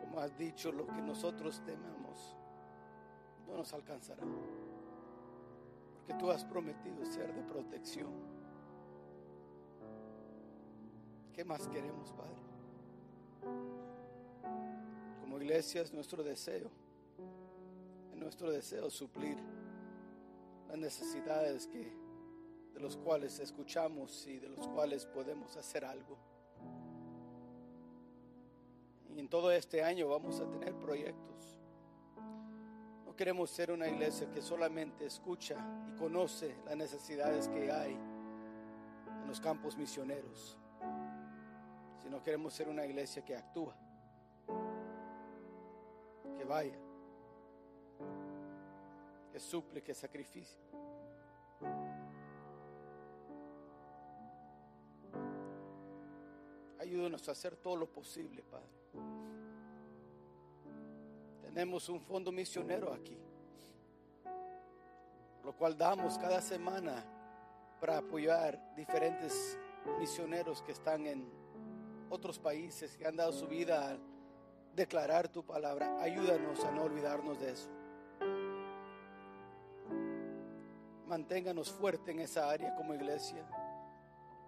Como 0.00 0.20
has 0.20 0.36
dicho, 0.38 0.70
lo 0.70 0.86
que 0.86 1.02
nosotros 1.02 1.62
tememos 1.64 2.36
no 3.46 3.56
nos 3.56 3.72
alcanzará. 3.72 4.22
Porque 5.94 6.14
tú 6.14 6.30
has 6.30 6.44
prometido 6.44 7.04
ser 7.06 7.32
de 7.34 7.42
protección. 7.42 8.12
¿Qué 11.32 11.44
más 11.44 11.66
queremos, 11.68 12.12
Padre? 12.12 12.44
Como 15.20 15.38
iglesia 15.38 15.82
es 15.82 15.92
nuestro 15.92 16.22
deseo, 16.22 16.70
es 18.12 18.16
nuestro 18.16 18.50
deseo 18.50 18.88
suplir 18.88 19.36
las 20.68 20.78
necesidades 20.78 21.66
que, 21.66 21.92
de 22.74 22.80
los 22.80 22.96
cuales 22.96 23.38
escuchamos 23.38 24.26
y 24.26 24.38
de 24.38 24.48
los 24.48 24.66
cuales 24.68 25.06
podemos 25.06 25.56
hacer 25.56 25.84
algo. 25.84 26.18
Y 29.14 29.20
en 29.20 29.28
todo 29.28 29.52
este 29.52 29.82
año 29.82 30.08
vamos 30.08 30.40
a 30.40 30.50
tener 30.50 30.74
proyectos. 30.74 31.56
No 33.06 33.14
queremos 33.14 33.48
ser 33.48 33.70
una 33.70 33.86
iglesia 33.86 34.28
que 34.32 34.42
solamente 34.42 35.06
escucha 35.06 35.56
y 35.88 35.96
conoce 35.96 36.56
las 36.66 36.76
necesidades 36.76 37.46
que 37.48 37.70
hay 37.70 37.92
en 37.92 39.28
los 39.28 39.40
campos 39.40 39.76
misioneros, 39.76 40.58
sino 42.02 42.20
queremos 42.24 42.52
ser 42.52 42.68
una 42.68 42.84
iglesia 42.84 43.24
que 43.24 43.36
actúa, 43.36 43.76
que 46.36 46.44
vaya, 46.44 46.76
que 49.30 49.38
suple, 49.38 49.80
que 49.80 49.94
sacrificia. 49.94 50.73
Ayúdanos 56.84 57.26
a 57.30 57.32
hacer 57.32 57.56
todo 57.56 57.76
lo 57.76 57.86
posible, 57.86 58.42
Padre. 58.42 58.68
Tenemos 61.40 61.88
un 61.88 61.98
fondo 61.98 62.30
misionero 62.30 62.92
aquí, 62.92 63.16
lo 65.42 65.56
cual 65.56 65.78
damos 65.78 66.18
cada 66.18 66.42
semana 66.42 67.02
para 67.80 67.96
apoyar 67.96 68.74
diferentes 68.76 69.58
misioneros 69.98 70.60
que 70.60 70.72
están 70.72 71.06
en 71.06 71.26
otros 72.10 72.38
países, 72.38 72.98
que 72.98 73.06
han 73.06 73.16
dado 73.16 73.32
su 73.32 73.46
vida 73.46 73.92
a 73.92 73.98
declarar 74.76 75.28
tu 75.28 75.42
palabra. 75.42 76.02
Ayúdanos 76.02 76.62
a 76.66 76.70
no 76.70 76.82
olvidarnos 76.82 77.40
de 77.40 77.50
eso. 77.50 77.70
Manténganos 81.06 81.72
fuerte 81.72 82.10
en 82.10 82.20
esa 82.20 82.50
área 82.50 82.74
como 82.74 82.92
iglesia, 82.92 83.42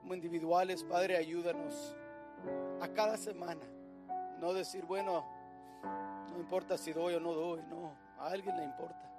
como 0.03 0.15
individuales, 0.15 0.85
Padre, 0.85 1.17
ayúdanos 1.17 1.97
a 2.81 2.89
cada 2.89 3.17
semana. 3.17 3.65
No 4.39 4.53
decir, 4.53 4.85
bueno, 4.85 5.25
no 6.31 6.39
importa 6.39 6.77
si 6.77 6.93
doy 6.93 7.15
o 7.15 7.21
no 7.21 7.33
doy, 7.33 7.63
no, 7.63 7.97
a 8.19 8.29
alguien 8.29 8.57
le 8.57 8.65
importa. 8.65 9.11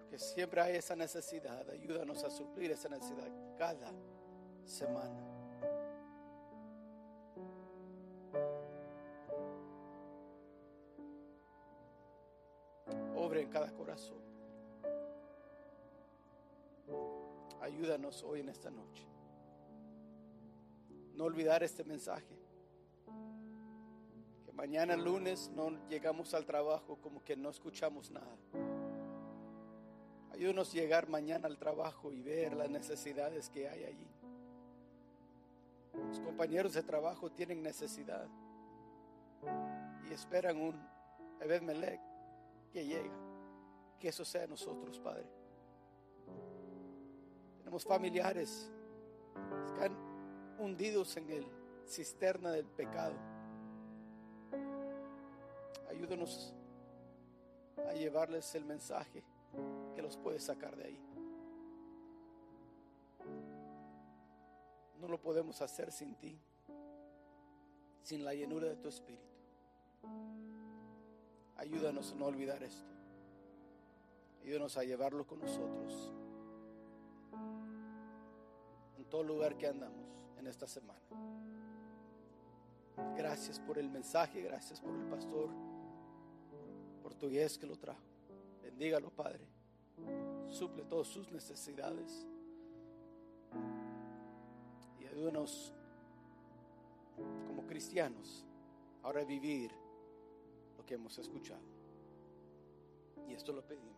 Porque 0.00 0.18
siempre 0.18 0.60
hay 0.60 0.76
esa 0.76 0.96
necesidad, 0.96 1.68
ayúdanos 1.70 2.24
a 2.24 2.30
suplir 2.30 2.70
esa 2.72 2.88
necesidad 2.88 3.28
cada 3.56 3.92
semana. 4.64 5.26
Obre 13.14 13.42
en 13.42 13.50
cada 13.50 13.70
corazón. 13.72 14.18
Ayúdanos 17.60 18.24
hoy 18.24 18.40
en 18.40 18.48
esta 18.48 18.70
noche 18.70 19.10
no 21.20 21.26
olvidar 21.26 21.62
este 21.62 21.84
mensaje. 21.84 22.34
Que 24.46 24.52
mañana 24.52 24.96
lunes 24.96 25.50
no 25.54 25.86
llegamos 25.90 26.32
al 26.32 26.46
trabajo 26.46 26.96
como 27.02 27.22
que 27.22 27.36
no 27.36 27.50
escuchamos 27.50 28.10
nada. 28.10 28.38
Ayúdanos 30.32 30.70
a 30.70 30.72
llegar 30.72 31.10
mañana 31.10 31.46
al 31.46 31.58
trabajo 31.58 32.10
y 32.10 32.22
ver 32.22 32.56
las 32.56 32.70
necesidades 32.70 33.50
que 33.50 33.68
hay 33.68 33.84
allí. 33.84 34.08
Los 36.08 36.20
compañeros 36.20 36.72
de 36.72 36.82
trabajo 36.82 37.30
tienen 37.30 37.62
necesidad 37.62 38.26
y 40.08 40.14
esperan 40.14 40.56
un 40.56 40.82
Ebed 41.38 41.60
Melech 41.60 42.00
que 42.72 42.86
llega. 42.86 43.14
Que 43.98 44.08
eso 44.08 44.24
sea 44.24 44.46
nosotros, 44.46 44.98
Padre. 44.98 45.26
Tenemos 47.58 47.84
familiares 47.84 48.72
que 49.78 50.09
hundidos 50.60 51.16
en 51.16 51.30
el 51.30 51.46
cisterna 51.86 52.52
del 52.52 52.66
pecado. 52.66 53.14
Ayúdanos 55.88 56.54
a 57.88 57.94
llevarles 57.94 58.54
el 58.54 58.64
mensaje 58.64 59.24
que 59.94 60.02
los 60.02 60.16
puede 60.16 60.38
sacar 60.38 60.76
de 60.76 60.84
ahí. 60.84 61.00
No 65.00 65.08
lo 65.08 65.20
podemos 65.20 65.60
hacer 65.62 65.90
sin 65.90 66.14
ti, 66.16 66.38
sin 68.02 68.24
la 68.24 68.34
llenura 68.34 68.68
de 68.68 68.76
tu 68.76 68.88
espíritu. 68.88 69.24
Ayúdanos 71.56 72.12
a 72.12 72.14
no 72.16 72.26
olvidar 72.26 72.62
esto. 72.62 72.90
Ayúdanos 74.42 74.76
a 74.76 74.84
llevarlo 74.84 75.26
con 75.26 75.40
nosotros 75.40 76.12
en 78.96 79.04
todo 79.06 79.22
lugar 79.22 79.56
que 79.56 79.66
andamos 79.66 80.19
en 80.40 80.48
esta 80.48 80.66
semana. 80.66 81.00
Gracias 83.16 83.60
por 83.60 83.78
el 83.78 83.88
mensaje, 83.88 84.42
gracias 84.42 84.80
por 84.80 84.94
el 84.94 85.04
pastor 85.06 85.50
portugués 87.02 87.58
que 87.58 87.66
lo 87.66 87.76
trajo. 87.76 88.00
Bendígalo, 88.62 89.10
Padre. 89.10 89.46
Suple 90.48 90.84
todas 90.84 91.06
sus 91.06 91.30
necesidades. 91.30 92.26
Y 94.98 95.06
ayúdanos 95.06 95.74
como 97.46 97.66
cristianos 97.66 98.44
ahora 99.02 99.20
a 99.20 99.24
vivir 99.24 99.70
lo 100.76 100.84
que 100.84 100.94
hemos 100.94 101.18
escuchado. 101.18 101.62
Y 103.28 103.34
esto 103.34 103.52
lo 103.52 103.64
pedimos 103.66 103.96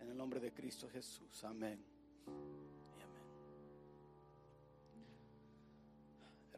en 0.00 0.08
el 0.10 0.16
nombre 0.16 0.40
de 0.40 0.52
Cristo 0.52 0.88
Jesús. 0.88 1.44
Amén. 1.44 1.84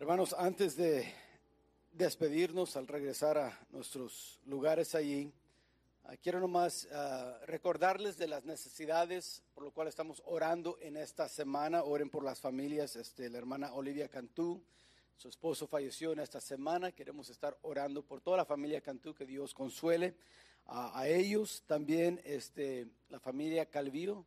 Hermanos, 0.00 0.32
antes 0.38 0.76
de 0.76 1.12
despedirnos 1.90 2.76
al 2.76 2.86
regresar 2.86 3.36
a 3.36 3.58
nuestros 3.70 4.38
lugares 4.46 4.94
allí, 4.94 5.32
ah, 6.04 6.16
quiero 6.22 6.38
nomás 6.38 6.86
ah, 6.92 7.36
recordarles 7.46 8.16
de 8.16 8.28
las 8.28 8.44
necesidades 8.44 9.42
por 9.54 9.64
lo 9.64 9.72
cual 9.72 9.88
estamos 9.88 10.22
orando 10.24 10.78
en 10.80 10.96
esta 10.96 11.28
semana. 11.28 11.82
Oren 11.82 12.10
por 12.10 12.22
las 12.22 12.38
familias. 12.38 12.94
Este, 12.94 13.28
la 13.28 13.38
hermana 13.38 13.72
Olivia 13.72 14.06
Cantú, 14.06 14.62
su 15.16 15.28
esposo 15.28 15.66
falleció 15.66 16.12
en 16.12 16.20
esta 16.20 16.40
semana. 16.40 16.92
Queremos 16.92 17.28
estar 17.28 17.58
orando 17.62 18.04
por 18.04 18.20
toda 18.20 18.36
la 18.36 18.44
familia 18.44 18.80
Cantú, 18.80 19.14
que 19.14 19.26
Dios 19.26 19.52
consuele 19.52 20.14
a 20.66 21.08
ellos. 21.08 21.64
También 21.66 22.20
este, 22.22 22.86
la 23.08 23.18
familia 23.18 23.66
Calvillo 23.66 24.24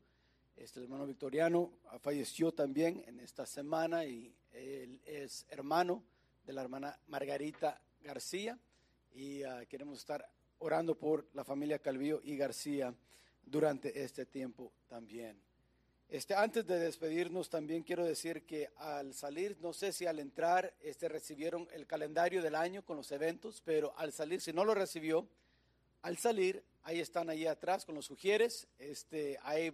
Este 0.62 0.80
hermano 0.80 1.08
Victoriano 1.08 1.72
falleció 2.02 2.52
también 2.52 3.04
en 3.08 3.20
esta 3.20 3.48
semana 3.48 4.06
y 4.06 4.32
él 4.54 5.02
es 5.08 5.44
hermano 5.50 6.04
de 6.46 6.54
la 6.54 6.62
hermana 6.62 7.00
Margarita 7.08 7.82
García 8.04 8.60
y 9.16 9.42
ah, 9.42 9.66
queremos 9.66 9.98
estar 9.98 10.24
orando 10.60 10.94
por 10.94 11.26
la 11.34 11.44
familia 11.44 11.80
Calvillo 11.80 12.22
y 12.24 12.38
García 12.38 12.94
durante 13.44 14.04
este 14.04 14.28
tiempo 14.28 14.72
también. 14.88 15.36
Este, 16.08 16.36
antes 16.36 16.68
de 16.68 16.78
despedirnos, 16.78 17.50
también 17.50 17.82
quiero 17.82 18.06
decir 18.06 18.44
que 18.46 18.70
al 18.76 19.16
salir, 19.16 19.58
no 19.62 19.74
sé 19.74 19.92
si 19.92 20.06
al 20.06 20.20
entrar 20.20 20.76
este, 20.84 21.10
recibieron 21.10 21.68
el 21.74 21.88
calendario 21.88 22.44
del 22.44 22.54
año 22.54 22.86
con 22.86 22.98
los 22.98 23.12
eventos, 23.12 23.64
pero 23.66 23.98
al 23.98 24.14
salir, 24.14 24.40
si 24.40 24.54
no 24.54 24.64
lo 24.64 24.76
recibió, 24.76 25.28
al 26.04 26.20
salir, 26.20 26.64
ahí 26.84 27.00
están 27.00 27.32
ahí 27.32 27.48
atrás 27.48 27.84
con 27.84 27.96
los 27.96 28.06
sugieres, 28.06 28.68
este, 28.78 29.40
ahí 29.42 29.74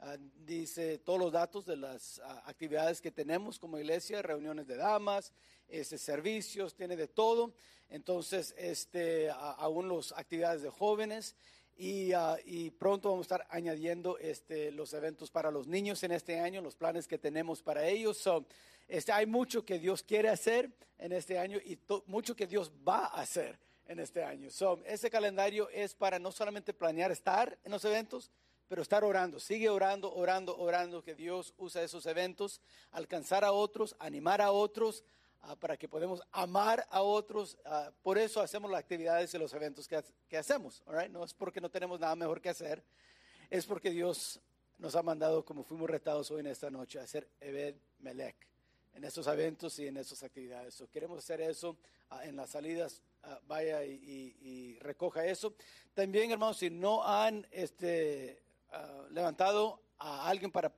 ah, 0.00 0.16
dice 0.44 0.98
todos 0.98 1.18
los 1.18 1.32
datos 1.32 1.66
de 1.66 1.76
las 1.76 2.20
ah, 2.24 2.42
actividades 2.46 3.00
que 3.00 3.10
tenemos 3.10 3.58
como 3.58 3.78
iglesia, 3.78 4.22
reuniones 4.22 4.66
de 4.66 4.76
damas, 4.76 5.32
este, 5.68 5.98
servicios, 5.98 6.74
tiene 6.74 6.96
de 6.96 7.08
todo. 7.08 7.54
Entonces, 7.88 8.54
este, 8.56 9.30
aún 9.30 9.88
las 9.88 10.12
actividades 10.12 10.62
de 10.62 10.70
jóvenes 10.70 11.36
y, 11.76 12.12
ah, 12.12 12.36
y, 12.44 12.70
pronto 12.70 13.10
vamos 13.10 13.24
a 13.24 13.36
estar 13.36 13.46
añadiendo 13.50 14.18
este, 14.18 14.70
los 14.70 14.92
eventos 14.94 15.30
para 15.30 15.50
los 15.50 15.66
niños 15.66 16.02
en 16.02 16.12
este 16.12 16.38
año, 16.38 16.60
los 16.60 16.76
planes 16.76 17.08
que 17.08 17.18
tenemos 17.18 17.62
para 17.62 17.86
ellos. 17.86 18.28
este, 18.88 19.12
hay 19.12 19.26
mucho 19.26 19.64
que 19.64 19.78
Dios 19.78 20.02
quiere 20.02 20.28
hacer 20.28 20.70
en 20.98 21.12
este 21.12 21.38
año 21.38 21.58
y 21.58 21.78
mucho 22.06 22.36
que 22.36 22.46
Dios 22.46 22.70
va 22.86 23.06
a 23.06 23.20
hacer 23.20 23.58
en 23.86 24.00
este 24.00 24.22
año. 24.22 24.50
So, 24.50 24.80
ese 24.86 25.10
calendario 25.10 25.68
es 25.70 25.94
para 25.94 26.18
no 26.18 26.32
solamente 26.32 26.72
planear 26.72 27.10
estar 27.10 27.58
en 27.64 27.72
los 27.72 27.84
eventos, 27.84 28.30
pero 28.74 28.82
estar 28.82 29.04
orando. 29.04 29.38
Sigue 29.38 29.70
orando, 29.70 30.12
orando, 30.12 30.58
orando, 30.58 31.00
que 31.00 31.14
Dios 31.14 31.54
usa 31.58 31.84
esos 31.84 32.06
eventos, 32.06 32.60
alcanzar 32.90 33.44
a 33.44 33.52
otros, 33.52 33.94
animar 34.00 34.42
a 34.42 34.50
otros, 34.50 35.04
Ah, 35.46 35.54
para 35.56 35.76
que 35.76 35.86
podamos 35.88 36.22
amar 36.32 36.86
a 36.90 37.02
otros. 37.02 37.56
Ah, 37.64 37.92
por 38.02 38.16
eso 38.16 38.40
hacemos 38.40 38.70
las 38.70 38.80
actividades 38.80 39.32
y 39.34 39.38
los 39.38 39.52
eventos 39.52 39.86
que, 39.86 40.02
que 40.28 40.38
hacemos. 40.38 40.82
No 41.10 41.22
es 41.22 41.34
porque 41.34 41.60
no 41.60 41.70
tenemos 41.70 42.00
nada 42.00 42.16
mejor 42.16 42.40
que 42.40 42.48
hacer, 42.48 42.82
es 43.50 43.66
porque 43.66 43.90
Dios 43.90 44.40
nos 44.78 44.96
ha 44.96 45.02
mandado, 45.02 45.44
como 45.44 45.62
fuimos 45.62 45.88
retados 45.88 46.30
hoy 46.30 46.40
en 46.40 46.46
esta 46.46 46.70
noche, 46.70 46.98
a 46.98 47.02
hacer 47.02 47.28
Ebed 47.40 47.76
Melech 48.00 48.36
en 48.94 49.04
estos 49.04 49.26
eventos 49.26 49.78
y 49.78 49.86
en 49.86 49.98
estas 49.98 50.22
actividades. 50.22 50.82
queremos 50.90 51.18
hacer 51.18 51.40
eso 51.42 51.76
ah, 52.10 52.24
en 52.24 52.36
las 52.36 52.50
salidas. 52.50 53.02
vaya 53.46 53.84
y, 53.84 54.78
recoja 54.80 55.26
eso. 55.26 55.54
También, 55.92 56.30
hermanos, 56.30 56.58
si 56.58 56.70
no 56.70 57.04
han 57.04 57.46
este, 57.50 58.43
levantado 59.10 59.80
a 59.98 60.28
alguien 60.28 60.50
para 60.50 60.72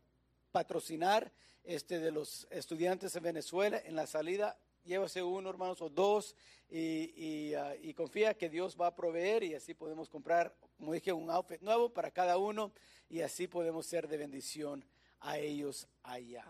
patrocinar 0.53 1.32
este, 1.64 1.99
de 1.99 2.11
los 2.11 2.47
estudiantes 2.51 3.14
en 3.16 3.22
Venezuela. 3.22 3.80
En 3.84 3.97
la 3.97 4.07
salida, 4.07 4.57
llévase 4.84 5.22
uno, 5.22 5.51
hermanos, 5.51 5.82
o 5.82 5.90
dos, 5.90 6.34
y, 6.70 7.55
ah, 7.55 7.74
y, 7.80 7.94
confía 7.94 8.34
que 8.34 8.49
Dios 8.49 8.76
va 8.80 8.88
a 8.88 8.94
proveer 8.94 9.44
y 9.44 9.55
así 9.55 9.74
podemos 9.74 10.09
comprar, 10.09 10.55
como 10.76 10.92
dije, 10.92 11.12
un 11.12 11.30
outfit 11.30 11.61
nuevo 11.61 11.90
para 11.90 12.11
cada 12.11 12.38
uno 12.38 12.72
y 13.09 13.20
así 13.20 13.47
podemos 13.47 13.86
ser 13.86 14.09
de 14.09 14.16
bendición 14.16 14.84
a 15.20 15.38
ellos 15.38 15.86
allá. 16.03 16.44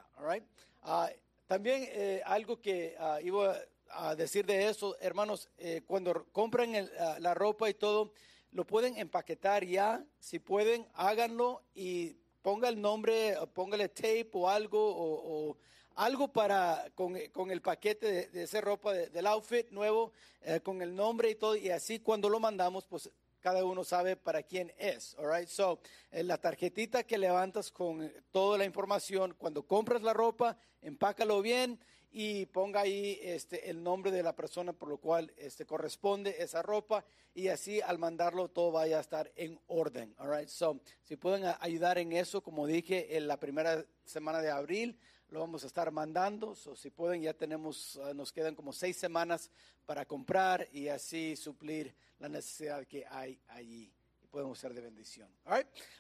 Uh, 0.82 1.08
también 1.46 1.84
eh, 1.88 2.22
algo 2.24 2.60
que 2.60 2.96
uh, 2.98 3.24
iba 3.24 3.56
a 3.90 4.14
decir 4.14 4.46
de 4.46 4.68
eso, 4.68 4.96
hermanos, 5.00 5.48
eh, 5.58 5.82
cuando 5.86 6.26
compran 6.32 6.72
la 7.18 7.34
ropa 7.34 7.68
y 7.68 7.74
todo, 7.74 8.12
lo 8.56 8.66
pueden 8.66 8.96
empaquetar 8.96 9.66
ya, 9.66 10.02
si 10.18 10.38
pueden, 10.38 10.88
háganlo 10.94 11.62
y 11.74 12.16
ponga 12.40 12.70
el 12.70 12.80
nombre, 12.80 13.36
póngale 13.52 13.90
tape 13.90 14.30
o 14.32 14.48
algo, 14.48 14.80
o, 14.80 15.58
algo 15.94 16.28
para 16.28 16.90
con, 16.94 17.16
el 17.50 17.60
paquete 17.60 18.28
de, 18.28 18.42
esa 18.42 18.62
ropa 18.62 18.94
del 18.94 19.26
outfit 19.26 19.68
nuevo, 19.70 20.12
eh, 20.40 20.60
con 20.60 20.80
el 20.80 20.96
nombre 20.96 21.28
y 21.28 21.34
todo, 21.34 21.54
y 21.54 21.68
así 21.68 22.00
cuando 22.00 22.30
lo 22.30 22.40
mandamos, 22.40 22.86
pues 22.86 23.10
cada 23.40 23.62
uno 23.62 23.84
sabe 23.84 24.16
para 24.16 24.42
quién 24.42 24.72
es. 24.78 25.14
All 25.18 25.30
right? 25.30 25.48
So, 25.48 25.78
eh, 26.10 26.22
la 26.22 26.38
tarjetita 26.38 27.04
que 27.04 27.18
levantas 27.18 27.70
con 27.70 28.10
toda 28.32 28.56
la 28.56 28.64
información, 28.64 29.34
cuando 29.36 29.64
compras 29.64 30.00
la 30.00 30.14
ropa, 30.14 30.56
empácalo 30.80 31.42
bien 31.42 31.78
y 32.18 32.46
ponga 32.46 32.80
ahí 32.80 33.18
este, 33.20 33.68
el 33.68 33.82
nombre 33.82 34.10
de 34.10 34.22
la 34.22 34.34
persona 34.34 34.72
por 34.72 34.88
lo 34.88 34.96
cual 34.96 35.30
este, 35.36 35.66
corresponde 35.66 36.36
esa 36.38 36.62
ropa 36.62 37.04
y 37.34 37.48
así 37.48 37.82
al 37.82 37.98
mandarlo 37.98 38.48
todo 38.48 38.72
vaya 38.72 38.96
a 38.96 39.02
estar 39.02 39.30
en 39.36 39.60
orden. 39.66 40.14
All 40.16 40.34
right? 40.34 40.48
So, 40.48 40.80
si 41.02 41.16
pueden 41.16 41.44
ayudar 41.60 41.98
en 41.98 42.12
eso, 42.12 42.42
como 42.42 42.66
dije, 42.66 43.18
en 43.18 43.28
la 43.28 43.38
primera 43.38 43.84
semana 44.06 44.40
de 44.40 44.48
abril 44.50 44.98
lo 45.28 45.40
vamos 45.40 45.64
a 45.64 45.66
estar 45.66 45.90
mandando. 45.90 46.54
So, 46.54 46.74
si 46.74 46.88
pueden, 46.88 47.20
ya 47.20 47.34
tenemos, 47.34 48.00
ah, 48.02 48.14
nos 48.14 48.32
quedan 48.32 48.54
como 48.54 48.72
seis 48.72 48.96
semanas 48.96 49.50
para 49.84 50.06
comprar 50.06 50.66
y 50.72 50.88
así 50.88 51.36
suplir 51.36 51.94
la 52.18 52.30
necesidad 52.30 52.86
que 52.86 53.04
hay 53.10 53.38
allí 53.48 53.92
podemos 54.36 54.58
ser 54.58 54.74
de 54.74 54.82
bendición. 54.82 55.30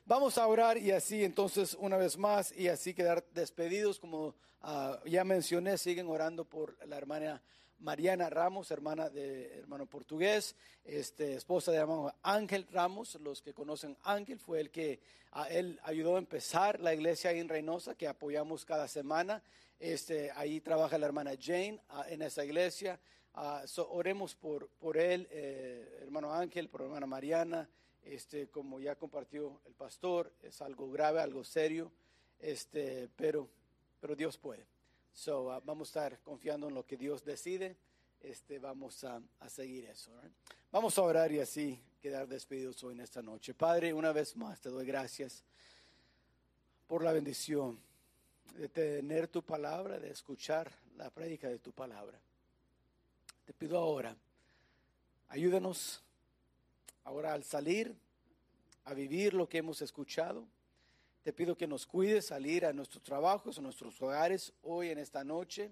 Vamos 0.04 0.36
a 0.36 0.46
orar 0.46 0.76
y 0.76 0.90
así 0.90 1.24
entonces 1.24 1.74
una 1.80 1.96
vez 1.96 2.18
más 2.18 2.52
y 2.52 2.68
así 2.68 2.92
quedar 2.92 3.24
despedidos 3.32 3.98
como 3.98 4.34
ah, 4.60 5.00
ya 5.06 5.24
mencioné, 5.24 5.78
siguen 5.78 6.06
orando 6.06 6.44
por 6.44 6.76
la 6.86 6.98
hermana 6.98 7.42
Mariana 7.78 8.28
Ramos, 8.28 8.70
hermana 8.70 9.08
de 9.08 9.60
hermano 9.60 9.86
portugués, 9.86 10.54
este, 10.84 11.34
esposa 11.36 11.72
de 11.72 11.78
hermano 11.78 12.14
Ángel 12.22 12.66
Ramos, 12.70 13.14
los 13.22 13.40
que 13.40 13.54
conocen 13.54 13.96
Ángel, 14.02 14.38
fue 14.38 14.60
el 14.60 14.70
que 14.70 15.00
a 15.32 15.48
él 15.48 15.80
ayudó 15.82 16.16
a 16.16 16.18
empezar 16.18 16.78
la 16.80 16.92
iglesia 16.92 17.30
en 17.30 17.48
Reynosa, 17.48 17.94
que 17.94 18.06
apoyamos 18.06 18.66
cada 18.66 18.86
semana. 18.86 19.42
Este, 19.80 20.30
ahí 20.32 20.60
trabaja 20.60 20.98
la 20.98 21.06
hermana 21.06 21.30
Jane 21.40 21.80
ah, 21.88 22.04
en 22.06 22.20
esa 22.20 22.44
iglesia. 22.44 23.00
Ah, 23.32 23.64
oremos 23.88 24.34
por, 24.34 24.68
por 24.78 24.98
él, 24.98 25.26
eh, 25.30 26.00
hermano 26.02 26.34
Ángel, 26.34 26.68
por 26.68 26.82
hermana 26.82 27.06
Mariana, 27.06 27.66
este, 28.06 28.48
como 28.48 28.80
ya 28.80 28.94
compartió 28.94 29.60
el 29.66 29.74
pastor, 29.74 30.32
es 30.42 30.62
algo 30.62 30.90
grave, 30.90 31.20
algo 31.20 31.42
serio, 31.44 31.90
este, 32.38 33.08
pero, 33.16 33.48
pero 34.00 34.14
Dios 34.14 34.38
puede. 34.38 34.66
So, 35.12 35.48
uh, 35.48 35.60
vamos 35.64 35.88
a 35.88 35.90
estar 35.90 36.20
confiando 36.20 36.68
en 36.68 36.74
lo 36.74 36.86
que 36.86 36.96
Dios 36.96 37.24
decide, 37.24 37.76
este, 38.20 38.58
vamos 38.58 39.02
a, 39.04 39.20
a 39.40 39.48
seguir 39.48 39.86
eso. 39.86 40.12
Vamos 40.70 40.98
a 40.98 41.02
orar 41.02 41.32
y 41.32 41.40
así 41.40 41.80
quedar 42.00 42.28
despedidos 42.28 42.82
hoy 42.84 42.94
en 42.94 43.00
esta 43.00 43.22
noche. 43.22 43.54
Padre, 43.54 43.92
una 43.92 44.12
vez 44.12 44.36
más 44.36 44.60
te 44.60 44.68
doy 44.68 44.86
gracias 44.86 45.42
por 46.86 47.02
la 47.02 47.12
bendición 47.12 47.80
de 48.54 48.68
tener 48.68 49.28
tu 49.28 49.42
palabra, 49.42 49.98
de 49.98 50.10
escuchar 50.10 50.70
la 50.96 51.10
prédica 51.10 51.48
de 51.48 51.58
tu 51.58 51.72
palabra. 51.72 52.18
Te 53.44 53.52
pido 53.52 53.78
ahora, 53.78 54.16
ayúdanos 55.28 56.02
Ahora 57.06 57.34
al 57.34 57.44
salir 57.44 57.94
a 58.82 58.92
vivir 58.92 59.32
lo 59.32 59.48
que 59.48 59.58
hemos 59.58 59.80
escuchado, 59.80 60.44
te 61.22 61.32
pido 61.32 61.56
que 61.56 61.68
nos 61.68 61.86
cuides 61.86 62.26
salir 62.26 62.66
a 62.66 62.72
nuestros 62.72 63.00
trabajos, 63.04 63.58
a 63.58 63.62
nuestros 63.62 64.02
hogares 64.02 64.52
hoy 64.64 64.88
en 64.90 64.98
esta 64.98 65.22
noche. 65.22 65.70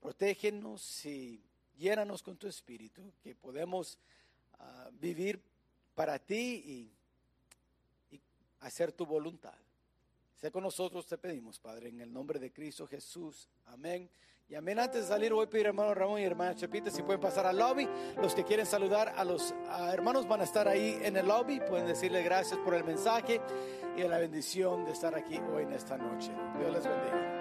Protégenos 0.00 1.06
y 1.06 1.40
llénanos 1.78 2.20
con 2.20 2.36
tu 2.36 2.48
espíritu, 2.48 3.12
que 3.22 3.36
podemos 3.36 3.96
ah, 4.58 4.90
vivir 4.94 5.40
para 5.94 6.18
ti 6.18 6.90
y, 8.10 8.16
y 8.16 8.20
hacer 8.58 8.90
tu 8.90 9.06
voluntad. 9.06 9.54
Sé 10.34 10.50
con 10.50 10.64
nosotros, 10.64 11.06
te 11.06 11.16
pedimos, 11.16 11.60
Padre, 11.60 11.90
en 11.90 12.00
el 12.00 12.12
nombre 12.12 12.40
de 12.40 12.52
Cristo 12.52 12.88
Jesús. 12.88 13.48
Amén. 13.66 14.10
Y 14.48 14.54
amén. 14.54 14.78
Antes 14.78 15.02
de 15.02 15.08
salir, 15.08 15.32
voy 15.32 15.44
a 15.44 15.50
pedir 15.50 15.66
hermano 15.66 15.92
Ramón 15.92 16.20
y 16.20 16.24
hermana 16.24 16.54
Chepita 16.54 16.88
si 16.88 17.02
pueden 17.02 17.20
pasar 17.20 17.46
al 17.46 17.58
lobby. 17.58 17.88
Los 18.22 18.32
que 18.32 18.44
quieren 18.44 18.64
saludar 18.64 19.12
a 19.16 19.24
los 19.24 19.52
hermanos 19.92 20.28
van 20.28 20.40
a 20.40 20.44
estar 20.44 20.68
ahí 20.68 21.00
en 21.02 21.16
el 21.16 21.26
lobby. 21.26 21.58
Pueden 21.60 21.88
decirle 21.88 22.22
gracias 22.22 22.58
por 22.60 22.74
el 22.74 22.84
mensaje 22.84 23.40
y 23.96 24.02
la 24.02 24.18
bendición 24.18 24.84
de 24.84 24.92
estar 24.92 25.16
aquí 25.16 25.40
hoy 25.52 25.64
en 25.64 25.72
esta 25.72 25.98
noche. 25.98 26.30
Dios 26.58 26.72
les 26.72 26.84
bendiga. 26.84 27.35